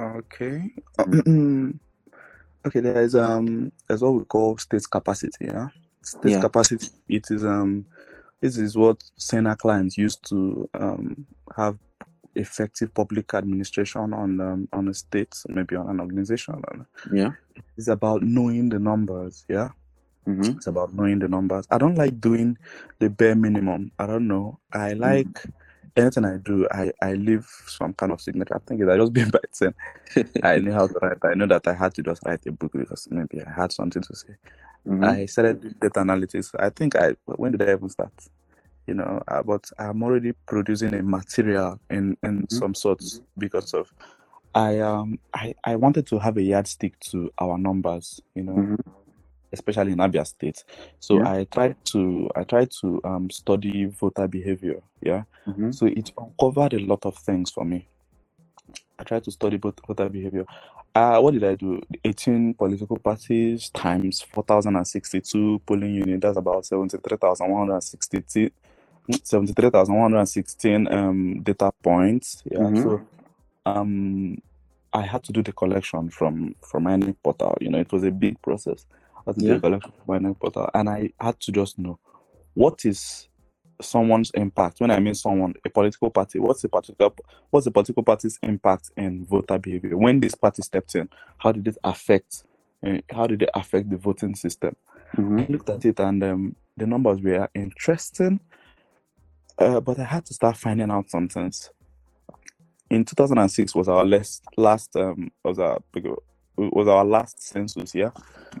Okay. 0.00 0.70
okay, 2.66 2.80
there's 2.80 3.14
um 3.14 3.72
there's 3.88 4.02
what 4.02 4.14
we 4.14 4.24
call 4.24 4.58
state 4.58 4.84
capacity, 4.90 5.46
yeah. 5.46 5.68
State 6.02 6.32
Yeah. 6.32 6.40
capacity 6.40 6.88
it 7.08 7.30
is 7.30 7.44
um 7.44 7.86
this 8.42 8.58
is 8.58 8.76
what 8.76 9.02
Senate 9.18 9.58
clients 9.60 9.98
used 9.98 10.28
to 10.30 10.70
um 10.74 11.26
have 11.56 11.78
effective 12.36 12.94
public 12.94 13.34
administration 13.34 14.14
on 14.14 14.40
um, 14.40 14.68
on 14.72 14.88
a 14.88 14.94
state, 14.94 15.34
maybe 15.48 15.76
on 15.76 15.90
an 15.90 16.00
organization. 16.00 16.62
Yeah 17.12 17.32
It's 17.76 17.88
about 17.88 18.22
knowing 18.22 18.70
the 18.70 18.78
numbers, 18.78 19.44
yeah. 19.48 19.70
hmm 20.26 20.52
It's 20.58 20.68
about 20.68 20.94
knowing 20.94 21.20
the 21.20 21.28
numbers. 21.28 21.66
I 21.70 21.78
don't 21.78 21.96
like 21.96 22.20
doing 22.20 22.58
the 23.00 23.10
bare 23.10 23.36
minimum. 23.36 23.92
I 23.98 24.06
don't 24.06 24.28
know. 24.28 24.60
I 24.72 24.94
like 24.94 25.44
anything 25.96 26.24
I 26.24 26.36
do, 26.38 26.66
I, 26.70 26.92
I 27.02 27.14
leave 27.14 27.46
some 27.66 27.92
kind 27.94 28.12
of 28.12 28.20
signature. 28.20 28.56
I 28.56 28.60
think 28.66 28.80
it 28.80 28.88
I 28.88 28.96
just 28.96 29.12
been 29.12 29.30
by 29.30 29.40
10. 29.52 29.74
I 30.42 30.58
knew 30.58 30.72
how 30.72 30.86
to 30.86 30.94
write. 31.00 31.18
I 31.24 31.34
know 31.34 31.46
that 31.46 31.66
I 31.66 31.74
had 31.74 31.94
to 31.94 32.02
just 32.02 32.22
write 32.26 32.46
a 32.46 32.52
book 32.52 32.72
because 32.72 33.08
maybe 33.10 33.42
I 33.42 33.50
had 33.50 33.72
something 33.72 34.02
to 34.02 34.16
say. 34.16 34.34
Mhm. 34.86 35.04
I 35.04 35.26
started 35.26 35.78
data 35.80 36.00
analytics. 36.00 36.54
I 36.58 36.70
think 36.70 36.96
I 36.96 37.14
when 37.26 37.52
did 37.52 37.62
I 37.68 37.72
even 37.72 37.88
start? 37.88 38.12
You 38.86 38.94
know, 38.94 39.22
uh, 39.28 39.42
but 39.42 39.70
I'm 39.78 40.02
already 40.02 40.32
producing 40.46 40.94
a 40.94 41.02
material 41.02 41.78
in 41.90 42.16
in 42.22 42.48
some 42.50 42.74
sorts 42.74 43.20
because 43.38 43.74
of 43.74 43.92
I 44.54 44.80
um 44.80 45.18
I, 45.34 45.54
I 45.64 45.76
wanted 45.76 46.06
to 46.08 46.18
have 46.18 46.36
a 46.36 46.42
yardstick 46.42 46.98
to 47.10 47.30
our 47.38 47.56
numbers, 47.58 48.20
you 48.34 48.42
know, 48.42 48.54
Mhm. 48.54 48.78
Especially 49.52 49.92
in 49.92 49.98
Abia 49.98 50.26
State. 50.26 50.64
So 51.00 51.16
Yeah. 51.18 51.32
I 51.32 51.44
tried 51.44 51.76
to 51.86 52.30
I 52.34 52.44
tried 52.44 52.70
to 52.80 53.00
um 53.04 53.30
study 53.30 53.84
voter 53.86 54.26
behavior, 54.28 54.80
yeah. 55.00 55.24
Mhm. 55.46 55.74
So 55.74 55.86
it 55.86 56.12
uncovered 56.16 56.74
a 56.74 56.78
lot 56.78 57.04
of 57.06 57.16
things 57.16 57.50
for 57.50 57.64
me. 57.64 57.86
I 58.98 59.04
tried 59.04 59.24
to 59.24 59.30
study 59.30 59.56
both 59.58 59.74
voter 59.86 60.08
behavior. 60.08 60.46
Uh, 60.94 61.18
what 61.20 61.32
did 61.32 61.42
I 61.44 61.54
do? 61.54 61.80
18 62.04 62.54
political 62.54 62.98
parties 62.98 63.70
times 63.70 64.20
4,062 64.20 65.60
polling 65.66 65.94
units. 65.94 66.20
That's 66.22 66.36
about 66.38 66.66
73,116 66.66 68.50
73,116 69.24 70.86
um, 70.92 71.42
data 71.42 71.72
points. 71.82 72.42
Yeah. 72.50 72.58
Mhm. 72.60 72.82
So 72.82 73.00
um, 73.66 74.36
I 74.92 75.02
had 75.02 75.22
to 75.24 75.32
do 75.32 75.42
the 75.42 75.52
collection 75.52 76.10
from 76.10 76.54
from 76.60 76.84
INEC 76.84 77.16
portal. 77.22 77.56
You 77.60 77.70
know, 77.70 77.78
it 77.80 77.92
was 77.92 78.04
a 78.04 78.10
big 78.10 78.40
process. 78.42 78.86
To 79.26 79.32
do 79.34 79.46
Yeah. 79.46 79.54
the 79.54 79.60
collection 79.60 79.92
from 80.04 80.18
INEC 80.24 80.38
portal, 80.40 80.68
and 80.74 80.88
I 80.88 81.12
had 81.20 81.38
to 81.40 81.52
just 81.52 81.78
know 81.78 81.98
what 82.54 82.84
is 82.84 83.28
someone's 83.80 84.30
impact. 84.34 84.80
When 84.80 84.90
I 84.90 85.00
mean 85.00 85.14
someone, 85.14 85.54
a 85.64 85.70
political 85.70 86.10
party, 86.10 86.38
what's 86.38 86.62
the 86.62 86.68
particular 86.68 87.10
what's 87.50 87.64
the 87.64 87.70
political 87.70 88.02
party's 88.02 88.38
impact 88.42 88.90
in 88.96 89.24
voter 89.24 89.58
behavior? 89.58 89.96
When 89.96 90.20
this 90.20 90.34
party 90.34 90.62
stepped 90.62 90.94
in, 90.94 91.08
how 91.38 91.52
did 91.52 91.66
it 91.68 91.78
affect? 91.84 92.44
Uh, 92.84 92.98
how 93.10 93.26
did 93.26 93.42
it 93.42 93.50
affect 93.54 93.90
the 93.90 93.96
voting 93.96 94.34
system? 94.34 94.74
Mhm. 95.16 95.40
I 95.48 95.52
looked 95.52 95.70
at 95.70 95.84
it, 95.84 96.00
and 96.00 96.22
um, 96.24 96.56
the 96.76 96.86
numbers 96.86 97.20
were 97.20 97.48
interesting, 97.54 98.40
uh, 99.58 99.80
but 99.80 99.98
I 99.98 100.04
had 100.04 100.24
to 100.26 100.34
start 100.34 100.56
finding 100.56 100.90
out 100.90 101.10
some 101.10 101.28
things. 101.28 101.70
In 102.90 103.04
2006 103.04 103.74
was 103.74 103.88
our 103.88 104.04
last 104.04 104.42
last 104.56 104.94
um 104.96 105.30
was 105.44 105.58
our 105.58 105.80
was 106.56 106.88
our 106.88 107.04
last 107.04 107.42
census. 107.42 107.94
Yeah. 107.94 108.10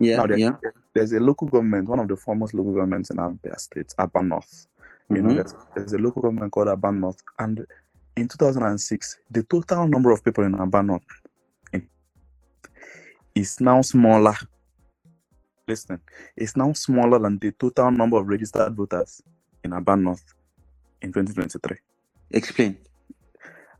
Yeah. 0.00 0.16
Now, 0.16 0.26
there- 0.26 0.38
yeah. 0.38 0.52
There's 0.94 1.12
a 1.12 1.20
local 1.20 1.48
government, 1.48 1.88
one 1.88 2.00
of 2.00 2.08
the 2.08 2.16
foremost 2.16 2.52
local 2.52 2.72
governments 2.74 3.08
in 3.10 3.16
Abia 3.16 3.58
State, 3.58 3.94
Aba 3.98 4.22
North. 4.22 4.66
You 5.08 5.22
know, 5.22 5.30
Mhm. 5.30 5.34
there's, 5.36 5.54
there's 5.74 5.92
a 5.94 5.98
local 5.98 6.20
government 6.22 6.52
called 6.52 6.68
Aba 6.68 6.92
North, 6.92 7.16
and 7.38 7.66
in 8.16 8.28
2006, 8.28 9.18
the 9.30 9.42
total 9.44 9.88
number 9.88 10.10
of 10.10 10.22
people 10.22 10.44
in 10.44 10.54
Aba 10.54 10.82
North 10.82 11.02
is 13.34 13.60
now 13.60 13.80
smaller. 13.82 14.34
Listen, 15.66 16.00
it's 16.36 16.56
now 16.56 16.72
smaller 16.74 17.18
than 17.18 17.38
the 17.38 17.52
total 17.52 17.90
number 17.90 18.18
of 18.18 18.26
registered 18.26 18.74
voters 18.76 19.22
in 19.64 19.72
Aba 19.72 19.96
North 19.96 20.34
in 21.00 21.10
2023. 21.12 21.78
Explain. 22.32 22.76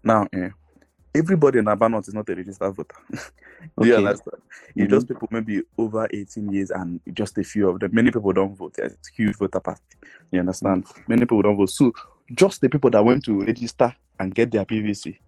Now, 0.03 0.27
eh, 0.33 0.51
everybody 1.14 1.59
in 1.59 1.68
Aba 1.68 1.88
North 1.88 2.09
is 2.09 2.14
not 2.14 2.29
a 2.29 2.35
registered 2.35 2.75
voter. 2.75 2.96
Do 3.79 3.88
you 3.88 3.94
Okay. 3.94 4.07
understand? 4.07 4.42
It's 4.77 4.90
just 4.90 5.09
people 5.09 5.29
maybe 5.31 5.62
over 5.79 6.09
18 6.11 6.53
years 6.53 6.70
and 6.70 7.01
just 7.14 7.38
a 7.38 7.44
few 7.44 7.68
of 7.68 7.81
them. 7.81 7.90
Many 7.94 8.11
people 8.11 8.33
don't 8.33 8.55
vote. 8.57 8.75
There's 8.77 8.92
a 8.92 8.96
huge 9.14 9.37
voter 9.37 9.61
party. 9.61 9.81
You 10.31 10.40
understand? 10.40 10.87
Many 11.09 11.22
people 11.22 11.42
don't 11.42 11.57
vote. 11.57 11.70
So 11.70 11.92
just 12.35 12.61
the 12.61 12.68
people 12.68 12.90
that 12.90 13.05
went 13.05 13.25
to 13.25 13.40
register 13.44 13.94
and 14.18 14.35
get 14.35 14.51
their 14.51 14.64
PVC 14.64 15.18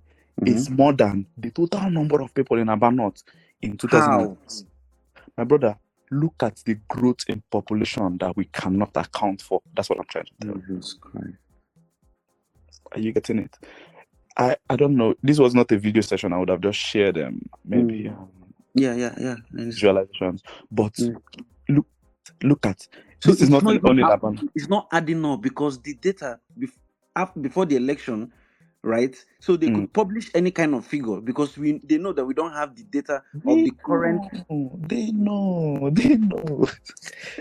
Mhm. 0.40 0.48
is 0.48 0.70
more 0.70 0.92
than 0.92 1.26
the 1.36 1.50
total 1.50 1.90
number 1.90 2.20
of 2.20 2.34
people 2.34 2.58
in 2.58 2.68
Aba 2.68 2.90
North 2.90 3.22
in 3.62 3.76
2000. 3.76 4.12
How? 4.12 4.36
My 5.36 5.44
brother, 5.44 5.76
look 6.10 6.34
at 6.42 6.56
the 6.64 6.74
growth 6.88 7.24
in 7.28 7.42
population 7.50 8.18
that 8.18 8.36
we 8.36 8.44
cannot 8.46 8.96
account 8.96 9.42
for. 9.42 9.60
That's 9.74 9.90
what 9.90 9.98
I'm 9.98 10.06
trying 10.06 10.26
to 10.26 10.32
tell 10.40 10.56
you. 10.56 11.34
Are 12.92 13.00
you 13.00 13.12
getting 13.12 13.38
it? 13.40 13.58
I, 14.36 14.56
I 14.70 14.76
don't 14.76 14.96
know. 14.96 15.14
This 15.22 15.38
was 15.38 15.54
not 15.54 15.72
a 15.72 15.78
video 15.78 16.02
session. 16.02 16.32
I 16.32 16.38
would 16.38 16.50
have 16.50 16.60
just 16.62 16.78
shared 16.78 17.18
um, 17.18 17.42
maybe 17.64 18.08
um, 18.08 18.30
Yeah, 18.74 18.94
yeah, 18.94 19.14
yeah. 19.20 19.36
Visualizations. 19.72 20.40
But 20.70 20.94
Mm. 21.00 21.20
look, 21.68 21.86
look 22.42 22.66
at 22.66 22.88
So 23.20 23.32
this 23.32 23.42
is 23.42 23.50
it's 23.50 23.50
not, 23.50 23.64
not 23.64 23.80
only 23.84 24.02
add-. 24.02 24.20
It's 24.54 24.68
not 24.68 24.88
adding 24.92 25.24
up 25.26 25.42
because 25.42 25.80
the 25.82 25.94
data 25.94 26.40
before 27.40 27.66
the 27.66 27.76
election, 27.76 28.32
right? 28.84 29.16
So 29.40 29.56
they 29.56 29.68
Mm. 29.68 29.74
could 29.76 29.92
publish 29.94 30.30
any 30.34 30.50
kind 30.50 30.74
of 30.74 30.86
figure 30.86 31.20
because 31.20 31.56
we 31.58 31.80
they 31.84 31.98
know 31.98 32.12
that 32.12 32.24
we 32.24 32.34
don't 32.34 32.52
have 32.52 32.76
the 32.76 32.84
data 32.84 33.22
of 33.46 33.64
the 33.64 33.72
current. 33.84 34.22
know, 34.50 34.78
they 34.88 35.10
know, 35.12 35.90
they 35.92 36.16
know. 36.16 36.68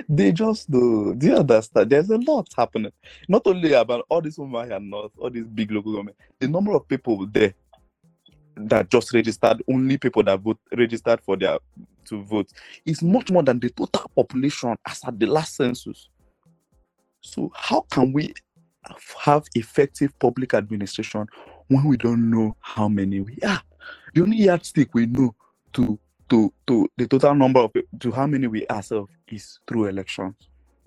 they 0.10 0.32
just 0.32 0.69
know. 0.69 1.13
Do 1.13 1.27
you 1.27 1.36
understand? 1.38 1.89
There's 1.89 2.10
a 2.10 2.17
lot 2.17 2.47
happening. 2.58 2.91
Not 3.27 3.43
only 3.45 3.73
about 3.73 4.06
all 4.10 4.21
this 4.21 4.38
women 4.38 4.71
and 4.71 4.89
north, 4.89 5.12
all 5.17 5.29
these 5.29 5.47
big 5.47 5.71
local 5.71 5.91
government. 5.93 6.17
The 6.39 6.47
number 6.47 6.71
of 6.73 6.88
people 6.88 7.27
there 7.27 7.53
that 8.58 8.89
just 8.89 9.13
registered, 9.13 9.63
only 9.69 9.97
people 9.97 10.23
that 10.23 10.39
vote 10.39 10.60
registered 10.77 11.21
for 11.21 11.36
their 11.38 11.60
to 12.06 12.23
vote, 12.23 12.49
is 12.86 13.01
much 13.01 13.32
more 13.32 13.43
than 13.43 13.60
the 13.60 13.69
total 13.69 14.10
population 14.15 14.75
as 14.88 15.01
at 15.06 15.19
the 15.19 15.25
last 15.25 15.56
census. 15.56 16.10
So 17.21 17.51
how 17.56 17.82
can 17.89 18.13
we 18.13 18.34
have 19.26 19.43
effective 19.56 20.17
public 20.19 20.54
administration 20.54 21.28
when 21.69 21.86
we 21.86 21.98
don't 21.98 22.30
know 22.32 22.56
how 22.62 22.88
many 22.89 23.22
we 23.22 23.38
are? 23.46 23.62
The 24.13 24.24
only 24.24 24.38
yardstick 24.38 24.93
we 24.93 25.08
know 25.08 25.36
to 25.74 26.00
to 26.30 26.54
to 26.67 26.89
the 26.98 27.08
total 27.08 27.36
number 27.36 27.62
of 27.62 27.72
to 28.00 28.12
how 28.12 28.28
many 28.28 28.48
we 28.48 28.67
ourselves 28.67 29.12
is 29.30 29.60
through 29.67 29.88
elections. 29.88 30.36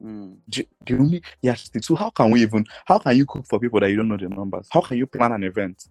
Mm. 0.02 0.38
J- 0.48 0.68
The 0.86 0.94
only 0.94 1.22
yardstick. 1.42 1.84
So 1.84 1.96
how 1.96 2.10
can 2.10 2.30
we 2.30 2.42
even 2.42 2.66
how 2.86 2.98
can 2.98 3.16
you 3.16 3.26
cook 3.26 3.46
for 3.48 3.60
people 3.60 3.80
that 3.80 3.90
you 3.90 3.96
don't 3.96 4.08
know 4.08 4.18
the 4.18 4.28
numbers? 4.28 4.68
How 4.70 4.82
can 4.82 4.98
you 4.98 5.06
plan 5.06 5.32
an 5.32 5.44
event? 5.44 5.84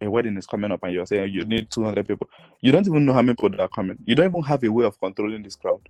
A 0.00 0.10
wedding 0.10 0.36
is 0.38 0.46
coming 0.46 0.72
up 0.72 0.82
and 0.84 0.94
you're 0.94 1.06
saying 1.06 1.32
you 1.32 1.44
need 1.44 1.70
200 1.70 2.06
people. 2.08 2.28
You 2.60 2.72
don't 2.72 2.86
even 2.86 3.06
know 3.06 3.14
how 3.14 3.22
many 3.22 3.34
people 3.36 3.50
that 3.50 3.60
are 3.60 3.68
coming. 3.68 3.98
You 4.06 4.14
don't 4.14 4.28
even 4.30 4.42
have 4.44 4.64
a 4.64 4.68
way 4.72 4.86
of 4.86 4.98
controlling 5.00 5.42
this 5.42 5.56
crowd. 5.56 5.80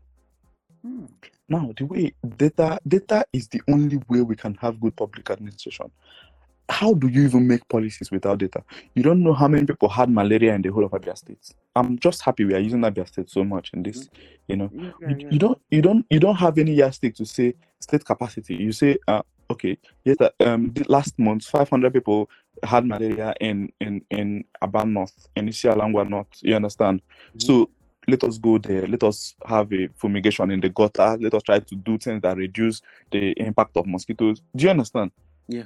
Mm. 0.86 1.08
Now, 1.48 1.72
the 1.76 1.86
way 1.86 2.14
data 2.38 2.80
data 2.88 3.24
is 3.32 3.48
the 3.48 3.62
only 3.68 3.98
way 4.08 4.22
we 4.22 4.36
can 4.36 4.54
have 4.56 4.80
good 4.80 4.96
public 4.96 5.30
administration. 5.30 5.90
How 6.68 6.94
do 6.94 7.08
you 7.08 7.24
even 7.24 7.46
make 7.48 7.68
policies 7.68 8.10
without 8.10 8.38
data? 8.38 8.64
You 8.96 9.04
don't 9.04 9.22
know 9.22 9.34
how 9.34 9.48
many 9.48 9.66
people 9.66 9.88
had 9.88 10.10
malaria 10.10 10.54
in 10.54 10.62
the 10.62 10.70
whole 10.70 10.84
of 10.84 10.92
Abia 10.92 11.16
State. 11.16 11.54
I'm 11.76 11.98
just 12.00 12.22
happy 12.22 12.44
we 12.44 12.54
are 12.54 12.60
using 12.60 12.80
Abia 12.80 13.08
State 13.08 13.30
so 13.30 13.44
much 13.44 13.70
in 13.74 13.84
this. 13.84 14.10
You 14.48 14.56
know, 14.56 14.72
Yeah, 14.72 14.90
yeah, 15.00 15.08
you, 15.10 15.26
you 15.30 15.38
don't 15.38 15.58
you 15.70 15.82
don't 15.82 16.06
you 16.10 16.20
don't 16.20 16.36
have 16.36 16.58
any 16.58 16.74
yardstick 16.74 17.14
to 17.16 17.26
say 17.26 17.54
state 17.80 18.04
capacity. 18.04 18.56
You 18.56 18.72
say, 18.72 18.98
uh, 19.08 19.22
okay, 19.50 19.78
yes, 20.04 20.16
uh, 20.20 20.30
um, 20.40 20.74
last 20.88 21.18
month 21.20 21.44
500 21.46 21.92
people 21.94 22.28
had 22.64 22.86
malaria 22.86 23.34
in 23.40 23.72
in 23.80 24.02
in 24.10 24.44
Aba 24.62 24.84
North, 24.86 25.28
in 25.36 25.48
Isialangwa 25.48 26.08
North. 26.10 26.28
You 26.42 26.56
understand? 26.56 27.02
Mhm. 27.36 27.42
So 27.42 27.70
let 28.08 28.24
us 28.24 28.38
go 28.38 28.58
there. 28.58 28.86
Let 28.86 29.02
us 29.02 29.34
have 29.46 29.72
a 29.72 29.88
fumigation 29.96 30.50
in 30.50 30.60
the 30.60 30.68
gutter. 30.68 31.16
Let 31.20 31.34
us 31.34 31.42
try 31.42 31.58
to 31.58 31.74
do 31.74 31.98
things 31.98 32.22
that 32.22 32.36
reduce 32.36 32.82
the 33.10 33.32
impact 33.32 33.76
of 33.76 33.86
mosquitoes. 33.86 34.42
Do 34.54 34.64
you 34.64 34.70
understand? 34.70 35.10
Yeah. 35.48 35.64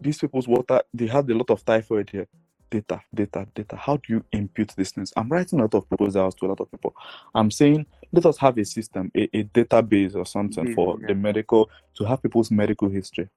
These 0.00 0.18
people's 0.18 0.48
water, 0.48 0.82
they 0.92 1.06
had 1.06 1.28
a 1.30 1.34
lot 1.34 1.50
of 1.50 1.64
typhoid 1.64 2.10
here. 2.10 2.26
Data, 2.70 3.00
data, 3.14 3.46
data. 3.54 3.76
How 3.76 3.98
do 3.98 4.14
you 4.14 4.24
impute 4.32 4.72
these 4.76 4.90
things? 4.90 5.12
I'm 5.16 5.28
writing 5.28 5.60
a 5.60 5.62
lot 5.62 5.74
of 5.74 5.88
proposals 5.88 6.34
to 6.36 6.46
a 6.46 6.48
lot 6.48 6.60
of 6.60 6.70
people. 6.70 6.94
I'm 7.34 7.50
saying 7.50 7.86
let 8.12 8.26
us 8.26 8.38
have 8.38 8.58
a 8.58 8.64
system, 8.64 9.10
a, 9.16 9.24
a 9.36 9.44
database 9.44 10.14
or 10.14 10.26
something 10.26 10.66
Base, 10.66 10.74
for 10.74 10.98
yeah. 11.00 11.08
the 11.08 11.14
medical 11.14 11.70
to 11.94 12.04
have 12.04 12.22
people's 12.22 12.50
medical 12.50 12.88
history. 12.88 13.28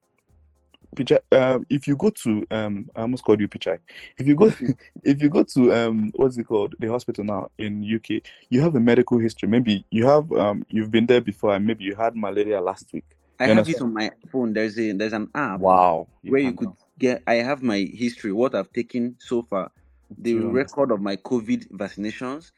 Pichai, 0.96 1.18
um, 1.32 1.66
if 1.68 1.86
you 1.86 1.96
go 1.96 2.10
to 2.10 2.46
um, 2.50 2.88
I 2.96 3.02
almost 3.02 3.22
called 3.24 3.40
you 3.40 3.48
Pichai. 3.48 3.78
If 4.18 4.26
you 4.26 4.34
go, 4.34 4.50
if 5.04 5.22
you 5.22 5.28
go 5.28 5.42
to 5.42 5.72
um, 5.74 6.12
what's 6.16 6.38
it 6.38 6.44
called, 6.44 6.74
the 6.78 6.88
hospital 6.88 7.24
now 7.24 7.50
in 7.58 7.84
UK, 7.84 8.22
you 8.50 8.60
have 8.62 8.74
a 8.74 8.80
medical 8.80 9.18
history. 9.18 9.48
Maybe 9.48 9.84
you 9.90 10.06
have 10.06 10.30
um, 10.32 10.64
you've 10.68 10.90
been 10.90 11.06
there 11.06 11.20
before, 11.20 11.54
and 11.54 11.66
maybe 11.66 11.84
you 11.84 11.94
had 11.94 12.16
malaria 12.16 12.60
last 12.60 12.92
week. 12.92 13.04
I 13.38 13.46
You 13.46 13.54
have 13.54 13.68
it 13.68 13.80
on 13.80 13.92
my 13.92 14.10
phone. 14.32 14.52
There's 14.52 14.78
a 14.78 14.92
there's 14.92 15.12
an 15.12 15.28
app 15.34 15.60
Wow, 15.60 16.08
where 16.22 16.40
you 16.40 16.54
could 16.54 16.72
get. 16.98 17.22
I 17.26 17.34
have 17.34 17.62
my 17.62 17.88
history, 17.92 18.32
what 18.32 18.54
I've 18.54 18.72
taken 18.72 19.16
so 19.20 19.42
far, 19.42 19.70
the 20.18 20.34
Yeah. 20.34 20.50
record 20.50 20.90
of 20.90 21.00
my 21.00 21.16
COVID 21.16 21.68
vaccinations, 21.70 22.50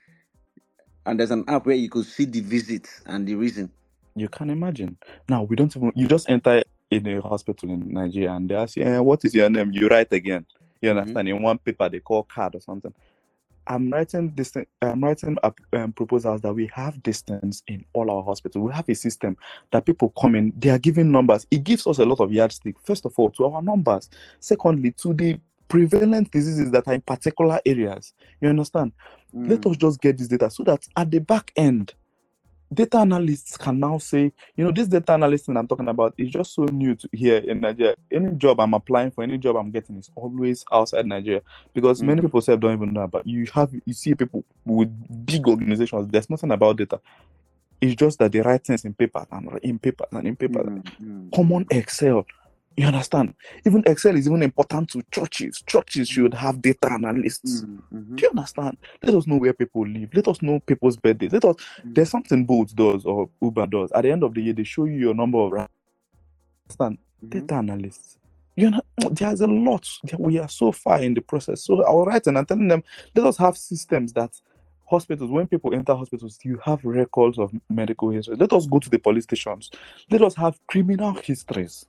and 1.05 1.19
there's 1.19 1.31
an 1.33 1.45
app 1.49 1.66
where 1.66 1.77
you 1.77 1.90
could 1.90 2.07
see 2.07 2.25
the 2.25 2.40
visits 2.40 3.03
and 3.07 3.27
the 3.27 3.35
reason. 3.35 3.71
You 4.16 4.29
can 4.29 4.51
imagine. 4.51 4.97
Now 5.29 5.43
we 5.43 5.57
don't 5.57 5.75
even. 5.77 5.93
You 5.95 6.09
just 6.09 6.31
enter 6.31 6.62
in 6.90 7.07
a 7.09 7.20
hospital 7.22 7.70
in 7.70 7.92
Nigeria, 7.92 8.33
and 8.33 8.48
they 8.50 8.57
ask 8.57 8.76
you, 8.76 8.85
eh, 8.85 8.98
"What 9.00 9.24
is 9.24 9.35
your 9.35 9.50
name?" 9.50 9.72
You 9.72 9.88
write 9.88 10.12
again. 10.12 10.46
You 10.83 10.90
understand? 10.90 11.29
In 11.29 11.42
one 11.42 11.59
paper, 11.59 11.88
they 11.90 12.00
call 12.00 12.24
card 12.24 12.57
or 12.57 12.61
something. 12.61 12.94
I'm 13.66 13.90
writing 13.90 14.33
this. 14.37 14.53
I'm 14.83 15.03
writing 15.05 15.38
up 15.42 15.59
um, 15.72 15.92
proposals 15.92 16.42
that 16.42 16.55
we 16.55 16.70
have 16.74 17.03
distance 17.03 17.62
in 17.68 17.85
all 17.94 18.11
our 18.11 18.22
hospitals. 18.22 18.64
We 18.66 18.72
have 18.74 18.88
a 18.88 18.94
system 18.94 19.37
that 19.72 19.87
people 19.87 20.12
come 20.20 20.35
in. 20.37 20.53
They 20.59 20.70
are 20.70 20.79
giving 20.79 21.11
numbers. 21.11 21.46
It 21.50 21.64
gives 21.64 21.87
us 21.87 21.98
a 21.98 22.05
lot 22.05 22.20
of 22.20 22.33
yardstick. 22.33 22.76
First 22.85 23.07
of 23.07 23.14
all, 23.18 23.31
to 23.33 23.46
our 23.46 23.62
numbers. 23.62 24.11
Secondly, 24.40 24.92
to 24.98 25.14
the 25.14 25.40
prevalent 25.68 26.31
diseases 26.31 26.70
that 26.72 26.88
are 26.88 26.94
in 26.94 27.03
particular 27.03 27.61
areas. 27.66 28.14
You 28.40 28.50
understand? 28.50 28.92
let 29.46 29.61
Mm. 29.62 29.70
us 29.72 29.76
just 29.79 30.00
get 30.00 30.18
this 30.18 30.29
data 30.29 30.50
so 30.50 30.62
that 30.64 30.87
at 30.96 31.11
the 31.11 31.20
back 31.20 31.53
end 31.57 31.94
data 32.73 32.99
analysts 32.99 33.57
can 33.57 33.81
now 33.81 33.99
say 33.99 34.33
you 34.57 34.65
know 34.65 34.73
this 34.73 34.89
data 34.89 35.13
analyst 35.13 35.47
thing 35.47 35.57
i'm 35.57 35.69
talking 35.69 35.89
about 35.89 36.15
is 36.19 36.31
just 36.31 36.55
so 36.55 36.65
new 36.67 36.95
to 36.95 37.09
here 37.13 37.39
in 37.39 37.61
nigeria 37.61 37.97
any 38.13 38.33
job 38.37 38.61
i'm 38.61 38.75
applying 38.75 39.11
for 39.11 39.25
any 39.25 39.39
job 39.39 39.57
i'm 39.57 39.71
getting 39.71 39.99
is 39.99 40.11
always 40.17 40.65
outside 40.73 41.07
nigeria 41.07 41.43
because 41.75 42.03
Mm. 42.03 42.07
many 42.07 42.23
people 42.23 42.41
say 42.43 42.57
don't 42.57 42.75
even 42.75 42.93
know 42.93 43.03
about 43.03 43.27
you 43.27 43.47
have 43.55 43.73
you 43.87 43.95
see 43.95 44.15
people 44.15 44.45
with 44.67 44.91
big 45.27 45.47
organizations 45.49 46.09
there's 46.11 46.31
nothing 46.31 46.53
about 46.53 46.77
data 46.77 47.01
it's 47.81 47.97
just 47.97 48.19
that 48.21 48.33
they 48.33 48.41
write 48.41 48.65
things 48.65 48.85
in 48.85 48.95
paper 48.95 49.27
and 49.33 49.59
in 49.63 49.79
paper 49.79 50.07
and 50.13 50.27
in 50.29 50.37
paper 50.37 50.65
Mm, 50.65 50.83
mm. 51.03 51.33
common 51.35 51.67
excel 51.71 52.27
you 52.77 52.87
understand 52.87 53.35
even 53.67 53.83
excel 53.87 54.17
is 54.17 54.27
even 54.27 54.43
important 54.43 54.89
to 54.89 55.03
churches 55.11 55.63
churches 55.67 56.09
should 56.09 56.33
have 56.35 56.61
data 56.63 56.91
analysts 56.93 57.63
Mm, 57.63 57.83
mhm. 57.93 58.17
do 58.17 58.23
you 58.25 58.31
understand? 58.31 58.77
Let 59.03 59.15
us 59.15 59.27
know 59.27 59.37
where 59.39 59.53
people 59.53 59.87
live. 59.87 60.11
Let 60.15 60.29
us 60.29 60.41
know 60.43 60.61
people's 60.61 60.97
birthdays. 60.97 61.33
Let 61.33 61.45
us. 61.45 61.57
Mm. 61.85 61.95
There's 61.95 62.11
something 62.11 62.45
Bolt 62.45 62.75
does 62.75 63.05
or 63.05 63.29
Uber 63.43 63.67
does. 63.67 63.93
At 63.93 64.03
the 64.03 64.13
end 64.13 64.23
of 64.23 64.35
the 64.35 64.43
year, 64.43 64.53
they 64.53 64.65
show 64.65 64.85
you 64.85 64.99
your 64.99 65.15
number 65.15 65.39
of. 65.39 65.53
Understand? 66.69 66.99
Mhm. 67.25 67.31
Data 67.31 67.55
analysts. 67.57 68.19
You 68.57 68.71
know, 68.71 68.83
there's 69.13 69.41
a 69.41 69.47
lot. 69.47 69.87
We 70.19 70.39
are 70.39 70.49
so 70.49 70.73
far 70.73 71.01
in 71.03 71.15
the 71.15 71.21
process. 71.23 71.63
So 71.65 71.83
I 71.85 71.91
was 71.93 72.07
writing 72.07 72.37
and 72.37 72.47
telling 72.47 72.69
them, 72.69 72.83
let 73.15 73.27
us 73.27 73.37
have 73.39 73.57
systems 73.57 74.13
that 74.15 74.31
hospitals, 74.87 75.31
when 75.31 75.47
people 75.47 75.75
enter 75.75 75.95
hospitals, 75.95 76.39
you 76.45 76.59
have 76.65 76.85
records 76.85 77.39
of 77.39 77.53
medical 77.69 78.11
history. 78.11 78.37
Let 78.37 78.53
us 78.53 78.67
go 78.67 78.79
to 78.81 78.91
the 78.91 78.99
police 78.99 79.25
stations. 79.25 79.71
Let 80.11 80.23
us 80.23 80.35
have 80.37 80.59
criminal 80.67 81.15
histories. 81.15 81.87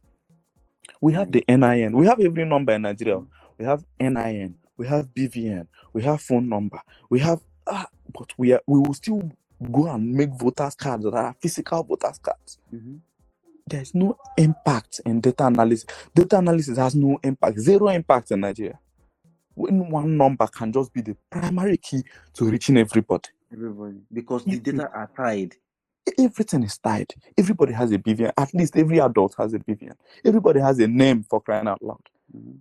We 0.99 1.13
have 1.13 1.31
the 1.31 1.43
NIN. 1.47 1.93
We 1.97 2.07
have 2.07 2.19
every 2.19 2.45
number 2.45 2.73
in 2.73 2.83
Nigeria. 2.83 3.21
We 3.57 3.65
have 3.65 3.83
NIN. 3.99 4.55
We 4.77 4.87
have 4.87 5.07
BVN. 5.13 5.67
We 5.93 6.03
have 6.03 6.21
phone 6.21 6.49
number. 6.49 6.81
We 7.09 7.19
have, 7.19 7.41
ah, 7.67 7.87
but 8.13 8.33
we 8.37 8.53
are 8.53 8.61
we 8.67 8.79
will 8.79 8.93
still 8.93 9.31
go 9.71 9.87
and 9.87 10.11
make 10.13 10.29
voters 10.31 10.75
cards 10.75 11.03
that 11.03 11.13
are 11.13 11.35
physical 11.41 11.83
voters 11.83 12.17
cards. 12.19 12.57
Mhm. 12.73 12.99
There's 13.67 13.95
no 13.95 14.17
impact 14.37 15.01
in 15.05 15.21
data 15.21 15.47
analysis. 15.47 15.85
Data 16.15 16.39
analysis 16.39 16.77
has 16.77 16.95
no 16.95 17.19
impact, 17.23 17.59
zero 17.59 17.89
impact 17.89 18.31
in 18.31 18.41
Nigeria. 18.41 18.79
When 19.55 19.89
one 19.89 20.17
number 20.17 20.47
can 20.47 20.71
just 20.73 20.93
be 20.93 21.01
the 21.01 21.15
primary 21.29 21.77
key 21.77 22.03
to 22.35 22.45
reaching 22.45 22.77
everybody. 22.77 23.29
Everybody, 23.53 23.99
because 24.13 24.45
the 24.45 24.59
data 24.59 24.89
are 24.93 25.09
tied. 25.15 25.55
Everything 26.17 26.63
is 26.63 26.77
tied. 26.77 27.13
Everybody 27.37 27.73
has 27.73 27.91
a 27.91 27.97
BVN. 27.99 28.31
At 28.37 28.53
least 28.53 28.75
every 28.75 28.99
adult 28.99 29.35
has 29.37 29.53
a 29.53 29.59
BVN. 29.59 29.95
Everybody 30.25 30.59
has 30.59 30.79
a 30.79 30.87
name 30.87 31.23
for 31.23 31.41
crying 31.41 31.67
out 31.67 31.81
loud. 31.81 32.01
Mhm. 32.35 32.59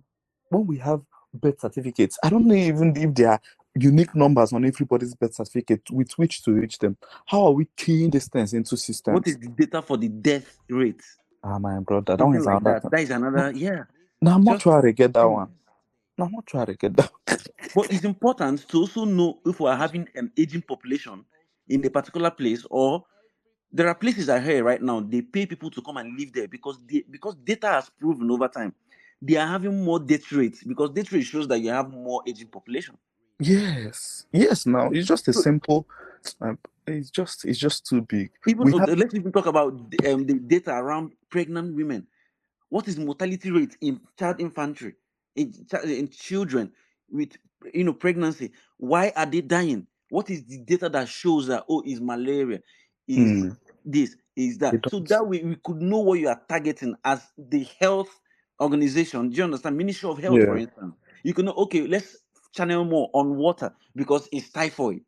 when 0.49 0.67
we 0.67 0.77
have 0.79 1.01
birth 1.33 1.61
certificates, 1.61 2.19
I 2.21 2.29
don't 2.29 2.45
know 2.45 2.53
even 2.55 2.93
if 2.97 3.13
there 3.15 3.29
are 3.31 3.41
unique 3.73 4.13
numbers 4.13 4.51
on 4.51 4.65
everybody's 4.65 5.15
birth 5.15 5.33
certificate 5.35 5.89
with 5.89 6.11
which 6.17 6.43
to 6.43 6.51
reach 6.51 6.77
them. 6.79 6.97
How 7.25 7.45
are 7.45 7.51
we 7.53 7.69
keying 7.77 8.09
these 8.09 8.27
things 8.27 8.53
into 8.53 8.75
systems? 8.75 9.13
What 9.15 9.27
is 9.27 9.37
the 9.37 9.47
data 9.47 9.81
for 9.81 9.95
the 9.95 10.09
death 10.09 10.57
rate? 10.69 11.01
ah 11.43 11.57
my 11.57 11.79
brother? 11.79 12.17
That 12.17 12.25
one 12.25 12.35
is 12.35 12.45
like 12.45 12.59
another. 12.59 12.79
that. 12.83 12.91
That 12.91 12.99
is 12.99 13.09
another. 13.11 13.51
Yeah. 13.55 13.85
Now 14.21 14.35
I'm 14.35 14.43
Just- 14.45 14.65
mortuary 14.65 14.91
get 14.93 15.13
that 15.13 15.23
one. 15.25 15.49
No, 16.17 16.25
I'm 16.25 16.31
not 16.33 16.45
trying 16.45 16.65
to 16.67 16.73
get 16.75 16.97
that. 16.97 17.11
But 17.75 17.91
it's 17.93 18.03
important 18.03 18.67
to 18.67 18.77
also 18.79 19.05
know 19.05 19.39
if 19.45 19.59
we 19.61 19.69
are 19.69 19.77
having 19.77 20.07
an 20.15 20.31
aging 20.37 20.63
population 20.63 21.23
in 21.69 21.85
a 21.85 21.89
particular 21.89 22.29
place 22.29 22.65
or 22.69 23.05
there 23.71 23.87
are 23.87 23.95
places 23.95 24.29
I 24.29 24.39
hear 24.39 24.63
right 24.63 24.81
now 24.81 24.99
they 24.99 25.21
pay 25.21 25.45
people 25.45 25.69
to 25.71 25.81
come 25.81 25.97
and 25.97 26.17
live 26.17 26.33
there 26.33 26.47
because 26.47 26.77
they, 26.85 27.03
because 27.09 27.35
data 27.35 27.67
has 27.67 27.89
proven 27.89 28.29
over 28.29 28.47
time 28.47 28.73
they 29.21 29.35
are 29.35 29.47
having 29.47 29.83
more 29.83 29.99
death 29.99 30.31
rates 30.31 30.63
because 30.63 30.89
death 30.89 31.11
rate 31.11 31.23
shows 31.23 31.47
that 31.47 31.59
you 31.59 31.69
have 31.69 31.91
more 31.91 32.23
aging 32.25 32.47
population. 32.47 32.97
yes, 33.39 34.25
yes. 34.31 34.65
Now 34.65 34.89
it's 34.89 35.07
just 35.07 35.27
a 35.27 35.33
simple. 35.33 35.87
Um, 36.39 36.57
it's 36.87 37.09
just 37.09 37.45
it's 37.45 37.59
just 37.59 37.85
too 37.85 38.01
big. 38.01 38.31
Even 38.47 38.71
have- 38.79 38.89
let's 38.97 39.13
even 39.13 39.31
talk 39.31 39.45
about 39.45 39.73
um, 39.73 40.25
the 40.25 40.33
data 40.33 40.71
around 40.71 41.11
pregnant 41.29 41.75
women. 41.75 42.07
What 42.69 42.87
is 42.87 42.97
mortality 42.97 43.51
rate 43.51 43.77
in 43.81 43.99
child 44.17 44.39
infantry, 44.39 44.95
in, 45.35 45.53
in 45.83 46.07
children 46.09 46.71
with 47.09 47.37
you 47.73 47.83
know 47.83 47.93
pregnancy? 47.93 48.51
Why 48.77 49.13
are 49.15 49.25
they 49.25 49.41
dying? 49.41 49.85
What 50.09 50.29
is 50.29 50.43
the 50.45 50.57
data 50.57 50.89
that 50.89 51.07
shows 51.07 51.47
that 51.47 51.63
oh, 51.69 51.83
is 51.85 52.01
malaria, 52.01 52.61
is 53.17 53.35
Hmm. 53.35 53.49
this, 53.85 54.17
is 54.35 54.59
that? 54.59 54.81
So 54.87 54.99
that 55.01 55.27
way 55.27 55.43
we 55.43 55.57
could 55.63 55.81
know 55.81 55.99
what 55.99 56.19
you 56.19 56.29
are 56.29 56.41
targeting 56.49 56.95
as 57.05 57.21
the 57.37 57.67
health 57.79 58.09
organization. 58.61 59.29
Do 59.29 59.37
you 59.37 59.45
understand? 59.45 59.77
Ministry 59.77 60.09
of 60.09 60.19
Health, 60.19 60.43
for 60.45 60.57
instance. 60.57 60.95
You 61.23 61.33
can 61.33 61.45
know, 61.45 61.53
okay, 61.53 61.87
let's 61.87 62.17
channel 62.53 62.85
more 62.85 63.09
on 63.13 63.37
water 63.37 63.73
because 63.95 64.29
it's 64.31 64.51
typhoid. 64.51 65.01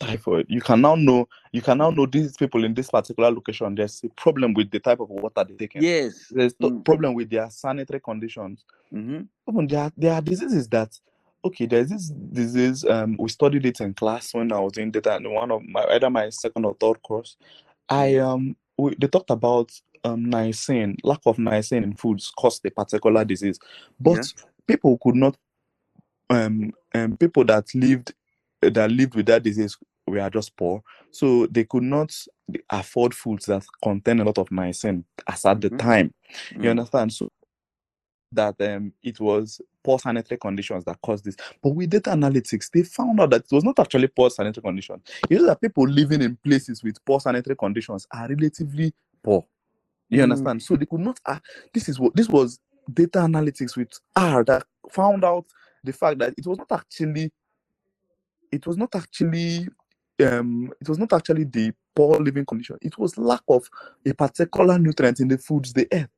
typhoid. 0.00 0.46
You 0.48 0.60
can 0.62 0.80
now 0.82 0.96
know 0.96 1.28
you 1.52 1.62
can 1.62 1.78
now 1.78 1.90
know 1.90 2.06
these 2.06 2.36
people 2.36 2.64
in 2.64 2.74
this 2.74 2.90
particular 2.90 3.30
location. 3.30 3.74
There's 3.74 4.02
a 4.04 4.08
problem 4.10 4.54
with 4.54 4.70
the 4.70 4.80
type 4.80 5.00
of 5.00 5.10
water 5.10 5.44
they 5.48 5.54
take. 5.56 5.76
in. 5.76 5.84
Yes. 5.84 6.32
There's 6.32 6.54
a 6.62 6.70
Mm. 6.70 6.84
problem 6.84 7.14
with 7.14 7.30
their 7.30 7.50
sanitary 7.50 8.00
conditions. 8.00 8.64
hmm 8.92 9.22
Even 9.48 9.66
there 9.96 10.14
are 10.14 10.22
diseases 10.22 10.68
that 10.70 10.98
okay, 11.44 11.66
there's 11.66 11.88
this 11.90 12.10
disease. 12.10 12.84
Um, 12.84 13.16
we 13.18 13.28
studied 13.28 13.66
it 13.66 13.80
in 13.80 13.94
class 13.94 14.34
when 14.34 14.52
I 14.52 14.60
was 14.60 14.76
in 14.78 14.90
data 14.90 15.16
in 15.16 15.30
one 15.32 15.50
of 15.50 15.62
my 15.66 15.84
either 15.90 16.10
my 16.10 16.30
second 16.30 16.64
or 16.64 16.76
third 16.80 17.02
course. 17.02 17.36
I 17.88 18.16
um 18.18 18.56
we, 18.78 18.94
they 18.98 19.08
talked 19.08 19.30
about 19.30 19.70
um 20.04 20.26
niacin, 20.26 20.96
lack 21.04 21.20
of 21.26 21.36
niacin 21.38 21.82
in 21.84 21.94
foods 21.94 22.32
caused 22.38 22.64
a 22.66 22.70
particular 22.70 23.24
disease, 23.24 23.58
but 24.00 24.16
Yeah. 24.16 24.22
people 24.66 24.98
could 25.02 25.16
not 25.16 25.36
um 26.30 26.72
um 26.94 27.16
people 27.16 27.44
that 27.44 27.66
lived 27.74 28.14
that 28.62 28.90
lived 28.90 29.14
with 29.14 29.26
that 29.26 29.42
disease 29.42 29.76
were 30.06 30.30
just 30.30 30.56
poor, 30.56 30.82
so 31.10 31.46
they 31.46 31.64
could 31.64 31.82
not 31.84 32.14
afford 32.70 33.14
foods 33.14 33.46
that 33.46 33.64
contain 33.82 34.20
a 34.20 34.24
lot 34.24 34.38
of 34.38 34.48
niacin 34.50 35.04
as 35.28 35.44
at 35.46 35.60
the 35.60 35.70
Mhm. 35.70 35.78
time. 35.78 36.14
You 36.50 36.60
Mm. 36.60 36.70
understand? 36.70 37.12
So 37.12 37.30
that 38.32 38.56
um 38.60 38.92
it 39.02 39.20
was 39.20 39.60
poor 39.84 39.98
sanitary 39.98 40.38
conditions 40.38 40.84
that 40.84 41.00
caused 41.02 41.24
this. 41.24 41.36
But 41.62 41.70
with 41.70 41.90
data 41.90 42.10
analytics, 42.10 42.70
they 42.72 42.82
found 42.84 43.20
out 43.20 43.30
that 43.30 43.44
it 43.44 43.52
was 43.52 43.64
not 43.64 43.78
actually 43.78 44.08
poor 44.08 44.30
sanitary 44.30 44.62
conditions. 44.62 45.02
It's 45.30 45.44
that 45.46 45.60
people 45.60 45.88
living 45.88 46.22
in 46.22 46.36
places 46.36 46.82
with 46.84 47.04
poor 47.04 47.20
sanitary 47.20 47.56
conditions 47.56 48.06
are 48.12 48.28
relatively 48.28 48.92
poor. 49.22 49.46
You 50.10 50.20
Mm. 50.20 50.24
understand? 50.24 50.62
So 50.62 50.76
they 50.76 50.86
could 50.86 51.00
not. 51.00 51.20
Uh, 51.26 51.38
this 51.74 51.88
is 51.88 52.00
what 52.00 52.14
this 52.16 52.28
was 52.28 52.60
data 52.92 53.20
analytics 53.20 53.76
with 53.76 53.90
R 54.16 54.44
that 54.44 54.64
found 54.90 55.24
out 55.24 55.46
the 55.84 55.92
fact 55.92 56.18
that 56.20 56.34
it 56.38 56.46
was 56.46 56.58
not 56.58 56.72
actually. 56.72 57.32
It 58.52 58.66
was 58.66 58.76
not 58.78 58.94
actually. 58.94 59.68
Um, 60.22 60.72
it 60.80 60.88
was 60.88 60.98
not 60.98 61.12
actually 61.14 61.44
the 61.44 61.72
poor 61.96 62.18
living 62.20 62.46
condition. 62.46 62.78
It 62.82 62.98
was 62.98 63.18
lack 63.18 63.42
of 63.48 63.68
a 64.06 64.14
particular 64.14 64.78
nutrient 64.78 65.20
in 65.20 65.28
the 65.28 65.38
foods 65.38 65.72
they 65.72 65.86
ate. 65.92 66.08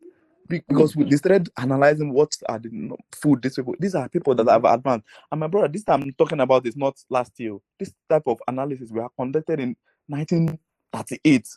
Be- 0.51 0.62
Because 0.68 0.96
we 0.96 1.05
they 1.05 1.16
started 1.16 1.48
analyzing 1.59 2.12
what 2.12 2.36
are 2.48 2.59
the 2.59 2.96
food 3.12 3.42
these 3.42 3.55
people. 3.57 3.76
These 3.78 3.94
are 3.94 4.09
people 4.09 4.34
that 4.34 4.48
have 4.48 4.64
advanced. 4.64 5.07
And 5.30 5.40
my 5.40 5.46
brother, 5.46 5.68
this 5.68 5.84
time 5.84 6.03
I'm 6.03 6.12
talking 6.14 6.40
about 6.40 6.66
is 6.66 6.76
not 6.76 6.98
last 7.09 7.38
year. 7.38 7.59
This 7.78 7.94
type 8.09 8.24
of 8.26 8.40
analysis 8.48 8.90
we 8.90 9.01
have 9.01 9.14
conducted 9.16 9.61
in 9.61 9.76
1938. 10.09 11.48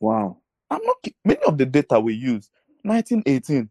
Wow. 0.00 0.38
I'm 0.70 0.82
not 0.84 0.96
many 1.24 1.42
of 1.46 1.58
the 1.58 1.66
data 1.66 2.00
we 2.00 2.14
use 2.14 2.50
1918. 2.82 3.70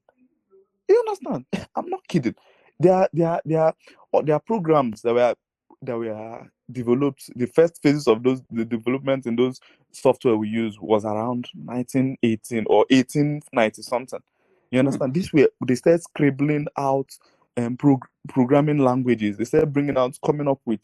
You 0.87 1.05
understand? 1.07 1.45
I'm 1.75 1.89
not 1.89 2.07
kidding. 2.07 2.35
There 2.79 2.93
are 2.93 3.09
there 3.11 3.29
are 3.29 3.41
there 3.45 3.61
are 3.61 3.75
there 4.23 4.35
are 4.35 4.41
programs 4.41 5.01
that 5.01 5.15
were 5.15 5.35
that 5.81 5.97
were 5.97 6.47
developed. 6.71 7.29
The 7.35 7.47
first 7.47 7.81
phases 7.81 8.07
of 8.07 8.23
those 8.23 8.43
the 8.51 8.65
development 8.65 9.25
in 9.25 9.35
those 9.35 9.59
software 9.91 10.37
we 10.37 10.49
use 10.49 10.79
was 10.79 11.05
around 11.05 11.49
1918 11.55 12.65
or 12.67 12.85
1890 12.91 13.81
something. 13.81 14.19
You 14.73 14.79
understand? 14.81 15.15
This 15.15 15.33
way 15.33 15.47
they 15.67 15.75
start 15.75 16.03
scribbling 16.03 16.67
out 16.77 17.11
um 17.57 17.77
prog- 17.77 18.07
programming 18.29 18.79
languages. 18.79 19.37
They 19.37 19.45
start 19.45 19.73
bringing 19.73 19.97
out 19.97 20.19
coming 20.25 20.49
up 20.49 20.61
with 20.65 20.81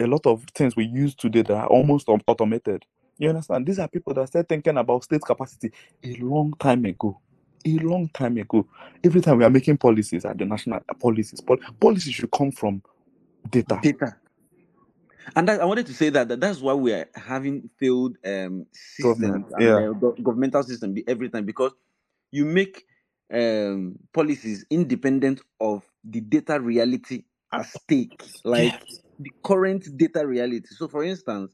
a 0.00 0.06
lot 0.06 0.26
of 0.26 0.44
things 0.54 0.76
we 0.76 0.86
use 0.86 1.14
today 1.14 1.42
that 1.42 1.54
are 1.54 1.68
almost 1.68 2.08
automated. 2.08 2.84
You 3.18 3.30
understand? 3.30 3.66
These 3.66 3.80
are 3.80 3.88
people 3.88 4.14
that 4.14 4.28
start 4.28 4.48
thinking 4.48 4.78
about 4.78 5.04
state 5.04 5.24
capacity 5.24 5.72
a 6.04 6.16
long 6.16 6.54
time 6.60 6.84
ago. 6.86 7.20
A 7.66 7.78
long 7.78 8.08
time 8.10 8.38
ago. 8.38 8.66
Every 9.04 9.20
time 9.22 9.38
we 9.38 9.44
are 9.44 9.50
making 9.50 9.78
policies 9.78 10.24
at 10.26 10.38
the 10.38 10.46
national 10.46 10.80
policies, 11.00 11.40
pol- 11.40 11.58
policies 11.80 12.14
should 12.14 12.30
come 12.32 12.52
from 12.52 12.82
data. 13.50 13.82
Data. 13.82 14.16
And 15.36 15.48
that, 15.48 15.60
I 15.60 15.64
wanted 15.66 15.86
to 15.86 15.94
say 15.94 16.10
that, 16.10 16.28
that 16.28 16.40
that's 16.40 16.60
why 16.60 16.74
we 16.74 16.92
are 16.92 17.08
having 17.14 17.70
failed 17.80 18.16
um, 18.24 18.66
systems 18.72 19.46
Government, 19.46 19.52
and 19.54 19.78
uh, 19.78 19.92
go- 19.94 20.16
governmental 20.22 20.62
system 20.62 20.96
every 21.08 21.30
time 21.30 21.46
because 21.46 21.72
you 22.32 22.44
make 22.46 22.84
um, 23.32 23.96
policies 24.14 24.66
independent 24.70 25.42
of 25.60 25.84
the 26.04 26.20
data 26.22 26.60
reality 26.60 27.24
at 27.52 27.66
stake, 27.66 28.22
like 28.44 28.74
Yes. 28.74 29.00
the 29.18 29.32
current 29.44 29.86
data 29.96 30.26
reality. 30.26 30.68
So, 30.76 30.88
for 30.88 31.04
instance, 31.04 31.52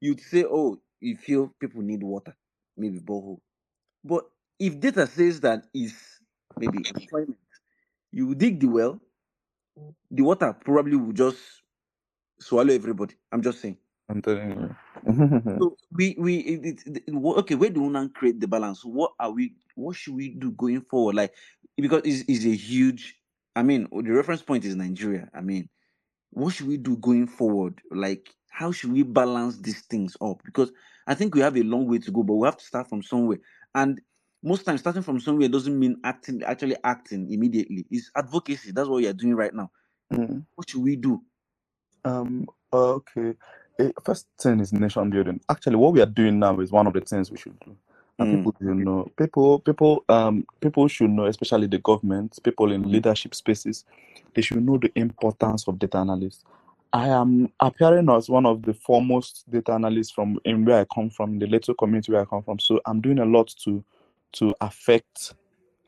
you'd 0.00 0.20
say, 0.20 0.44
"Oh, 0.48 0.80
you 1.00 1.16
feel 1.16 1.54
people 1.60 1.82
need 1.82 2.02
water, 2.02 2.36
maybe 2.76 3.00
borehole," 3.00 3.40
but 4.04 4.24
if 4.60 4.80
data 4.80 5.06
says 5.06 5.40
that 5.42 5.64
is 5.74 5.94
maybe 6.58 6.86
employment, 6.88 7.38
you 8.12 8.34
dig 8.34 8.60
the 8.60 8.68
well, 8.68 9.00
the 10.10 10.22
water 10.22 10.54
probably 10.64 10.96
will 10.96 11.12
just 11.14 11.38
swallow 12.40 12.74
everybody. 12.74 13.16
I'm 13.32 13.42
just 13.42 13.60
saying. 13.60 13.78
I'm 14.08 14.22
telling 14.22 14.50
you. 14.50 14.76
So 15.60 15.76
we 15.92 16.16
we 16.18 16.38
it, 16.38 16.82
it, 16.86 17.02
it- 17.08 17.14
okay. 17.14 17.56
Where 17.56 17.70
do 17.70 17.82
we 17.82 17.88
now 17.90 18.08
create 18.08 18.40
the 18.40 18.48
balance? 18.48 18.84
What 18.84 19.12
are 19.20 19.30
we? 19.32 19.54
What 19.76 19.96
should 19.96 20.14
we 20.16 20.30
do 20.30 20.52
going 20.52 20.82
forward? 20.82 21.16
Like 21.16 21.34
because 21.76 22.02
it's, 22.04 22.24
it's 22.28 22.44
a 22.46 22.56
huge. 22.56 23.16
I 23.56 23.62
mean, 23.62 23.88
the 23.92 24.12
reference 24.12 24.42
point 24.42 24.64
is 24.66 24.76
Nigeria. 24.76 25.30
I 25.34 25.40
mean, 25.42 25.68
what 26.32 26.54
should 26.54 26.68
we 26.68 26.78
do 26.78 26.96
going 26.98 27.26
forward? 27.28 27.80
Like, 27.90 28.30
how 28.50 28.72
should 28.72 28.92
we 28.92 29.02
balance 29.04 29.58
these 29.58 29.82
things 29.82 30.16
up? 30.22 30.42
Because 30.44 30.72
I 31.06 31.14
think 31.14 31.34
we 31.34 31.40
have 31.42 31.56
a 31.56 31.62
long 31.62 31.86
way 31.88 31.98
to 31.98 32.10
go, 32.12 32.22
but 32.22 32.34
we 32.34 32.46
have 32.46 32.58
to 32.58 32.64
start 32.64 32.88
from 32.88 33.02
somewhere. 33.02 33.38
And 33.74 34.00
most 34.42 34.64
times, 34.64 34.80
starting 34.80 35.02
from 35.02 35.20
somewhere 35.20 35.48
doesn't 35.48 35.78
mean 35.78 35.96
acting 36.04 36.42
actually 36.44 36.76
acting 36.84 37.32
immediately. 37.32 37.86
It's 37.90 38.10
advocacy. 38.16 38.72
That's 38.72 38.88
what 38.88 38.98
we 38.98 39.08
are 39.08 39.12
doing 39.14 39.34
right 39.36 39.54
now. 39.54 39.70
Mm. 40.12 40.44
What 40.56 40.70
should 40.70 40.82
we 40.82 40.96
do? 40.96 41.22
Um. 42.04 42.46
Okay. 42.72 43.34
Eh, 43.78 43.92
first 44.04 44.28
thing 44.40 44.60
is 44.60 44.72
nation 44.72 45.10
building. 45.10 45.40
Actually, 45.50 45.76
what 45.76 45.94
we 45.94 46.02
are 46.02 46.06
doing 46.06 46.40
now 46.40 46.58
is 46.60 46.72
one 46.72 46.88
of 46.88 46.94
the 46.94 47.02
things 47.02 47.30
we 47.30 47.38
should 47.38 47.60
do. 47.60 47.76
And 48.20 48.30
Mm. 48.30 48.36
people 48.38 48.54
should 48.58 48.78
know. 48.78 49.12
People, 49.18 49.60
people, 49.60 50.04
um, 50.08 50.46
people 50.62 50.88
should 50.88 51.10
know, 51.10 51.26
especially 51.26 51.68
the 51.68 51.78
government, 51.80 52.38
people 52.42 52.72
in 52.72 52.90
leadership 52.90 53.36
spaces, 53.36 53.84
they 54.34 54.42
should 54.42 54.64
know 54.66 54.78
the 54.78 54.92
importance 54.96 55.68
of 55.68 55.78
data 55.78 55.98
analysts. 55.98 56.46
I 56.94 57.08
am 57.10 57.52
appearing 57.60 58.10
as 58.10 58.30
one 58.30 58.46
of 58.46 58.62
the 58.62 58.74
foremost 58.74 59.44
data 59.50 59.74
analysts 59.74 60.12
from 60.12 60.40
in 60.46 60.64
where 60.64 60.80
I 60.80 60.86
come 60.94 61.10
from, 61.10 61.38
the 61.40 61.46
little 61.48 61.74
community 61.74 62.12
where 62.12 62.22
I 62.22 62.26
come 62.26 62.42
from. 62.44 62.58
So 62.60 62.80
I'm 62.86 63.02
doing 63.02 63.20
a 63.20 63.26
lot 63.26 63.48
to 63.64 63.84
to 64.34 64.54
affect 64.62 65.34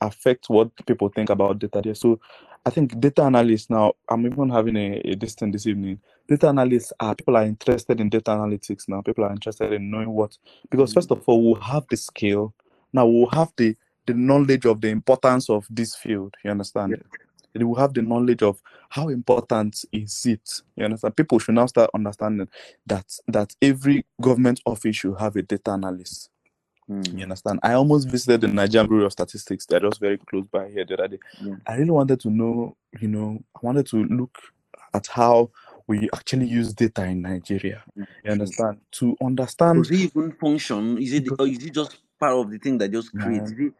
affect 0.02 0.50
what 0.50 0.70
people 0.86 1.08
think 1.10 1.30
about 1.30 1.60
data 1.60 1.82
there. 1.82 1.96
So 1.96 2.20
I 2.66 2.70
think 2.70 3.00
data 3.00 3.22
analysts 3.22 3.70
now, 3.70 3.94
I'm 4.08 4.26
even 4.26 4.50
having 4.50 4.76
a, 4.76 5.00
a 5.04 5.14
this 5.14 5.34
this 5.34 5.66
evening. 5.66 6.00
Data 6.28 6.48
analysts 6.48 6.92
are 7.00 7.14
people 7.14 7.36
are 7.36 7.44
interested 7.44 8.00
in 8.00 8.10
data 8.10 8.32
analytics 8.32 8.88
now. 8.88 9.00
People 9.00 9.24
are 9.24 9.32
interested 9.32 9.72
in 9.72 9.90
knowing 9.90 10.10
what 10.10 10.36
because 10.70 10.92
first 10.92 11.10
of 11.10 11.22
all, 11.26 11.42
we'll 11.42 11.60
have 11.60 11.86
the 11.90 11.96
skill. 11.96 12.54
Now 12.92 13.06
we'll 13.06 13.30
have 13.30 13.52
the 13.56 13.76
the 14.06 14.14
knowledge 14.14 14.66
of 14.66 14.80
the 14.80 14.88
importance 14.88 15.48
of 15.48 15.66
this 15.70 15.94
field. 15.94 16.34
You 16.44 16.50
understand? 16.50 17.02
They 17.54 17.64
will 17.64 17.76
have 17.76 17.94
the 17.94 18.02
knowledge 18.02 18.42
of 18.42 18.62
how 18.90 19.08
important 19.08 19.84
is 19.92 20.26
it. 20.26 20.62
You 20.76 20.84
understand? 20.84 21.16
People 21.16 21.38
should 21.38 21.54
now 21.54 21.66
start 21.66 21.90
understanding 21.94 22.48
that 22.86 23.06
that 23.26 23.54
every 23.62 24.04
government 24.20 24.60
office 24.66 24.96
should 24.96 25.18
have 25.18 25.36
a 25.36 25.42
data 25.42 25.72
analyst. 25.72 26.30
Mm. 26.90 27.16
You 27.18 27.22
understand? 27.22 27.60
I 27.62 27.74
almost 27.74 28.08
visited 28.08 28.40
the 28.40 28.48
Nigerian 28.48 28.88
Bureau 28.88 29.06
of 29.06 29.12
Statistics. 29.12 29.64
They're 29.66 29.80
just 29.80 30.00
very 30.00 30.18
close 30.18 30.46
by 30.48 30.68
here 30.68 30.84
the 30.84 30.94
other 30.94 31.08
day. 31.08 31.18
Yeah. 31.40 31.54
I 31.66 31.76
really 31.76 31.90
wanted 31.90 32.18
to 32.20 32.30
know, 32.30 32.76
you 33.00 33.08
know, 33.08 33.38
I 33.54 33.60
wanted 33.62 33.86
to 33.88 34.04
look 34.04 34.36
at 34.92 35.06
how 35.06 35.50
we 35.86 36.08
actually 36.14 36.46
use 36.46 36.72
data 36.72 37.04
in 37.04 37.22
Nigeria. 37.22 37.82
Yeah, 37.96 38.04
You 38.24 38.32
understand? 38.32 38.78
To 38.92 39.16
understand 39.22 39.84
Does 39.84 39.90
it 39.92 40.00
even 40.16 40.32
function? 40.32 40.98
Is 40.98 41.12
it 41.12 41.28
or 41.38 41.46
is 41.46 41.64
it 41.64 41.74
just 41.74 41.98
part 42.18 42.32
of 42.34 42.50
the 42.50 42.58
thing 42.58 42.78
that 42.78 42.90
just 42.90 43.12
creates? 43.12 43.52
Is 43.52 43.58
it 43.58 43.72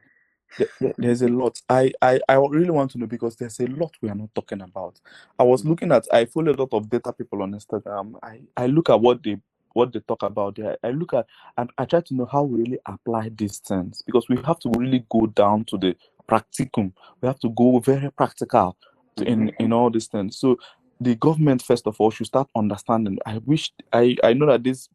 There- 0.59 0.69
there- 0.81 0.95
There's 0.99 1.23
a 1.23 1.29
lot. 1.29 1.61
I, 1.69 1.93
I 2.03 2.21
I 2.29 2.35
really 2.35 2.71
want 2.71 2.91
to 2.93 2.99
know 2.99 3.07
because 3.07 3.37
there's 3.37 3.61
a 3.61 3.67
lot 3.67 3.93
we 4.03 4.09
are 4.09 4.17
not 4.17 4.35
talking 4.35 4.61
about. 4.61 5.01
I 5.39 5.45
was 5.45 5.63
hmm. 5.63 5.71
looking 5.71 5.93
at 5.93 6.07
I 6.13 6.25
follow 6.25 6.53
a 6.53 6.59
lot 6.59 6.73
of 6.75 6.91
data 6.91 7.13
people 7.13 7.43
on 7.43 7.53
Instagram. 7.53 8.15
I, 8.23 8.43
I 8.57 8.67
look 8.67 8.91
at 8.91 9.01
what 9.01 9.23
they 9.23 9.37
what 9.73 9.93
they 9.93 10.01
talk 10.01 10.23
about 10.23 10.57
there. 10.57 10.77
I 10.83 10.91
look 10.91 11.15
at 11.15 11.27
and 11.57 11.71
I 11.79 11.85
try 11.85 12.01
to 12.01 12.15
know 12.15 12.27
how 12.27 12.43
we 12.43 12.61
really 12.63 12.79
apply 12.87 13.31
these 13.35 13.59
things 13.59 14.03
because 14.07 14.29
we 14.29 14.37
have 14.45 14.59
to 14.61 14.71
really 14.77 15.05
go 15.11 15.27
down 15.27 15.65
to 15.67 15.79
the 15.79 15.97
practicum. 16.29 16.93
We 17.21 17.27
have 17.27 17.41
to 17.41 17.51
go 17.51 17.79
very 17.81 18.11
practical 18.11 18.77
in 19.19 19.51
in 19.59 19.73
all 19.73 19.91
these 19.91 20.07
things. 20.07 20.37
So 20.39 20.59
the 21.01 21.15
government 21.17 21.63
first 21.63 21.87
of 21.87 21.97
all 22.01 22.11
should 22.11 22.27
start 22.27 22.49
understanding. 22.57 23.19
I 23.27 23.39
wish 23.39 23.73
I 23.93 24.17
I 24.23 24.33
know 24.33 24.47
that 24.47 24.65
this 24.65 24.89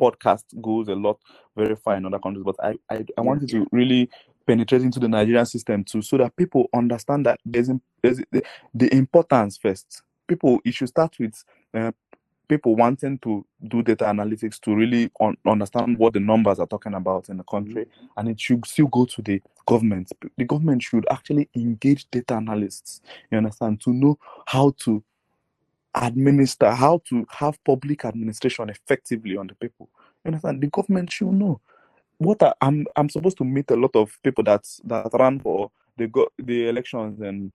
podcast 0.00 0.44
goes 0.60 0.88
a 0.88 0.94
lot 0.94 1.18
very 1.56 1.76
far 1.76 1.96
in 1.96 2.04
other 2.06 2.18
countries, 2.18 2.44
but 2.44 2.56
I 2.62 2.74
I, 2.90 3.04
I 3.16 3.20
wanted 3.20 3.48
to 3.50 3.66
really 3.72 4.10
penetrate 4.46 4.82
into 4.82 4.98
the 4.98 5.08
Nigerian 5.08 5.46
system 5.46 5.84
too, 5.84 6.02
so 6.02 6.18
that 6.18 6.34
people 6.36 6.68
understand 6.74 7.26
that 7.26 7.38
there's, 7.44 7.70
there's 8.02 8.20
the, 8.32 8.42
the 8.74 8.92
importance 8.94 9.56
first. 9.56 10.02
People, 10.26 10.60
it 10.64 10.74
should 10.74 10.88
start 10.88 11.16
with 11.18 11.44
uh, 11.74 11.92
people 12.50 12.74
wanting 12.74 13.16
to 13.20 13.46
do 13.68 13.80
data 13.80 14.04
analytics 14.06 14.60
to 14.60 14.74
really 14.74 15.08
un- 15.20 15.36
understand 15.46 15.96
what 15.96 16.12
the 16.12 16.20
numbers 16.20 16.58
are 16.58 16.66
talking 16.66 16.94
about 16.94 17.28
in 17.28 17.36
the 17.36 17.44
country, 17.44 17.84
mm-hmm. 17.84 18.06
and 18.16 18.28
it 18.28 18.40
should 18.40 18.66
still 18.66 18.88
go 18.88 19.04
to 19.04 19.22
the 19.22 19.40
government. 19.66 20.10
The 20.36 20.44
government 20.44 20.82
should 20.82 21.06
actually 21.10 21.48
engage 21.54 22.10
data 22.10 22.34
analysts. 22.34 23.02
You 23.30 23.38
understand 23.38 23.80
to 23.82 23.92
know 23.92 24.18
how 24.46 24.74
to 24.78 25.02
administer, 25.94 26.72
how 26.72 27.00
to 27.08 27.24
have 27.30 27.62
public 27.64 28.04
administration 28.04 28.68
effectively 28.68 29.36
on 29.36 29.46
the 29.46 29.54
people. 29.54 29.88
You 30.24 30.30
understand? 30.30 30.60
The 30.60 30.66
government 30.66 31.12
should 31.12 31.32
know 31.32 31.60
what 32.18 32.42
I, 32.42 32.52
I'm 32.60 32.84
I'm 32.96 33.08
supposed 33.08 33.38
to 33.38 33.44
meet 33.44 33.70
a 33.70 33.76
lot 33.76 33.94
of 33.94 34.10
people 34.24 34.42
that 34.44 34.66
that 34.84 35.08
ran 35.14 35.38
for 35.38 35.70
the 35.96 36.08
go, 36.08 36.26
the 36.36 36.68
elections 36.68 37.20
in 37.20 37.52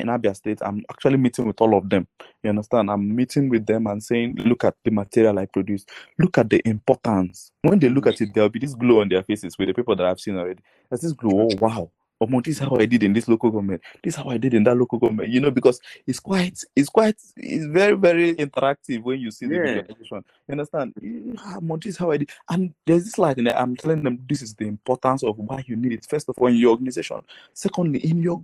in 0.00 0.08
Abia 0.08 0.34
State. 0.36 0.60
I'm 0.62 0.84
actually 0.90 1.18
meeting 1.18 1.46
with 1.46 1.60
all 1.60 1.76
of 1.76 1.88
them. 1.88 2.06
You 2.42 2.50
understand? 2.50 2.90
I'm 2.90 3.14
meeting 3.14 3.48
with 3.48 3.66
them 3.66 3.86
and 3.86 4.02
saying, 4.02 4.36
look 4.38 4.64
at 4.64 4.76
the 4.84 4.90
material 4.90 5.38
I 5.38 5.46
produce. 5.46 5.86
Look 6.18 6.38
at 6.38 6.50
the 6.50 6.62
importance. 6.68 7.52
When 7.62 7.78
they 7.78 7.88
look 7.88 8.06
at 8.08 8.20
it, 8.20 8.30
there'll 8.34 8.50
be 8.50 8.60
this 8.60 8.74
glow 8.74 9.00
on 9.02 9.08
their 9.08 9.22
faces 9.22 9.58
with 9.58 9.68
the 9.68 9.74
people 9.74 9.96
that 9.96 10.06
I've 10.06 10.20
seen 10.20 10.36
already. 10.36 10.62
There's 10.90 11.02
this 11.02 11.12
glow. 11.12 11.50
Oh 11.50 11.56
wow. 11.60 11.90
Oh, 12.20 12.40
this 12.42 12.56
is 12.56 12.58
how 12.60 12.76
I 12.76 12.86
did 12.86 13.02
in 13.02 13.14
this 13.14 13.28
local 13.28 13.50
government. 13.50 13.82
This 14.04 14.14
is 14.14 14.18
how 14.22 14.28
I 14.30 14.36
did 14.38 14.54
in 14.54 14.64
that 14.64 14.76
local 14.76 14.98
government. 14.98 15.30
You 15.30 15.40
know, 15.40 15.50
because 15.50 15.80
it's 16.06 16.20
quite, 16.20 16.62
it's 16.76 16.90
quite, 16.90 17.16
it's 17.36 17.64
very, 17.66 17.96
very 17.96 18.34
interactive 18.34 19.02
when 19.02 19.20
you 19.20 19.30
see 19.30 19.46
the 19.46 19.54
Yeah. 19.56 19.62
visualization. 19.82 20.24
You 20.48 20.52
understand? 20.52 20.94
Ah, 21.38 21.58
Mo, 21.62 21.78
this 21.78 21.94
is 21.94 21.98
how 21.98 22.10
I 22.10 22.18
did. 22.18 22.30
And 22.50 22.74
there's 22.86 23.04
this 23.04 23.14
slide 23.14 23.38
in 23.38 23.44
there. 23.44 23.58
I'm 23.58 23.76
telling 23.76 24.02
them 24.02 24.20
this 24.28 24.42
is 24.42 24.54
the 24.54 24.66
importance 24.66 25.22
of 25.24 25.38
why 25.38 25.64
you 25.66 25.76
need 25.76 25.92
it. 25.94 26.06
First 26.08 26.28
of 26.28 26.36
all, 26.38 26.48
in 26.48 26.56
your 26.56 26.72
organization. 26.72 27.22
Secondly, 27.54 28.00
in 28.00 28.22
your 28.22 28.42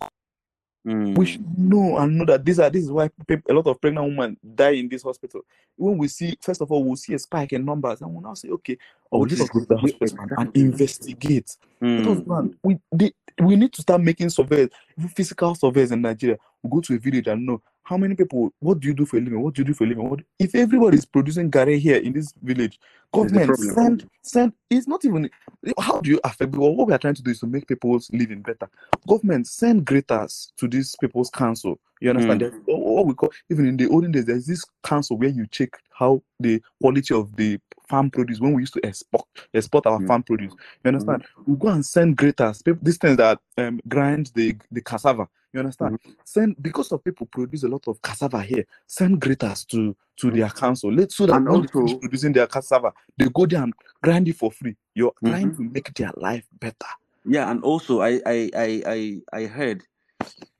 Mm. 0.87 1.18
we 1.18 1.26
should 1.26 1.59
know 1.59 1.97
and 1.99 2.16
know 2.16 2.24
that 2.26 2.45
these 2.45 2.61
are 2.61 2.70
this 2.70 2.84
is 2.84 2.93
why 2.93 3.11
a 3.49 3.53
lot 3.53 3.66
of 3.66 3.80
pregnant 3.80 4.07
women 4.07 4.37
die 4.55 4.70
in 4.70 4.89
this 4.89 5.03
hospital. 5.03 5.41
When 5.76 5.99
we 5.99 6.07
see, 6.07 6.39
first 6.41 6.61
of 6.62 6.70
all, 6.70 6.84
we'll 6.84 6.95
see 6.95 7.14
a 7.14 7.18
spike 7.18 7.53
in 7.53 7.64
numbers, 7.64 8.01
and 8.03 8.12
we'll 8.12 8.22
now 8.22 8.34
say, 8.34 8.49
okay, 8.51 8.78
Oh, 9.11 9.22
oh, 9.22 9.26
this 9.26 9.41
is 9.41 9.49
go 9.51 9.61
to 9.61 9.66
the 9.66 9.76
hospital 9.76 10.16
and- 10.20 10.32
and 10.39 10.57
investigate. 10.57 11.57
Mm. 11.82 12.55
we 12.62 12.78
they, 12.93 13.12
we 13.41 13.57
need 13.57 13.72
to 13.72 13.82
start 13.82 14.01
making 14.01 14.30
surveys, 14.30 14.68
physical 15.14 15.55
surveys 15.57 15.91
in 15.91 16.01
Nigeria. 16.03 16.39
We 16.62 16.70
go 16.70 16.80
to 16.80 16.95
a 16.95 16.99
village 16.99 17.26
and 17.26 17.45
know 17.45 17.61
how 17.82 17.97
many 17.97 18.14
people. 18.14 18.53
What 18.61 18.80
do 18.80 18.89
you 18.89 18.95
do 18.95 19.05
for 19.07 19.16
a 19.16 19.20
living? 19.20 19.43
What 19.43 19.55
do 19.55 19.62
you 19.62 19.66
do 19.66 19.74
for 19.74 19.84
a 19.84 19.87
living? 19.89 20.09
What, 20.09 20.20
if 20.39 20.55
everybody 20.55 20.99
is 20.99 21.05
producing 21.05 21.51
gari 21.51 21.78
here 21.78 21.97
in 21.97 22.12
this 22.12 22.32
village, 22.43 22.78
government 23.13 23.59
send 23.59 24.09
send. 24.23 24.53
It's 24.71 24.87
not 24.89 25.05
even. 25.05 25.31
How 25.79 26.01
do 26.01 26.11
you 26.11 26.21
affect? 26.25 26.55
What 26.55 26.87
we 26.87 26.93
are 26.93 26.99
trying 26.99 27.15
to 27.15 27.23
do 27.23 27.31
is 27.31 27.41
to 27.41 27.47
make 27.47 27.67
people's 27.67 28.11
living 28.13 28.43
better 28.43 28.69
government 29.07 29.47
send 29.47 29.85
graders 29.85 30.53
to 30.59 30.69
these 30.69 30.97
people's 31.01 31.31
council. 31.31 31.79
You 32.01 32.11
understand? 32.11 32.43
Mm. 32.43 32.61
What 32.67 33.07
we 33.07 33.15
call 33.15 33.33
even 33.51 33.67
in 33.67 33.77
the 33.77 33.89
olden 33.89 34.13
days, 34.13 34.27
there's 34.27 34.47
this 34.47 34.65
council 34.83 35.17
where 35.17 35.31
you 35.31 35.47
check 35.47 35.71
how 35.91 36.23
the 36.41 36.61
quality 36.81 37.15
of 37.15 37.35
the 37.37 37.59
farm 37.89 38.11
produce 38.11 38.41
when 38.41 38.53
we 38.53 38.63
used 38.63 38.75
to 38.75 38.85
export 38.85 39.27
export 39.55 39.87
our 39.87 39.99
Mm. 39.99 40.07
farm 40.07 40.23
produce. 40.23 40.53
You 40.85 40.89
understand? 40.89 41.25
We 41.47 41.57
go 41.57 41.69
and 41.69 41.85
send 41.85 42.17
graders, 42.17 42.63
peop- 42.63 42.83
these 42.83 42.99
things 42.99 43.17
that 43.17 43.41
um, 43.59 43.81
grind 43.89 44.31
the 44.35 44.57
the 44.71 44.83
cassava. 44.83 45.29
You 45.53 45.61
understand? 45.61 45.99
Send 46.25 46.61
because 46.61 46.93
of 46.93 47.03
people 47.03 47.27
produce 47.27 47.63
a 47.63 47.69
lot 47.69 47.89
of 47.89 48.03
cassava 48.03 48.43
here. 48.43 48.65
Send 48.87 49.21
graders 49.21 49.65
to 49.67 49.97
to 50.17 50.31
their 50.31 50.49
council. 50.49 50.93
Let 50.93 51.12
so 51.12 51.27
that 51.27 51.37
And 51.37 51.49
also- 51.49 51.99
producing 51.99 52.33
their 52.33 52.47
cassava, 52.47 52.93
they 53.19 53.29
go 53.29 53.47
there 53.47 53.62
and 53.62 53.75
grind 54.03 54.29
it 54.29 54.37
for 54.37 54.51
free. 54.51 54.77
You're 54.95 55.12
trying 55.25 55.51
Mhm. 55.53 55.57
to 55.57 55.62
make 55.62 55.95
their 55.95 56.12
life 56.17 56.47
better. 56.61 56.89
Yeah, 57.25 57.51
and 57.51 57.62
also 57.64 58.01
I 58.01 58.21
I 58.25 58.51
I 58.55 58.83
I, 58.87 59.23
I 59.33 59.47
heard 59.47 59.83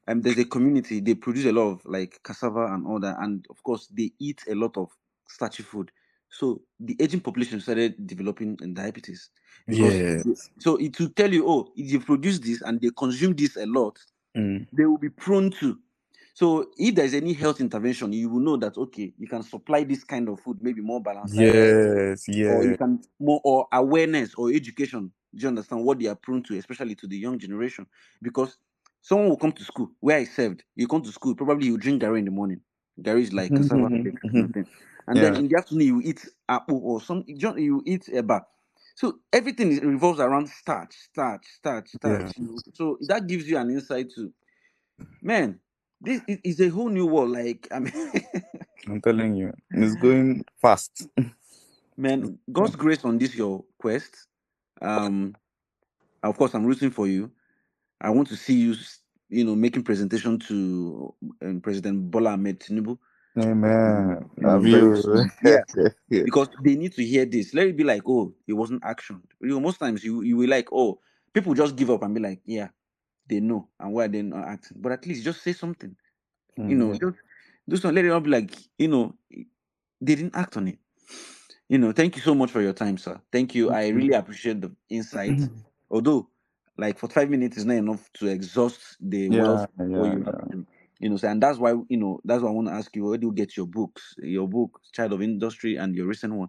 um 0.09 0.21
there's 0.21 0.39
a 0.39 0.45
community 0.45 1.01
they 1.01 1.15
produce 1.15 1.47
a 1.47 1.53
lot 1.53 1.69
of 1.71 1.85
like 1.87 2.21
cassava 2.23 2.73
and 2.75 2.87
all 2.87 3.01
that, 3.01 3.17
and 3.21 3.47
of 3.51 3.63
course 3.63 3.89
they 3.89 4.13
eat 4.19 4.43
a 4.49 4.55
lot 4.55 4.77
of 4.77 4.91
starchy 5.29 5.63
food. 5.63 5.91
So 6.29 6.61
the 6.81 6.97
aging 7.01 7.21
population 7.21 7.61
started 7.61 7.95
developing 8.07 8.59
in 8.63 8.75
diabetes. 8.75 9.31
they- 9.69 10.23
So 10.59 10.77
it 10.77 10.99
will 11.01 11.09
tell 11.11 11.33
you, 11.33 11.49
oh, 11.49 11.73
if 11.77 11.91
you 11.93 11.99
produce 12.01 12.39
this 12.41 12.63
and 12.63 12.81
they 12.81 12.91
consume 12.97 13.35
this 13.35 13.57
a 13.57 13.65
lot, 13.67 13.99
Mm. 14.37 14.67
they 14.73 14.85
will 14.85 14.99
be 14.99 15.09
prone 15.09 15.51
to. 15.61 15.79
So 16.37 16.71
if 16.79 16.95
there's 16.97 17.15
any 17.15 17.35
health 17.35 17.63
intervention, 17.63 18.13
you 18.13 18.31
will 18.31 18.41
know 18.43 18.59
that 18.59 18.79
okay, 18.79 19.15
you 19.19 19.29
can 19.29 19.43
supply 19.43 19.85
this 19.85 20.05
kind 20.05 20.29
of 20.29 20.41
food, 20.41 20.59
maybe 20.63 20.83
more 20.83 21.03
balanced. 21.03 21.39
diet, 21.47 21.63
Yes, 21.67 22.29
or 22.45 22.65
yeah. 22.65 22.67
you 22.67 22.77
can 22.77 23.03
more 23.21 23.41
or 23.45 23.69
awareness 23.73 24.35
or 24.37 24.53
education. 24.53 25.13
Do 25.35 25.43
you 25.43 25.49
understand 25.49 25.85
what 25.85 25.99
they 26.01 26.09
are 26.09 26.17
prone 26.17 26.43
to, 26.45 26.59
especially 26.59 26.95
to 26.97 27.09
the 27.09 27.19
young 27.19 27.39
generation? 27.39 27.87
Because 28.23 28.59
someone 29.03 29.31
will 29.31 29.39
come 29.39 29.53
to 29.53 29.65
school 29.65 29.91
where 30.01 30.19
I 30.19 30.25
served. 30.25 30.65
You 30.77 30.89
come 30.89 31.03
to 31.03 31.13
school, 31.13 31.35
probably 31.37 31.69
you 31.69 31.79
drink 31.79 32.03
gari 32.03 32.21
in 32.21 32.27
the 32.27 32.33
morning. 32.33 32.63
gari 33.01 33.23
is 33.23 33.33
like 33.35 33.55
cassava 33.55 33.91
Mhm, 33.91 34.05
cake 34.05 34.17
mhm, 34.25 34.35
kind 34.35 34.45
of 34.45 34.53
thing. 34.53 34.67
and 35.09 35.23
then 35.23 35.37
in 35.37 35.49
the 35.49 35.57
afternoon 35.59 35.87
you 35.89 36.03
eat 36.05 36.29
apple 36.49 36.81
or 36.85 37.01
some 37.01 37.25
you 37.29 37.83
eat 37.87 38.05
eba. 38.07 38.43
So 38.97 39.21
everything 39.33 39.73
is, 39.73 39.81
revolves 39.83 40.21
around 40.21 40.49
starch, 40.51 40.95
starch, 40.95 41.47
starch, 41.47 41.89
starch. 41.91 42.33
know. 42.39 42.63
So 42.75 42.99
that 43.09 43.27
gives 43.29 43.49
you 43.49 43.59
an 43.59 43.71
insight 43.71 44.11
to, 44.17 44.33
man. 45.23 45.61
This 46.01 46.23
is, 46.27 46.61
a 46.61 46.69
whole 46.69 46.89
new 46.89 47.07
world. 47.07 47.31
Like 47.31 47.69
I 47.73 47.79
mean, 47.81 47.93
I'm 48.89 49.01
telling 49.01 49.35
you, 49.37 49.53
it's 49.71 49.97
going 49.97 50.45
fast. 50.61 51.09
man, 51.97 52.39
God's 52.53 52.77
grace 52.77 53.05
on 53.05 53.19
this 53.19 53.35
your 53.35 53.65
quest. 53.79 54.27
Um, 54.81 55.35
of 56.23 56.37
course, 56.37 56.55
I'm 56.55 56.67
rooting 56.67 56.91
for 56.91 57.07
you. 57.07 57.31
I 58.01 58.11
want 58.11 58.29
to 58.29 58.37
see 58.37 58.55
you, 58.55 58.75
you 59.29 59.45
know, 59.45 59.55
making 59.55 59.85
presentation 59.85 60.39
to 60.41 61.15
um, 61.43 61.61
President 61.61 62.11
Bola 62.11 62.33
Ahmed 62.33 62.61
Tinubu 62.61 62.99
Amen. 63.39 64.31
you 64.37 64.47
know, 64.47 64.53
Have 64.53 64.63
very? 64.63 65.31
Yeah, 66.09 66.23
because 66.23 66.49
they 66.63 66.77
need 66.77 66.93
to 66.95 67.05
hear 67.05 67.27
this. 67.27 67.53
Let 67.53 67.67
it 67.67 67.77
be 67.77 67.85
like, 67.85 68.03
oh, 68.07 68.33
it 68.47 68.53
wasn't 68.53 68.85
action. 68.85 69.21
You 69.41 69.49
know, 69.49 69.61
most 69.61 69.79
times 69.81 70.05
you 70.05 70.23
you 70.23 70.37
will 70.37 70.49
like, 70.49 70.69
oh, 70.73 71.01
people 71.33 71.53
just 71.55 71.75
give 71.75 71.91
up 71.91 72.03
and 72.03 72.15
be 72.15 72.21
like, 72.21 72.41
yeah, 72.45 72.69
they 73.29 73.41
know 73.41 73.69
and 73.81 73.93
why 73.93 74.09
they're 74.09 74.23
not 74.25 74.49
acting. 74.49 74.79
But 74.81 74.93
at 74.93 75.07
least 75.07 75.25
just 75.25 75.43
say 75.43 75.53
something. 75.55 75.97
You 76.67 76.77
know, 76.77 76.93
Mhm. 76.93 77.01
just 77.01 77.17
do 77.69 77.77
something. 77.77 77.97
Let 77.97 78.05
it 78.17 78.25
be 78.25 78.31
like, 78.31 78.53
you 78.79 78.89
know, 78.89 79.15
they 80.01 80.17
didn't 80.17 80.37
act 80.37 80.57
on 80.57 80.69
it. 80.69 80.79
You 81.69 81.79
know, 81.79 81.93
thank 81.93 82.17
you 82.17 82.23
so 82.23 82.35
much 82.35 82.53
for 82.53 82.63
your 82.63 82.73
time, 82.75 82.97
sir. 82.99 83.21
Thank 83.33 83.55
you. 83.55 83.71
I 83.71 83.89
really 83.89 84.15
appreciate 84.15 84.61
the 84.61 84.73
insight. 84.89 85.49
Although, 85.91 86.31
like 86.79 86.99
for 86.99 87.09
five 87.09 87.29
minutes 87.31 87.57
is 87.59 87.65
not 87.67 87.77
enough 87.77 88.09
to 88.15 88.29
exhaust 88.29 88.97
the 89.01 89.31
Yeah, 89.31 89.33
wealth 89.33 89.67
yeah, 89.81 89.87
you 89.95 90.25
yeah. 90.27 90.47
you 91.01 91.11
know. 91.11 91.17
So, 91.17 91.29
and 91.29 91.43
that's 91.43 91.59
why 91.59 91.73
you 91.89 91.97
know 91.99 92.21
that's 92.25 92.43
why 92.43 92.51
I 92.51 92.53
want 92.53 92.69
to 92.69 92.75
ask 92.75 92.95
you 92.97 93.05
where 93.07 93.19
do 93.19 93.29
you 93.29 93.33
get 93.33 93.57
your 93.57 93.67
books, 93.67 94.15
your 94.19 94.49
book, 94.49 94.81
Child 94.93 95.15
of 95.15 95.23
Industry, 95.23 95.77
and 95.77 95.95
your 95.95 96.07
recent 96.07 96.35
one. 96.35 96.49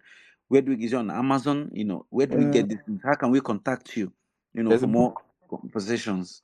Where 0.50 0.62
do 0.62 0.72
we 0.72 0.78
get 0.78 0.94
it 0.94 0.98
on 0.98 1.12
Amazon? 1.12 1.72
You 1.74 1.86
know, 1.86 2.06
where 2.12 2.28
do 2.28 2.38
we 2.38 2.46
get 2.46 2.70
this? 2.70 2.80
How 3.04 3.16
can 3.16 3.32
we 3.32 3.42
contact 3.42 3.98
you? 3.98 4.14
You 4.54 4.64
know, 4.64 4.76
There's 4.76 4.86
for 4.86 4.88
more 4.88 5.18
conversations. 5.50 6.44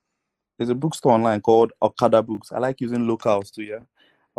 There's 0.58 0.70
a 0.70 0.76
bookstore 0.76 1.14
online 1.14 1.42
called 1.42 1.74
Okada 1.82 2.22
Books. 2.24 2.52
I 2.52 2.60
like 2.60 2.82
using 2.82 3.08
locals 3.08 3.52
too, 3.52 3.64
yeah. 3.64 3.80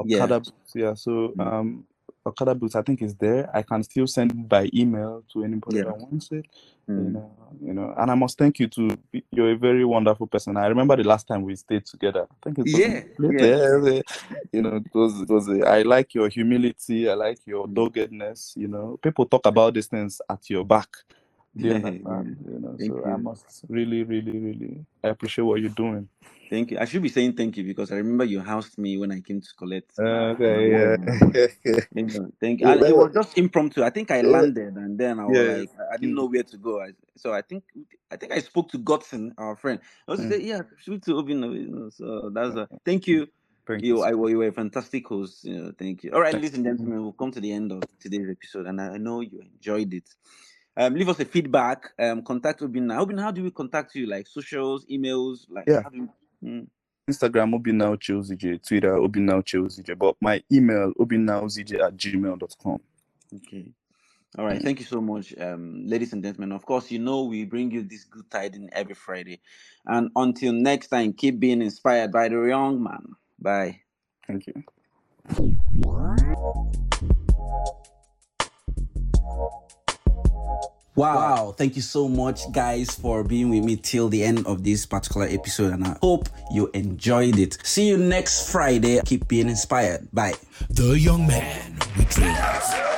Yeah. 0.05 0.19
Okada 0.25 0.41
Books, 0.41 0.73
yeah. 0.75 0.95
So 0.95 1.33
Mm. 1.37 1.53
um 1.53 1.85
Okada 2.27 2.55
Books, 2.55 2.75
I 2.75 2.83
think 2.83 3.03
is 3.03 3.15
there. 3.17 3.51
I 3.55 3.63
can 3.63 3.83
still 3.83 4.07
send 4.07 4.33
it 4.33 4.49
by 4.49 4.71
email 4.75 5.23
to 5.33 5.45
anybody 5.45 5.79
Yeah. 5.79 5.85
that 5.85 5.99
wants 5.99 6.33
it. 6.33 6.47
You 6.89 6.95
Mm. 6.95 7.13
know, 7.15 7.33
you 7.63 7.75
know, 7.75 7.95
and 7.99 8.11
I 8.11 8.15
must 8.15 8.39
thank 8.39 8.61
you 8.61 8.69
too. 8.69 8.91
You're 9.33 9.53
a 9.53 9.57
very 9.57 9.85
wonderful 9.85 10.27
person. 10.27 10.57
I 10.57 10.67
remember 10.67 10.97
the 10.97 11.05
last 11.05 11.27
time 11.27 11.43
we 11.43 11.57
stayed 11.57 11.87
together. 11.87 12.27
I 12.31 12.35
think 12.45 12.59
it 12.59 12.63
was 12.63 12.75
Yeah, 12.75 13.03
yeah. 13.19 13.47
yeah, 13.47 14.03
you 14.53 14.63
know, 14.63 14.77
it 14.77 14.95
was 14.95 15.21
it 15.23 15.29
was 15.31 15.49
a, 15.49 15.67
I 15.67 15.83
like 15.83 16.15
your 16.15 16.29
humility, 16.29 17.09
I 17.09 17.15
like 17.15 17.41
your 17.47 17.67
doggedness, 17.67 18.55
you 18.57 18.69
know. 18.69 18.99
People 19.03 19.27
talk 19.27 19.47
about 19.47 19.75
these 19.75 19.87
things 19.89 20.21
at 20.31 20.49
your 20.51 20.65
back. 20.65 20.89
Do 21.57 21.69
you 21.69 21.75
understand? 21.75 22.37
You 22.47 22.61
know, 22.61 22.79
Thank 22.79 22.87
so 22.87 23.05
I 23.07 23.17
must 23.17 23.65
really, 23.69 24.05
really, 24.05 24.39
really 24.39 24.87
I 25.05 25.09
appreciate 25.11 25.45
what 25.45 25.61
you're 25.61 25.71
doing. 25.71 26.09
Thank 26.51 26.73
you. 26.73 26.79
I 26.79 26.87
should 26.87 27.03
be 27.03 27.09
saying 27.11 27.35
thank 27.35 27.57
you 27.59 27.65
because 27.65 27.93
I 27.93 27.97
remember 27.97 28.25
you 28.25 28.41
housed 28.41 28.79
me 28.79 28.99
when 28.99 29.13
I 29.13 29.21
came 29.21 29.41
to 29.41 29.49
collect. 29.59 29.93
Uh, 29.99 30.35
okay, 30.35 30.57
award. 30.57 31.01
yeah. 31.05 31.47
Thank 31.95 32.15
you. 32.15 32.33
Thank 32.41 32.63
you. 32.63 32.69
Yeah, 32.69 32.75
And 32.75 32.83
it 32.89 32.97
was 32.97 33.13
just 33.15 33.39
impromptu. 33.39 33.83
I 33.85 33.91
think 33.91 34.11
I 34.13 34.23
Yeah. 34.23 34.31
landed 34.31 34.77
and 34.77 34.99
then 34.99 35.21
I 35.21 35.27
was 35.27 35.45
Yeah. 35.45 35.47
like, 35.47 35.71
I 35.93 35.97
didn't 35.99 36.17
know 36.17 36.27
where 36.27 36.45
to 36.45 36.59
go. 36.59 36.83
I, 36.83 36.93
so 37.17 37.33
I 37.33 37.43
think 37.43 37.65
I 38.13 38.17
think 38.17 38.33
I 38.33 38.41
spoke 38.41 38.71
to 38.73 38.79
Godson, 38.79 39.35
our 39.39 39.57
friend. 39.57 39.81
I 40.09 40.13
was 40.13 40.21
Mm. 40.21 40.29
say, 40.29 40.41
yeah, 40.41 40.63
speak 40.81 41.03
to 41.07 41.19
Obin. 41.19 41.43
You 41.43 41.69
know, 41.69 41.91
so 41.91 42.31
that's 42.35 42.57
a 42.57 42.69
thank 42.87 43.07
you. 43.09 43.29
Thank 43.67 43.89
You, 43.89 44.03
you. 44.03 44.03
I, 44.03 44.11
you 44.11 44.39
were 44.39 44.49
a 44.49 44.53
fantastic 44.53 45.07
host. 45.09 45.45
You 45.45 45.57
know, 45.65 45.73
thank 45.79 46.05
you. 46.05 46.13
All 46.13 46.21
right, 46.21 46.35
ladies 46.35 46.55
and 46.55 46.65
gentlemen, 46.65 47.05
we've 47.05 47.17
come 47.19 47.33
to 47.33 47.41
the 47.41 47.53
end 47.53 47.73
of 47.73 47.83
today's 48.01 48.29
episode, 48.31 48.67
and 48.67 48.81
I 48.81 48.99
know 48.99 49.21
you 49.23 49.41
enjoyed 49.43 49.95
it. 49.95 50.09
Um, 50.77 50.95
leave 50.95 51.09
us 51.09 51.21
a 51.21 51.25
feedback. 51.25 51.93
Um, 51.99 52.23
contact 52.23 52.63
Obin. 52.63 52.91
Obin, 52.91 53.19
how 53.19 53.31
do 53.31 53.43
we 53.43 53.51
contact 53.51 53.95
you? 53.95 54.07
Like 54.07 54.27
socials, 54.27 54.85
emails, 54.87 55.47
like 55.49 55.65
Yeah. 55.69 55.83
how 55.83 55.91
do 55.91 56.09
we, 56.43 56.49
mm, 56.49 56.67
Instagram 57.09 57.55
Obinau 57.55 57.97
Chilzj, 57.97 58.67
Twitter 58.67 58.95
Obinau 58.95 59.43
Chilzj, 59.43 59.97
but 59.99 60.17
my 60.21 60.43
email 60.51 60.93
obinauzj 60.99 61.79
at 61.85 61.97
gmail.com. 61.97 62.81
Okay. 63.35 63.73
All 64.39 64.47
right. 64.47 64.61
Thank 64.61 64.81
you 64.81 64.87
so 64.87 65.01
much, 65.01 65.33
um, 65.39 65.87
ladies 65.87 66.13
and 66.13 66.23
gentlemen. 66.23 66.51
Of 66.53 66.65
course, 66.67 66.91
you 66.91 66.99
know 66.99 67.25
we 67.25 67.45
bring 67.45 67.71
you 67.71 67.83
this 67.83 68.05
good 68.05 68.29
tidings 68.31 68.71
every 68.73 68.95
Friday. 68.95 69.41
And 69.87 70.11
until 70.17 70.53
next 70.53 70.89
time, 70.89 71.13
keep 71.13 71.39
being 71.39 71.63
inspired 71.63 72.11
by 72.11 72.29
the 72.29 72.41
young 72.43 72.83
man. 72.83 73.05
Bye. 73.39 73.81
Thank 74.27 74.47
you. 74.49 74.65
Wow. 80.97 81.17
wow. 81.17 81.55
Thank 81.57 81.75
you 81.77 81.83
so 81.83 82.09
much, 82.09 82.41
guys, 82.53 82.95
for 82.95 83.25
being 83.25 83.51
with 83.51 83.65
me 83.65 83.77
till 83.77 84.09
the 84.09 84.23
end 84.23 84.47
of 84.47 84.63
this 84.63 84.87
particular 84.87 85.27
episode. 85.27 85.73
And 85.73 85.85
I 85.85 85.97
hope 86.01 86.29
you 86.53 86.71
enjoyed 86.73 87.39
it. 87.39 87.59
See 87.65 87.89
you 87.89 87.97
next 87.97 88.51
Friday. 88.53 89.01
Keep 89.05 89.27
being 89.27 89.49
inspired. 89.49 90.09
Bye. 90.13 90.35
The 90.71 90.99
young 90.99 91.27
man 91.27 91.79
with 91.97 92.11
dreams. 92.11 92.94